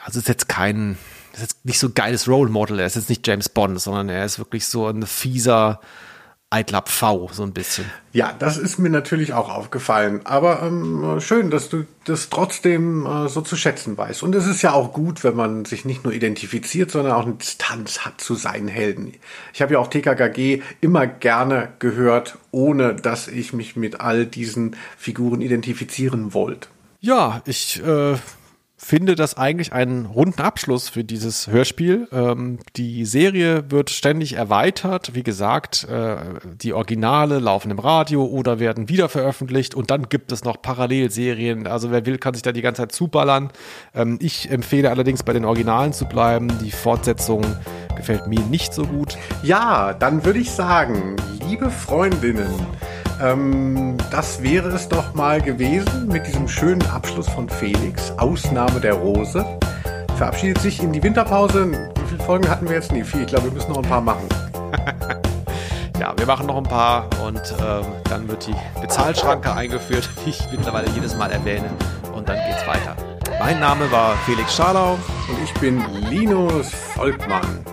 also 0.04 0.18
ist 0.18 0.28
jetzt 0.28 0.48
kein, 0.48 0.98
ist 1.34 1.42
jetzt 1.42 1.64
nicht 1.64 1.78
so 1.78 1.86
ein 1.86 1.94
geiles 1.94 2.26
Role 2.26 2.50
Model, 2.50 2.80
er 2.80 2.86
ist 2.86 2.96
jetzt 2.96 3.10
nicht 3.10 3.24
James 3.24 3.48
Bond, 3.48 3.80
sondern 3.80 4.08
er 4.08 4.24
ist 4.24 4.40
wirklich 4.40 4.66
so 4.66 4.88
ein 4.88 5.06
fieser, 5.06 5.80
eitler 6.52 6.82
Pfau, 6.82 7.30
so 7.32 7.42
ein 7.42 7.52
bisschen. 7.52 7.86
Ja, 8.12 8.34
das 8.38 8.58
ist 8.58 8.78
mir 8.78 8.90
natürlich 8.90 9.32
auch 9.32 9.48
aufgefallen. 9.48 10.20
Aber 10.24 10.62
ähm, 10.62 11.18
schön, 11.20 11.50
dass 11.50 11.68
du 11.68 11.86
das 12.04 12.28
trotzdem 12.28 13.06
äh, 13.06 13.28
so 13.28 13.40
zu 13.40 13.56
schätzen 13.56 13.96
weißt. 13.96 14.22
Und 14.22 14.34
es 14.34 14.46
ist 14.46 14.62
ja 14.62 14.72
auch 14.72 14.92
gut, 14.92 15.24
wenn 15.24 15.34
man 15.34 15.64
sich 15.64 15.84
nicht 15.84 16.04
nur 16.04 16.12
identifiziert, 16.12 16.90
sondern 16.90 17.12
auch 17.12 17.24
eine 17.24 17.34
Distanz 17.34 18.00
hat 18.00 18.20
zu 18.20 18.34
seinen 18.34 18.68
Helden. 18.68 19.14
Ich 19.54 19.62
habe 19.62 19.74
ja 19.74 19.78
auch 19.78 19.88
TKKG 19.88 20.62
immer 20.80 21.06
gerne 21.06 21.70
gehört, 21.78 22.38
ohne 22.50 22.94
dass 22.94 23.28
ich 23.28 23.52
mich 23.52 23.76
mit 23.76 24.00
all 24.00 24.26
diesen 24.26 24.76
Figuren 24.98 25.40
identifizieren 25.40 26.34
wollte. 26.34 26.68
Ja, 27.00 27.42
ich 27.46 27.82
äh, 27.82 28.16
finde 28.84 29.14
das 29.14 29.36
eigentlich 29.36 29.72
einen 29.72 30.06
runden 30.06 30.42
Abschluss 30.42 30.88
für 30.88 31.04
dieses 31.04 31.46
Hörspiel. 31.46 32.08
Ähm, 32.10 32.58
die 32.76 33.04
Serie 33.04 33.70
wird 33.70 33.90
ständig 33.90 34.34
erweitert. 34.34 35.14
Wie 35.14 35.22
gesagt, 35.22 35.84
äh, 35.84 36.16
die 36.56 36.72
Originale 36.72 37.38
laufen 37.38 37.70
im 37.70 37.78
Radio 37.78 38.24
oder 38.24 38.58
werden 38.58 38.88
wieder 38.88 39.08
veröffentlicht 39.08 39.76
und 39.76 39.92
dann 39.92 40.08
gibt 40.08 40.32
es 40.32 40.42
noch 40.42 40.60
Parallelserien. 40.60 41.68
Also 41.68 41.92
wer 41.92 42.04
will, 42.06 42.18
kann 42.18 42.34
sich 42.34 42.42
da 42.42 42.50
die 42.50 42.60
ganze 42.60 42.82
Zeit 42.82 42.92
zuballern. 42.92 43.50
Ähm, 43.94 44.18
ich 44.20 44.50
empfehle 44.50 44.90
allerdings 44.90 45.22
bei 45.22 45.32
den 45.32 45.44
Originalen 45.44 45.92
zu 45.92 46.06
bleiben. 46.06 46.48
Die 46.60 46.72
Fortsetzung 46.72 47.44
gefällt 47.96 48.26
mir 48.26 48.40
nicht 48.40 48.74
so 48.74 48.84
gut. 48.84 49.16
Ja, 49.44 49.94
dann 49.94 50.24
würde 50.24 50.40
ich 50.40 50.50
sagen, 50.50 51.14
liebe 51.48 51.70
Freundinnen, 51.70 52.52
ähm, 53.22 53.96
das 54.10 54.42
wäre 54.42 54.68
es 54.68 54.88
doch 54.88 55.14
mal 55.14 55.40
gewesen 55.40 56.08
mit 56.08 56.26
diesem 56.26 56.48
schönen 56.48 56.84
Abschluss 56.90 57.28
von 57.28 57.48
Felix. 57.48 58.12
Ausnahme 58.18 58.80
der 58.80 58.94
Rose. 58.94 59.44
Verabschiedet 60.16 60.60
sich 60.60 60.82
in 60.82 60.92
die 60.92 61.02
Winterpause. 61.02 61.70
Wie 61.70 62.08
viele 62.08 62.22
Folgen 62.22 62.48
hatten 62.48 62.68
wir 62.68 62.76
jetzt? 62.76 62.92
Nee, 62.92 63.04
vier. 63.04 63.22
Ich 63.22 63.28
glaube, 63.28 63.46
wir 63.46 63.52
müssen 63.52 63.70
noch 63.70 63.78
ein 63.78 63.88
paar 63.88 64.00
machen. 64.00 64.28
ja, 66.00 66.12
wir 66.16 66.26
machen 66.26 66.46
noch 66.46 66.56
ein 66.56 66.64
paar 66.64 67.08
und 67.24 67.42
ähm, 67.60 67.84
dann 68.08 68.28
wird 68.28 68.46
die 68.46 68.80
Bezahlschranke 68.80 69.54
eingeführt, 69.54 70.08
wie 70.24 70.30
ich 70.30 70.42
mittlerweile 70.50 70.88
jedes 70.90 71.16
Mal 71.16 71.30
erwähne. 71.30 71.70
Und 72.14 72.28
dann 72.28 72.38
geht's 72.48 72.66
weiter. 72.66 72.96
Mein 73.38 73.60
Name 73.60 73.90
war 73.90 74.16
Felix 74.26 74.54
Scharlau. 74.54 74.98
Und 75.28 75.42
ich 75.42 75.54
bin 75.54 75.82
Linus 76.10 76.70
Volkmann. 76.70 77.64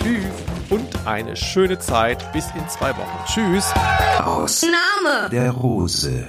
Tschüss 0.00 0.45
und 0.70 1.06
eine 1.06 1.36
schöne 1.36 1.78
Zeit 1.78 2.32
bis 2.32 2.46
in 2.54 2.68
zwei 2.68 2.90
Wochen. 2.96 3.24
Tschüss. 3.26 3.72
Ausnahme 4.24 5.30
der 5.30 5.50
Rose. 5.50 6.26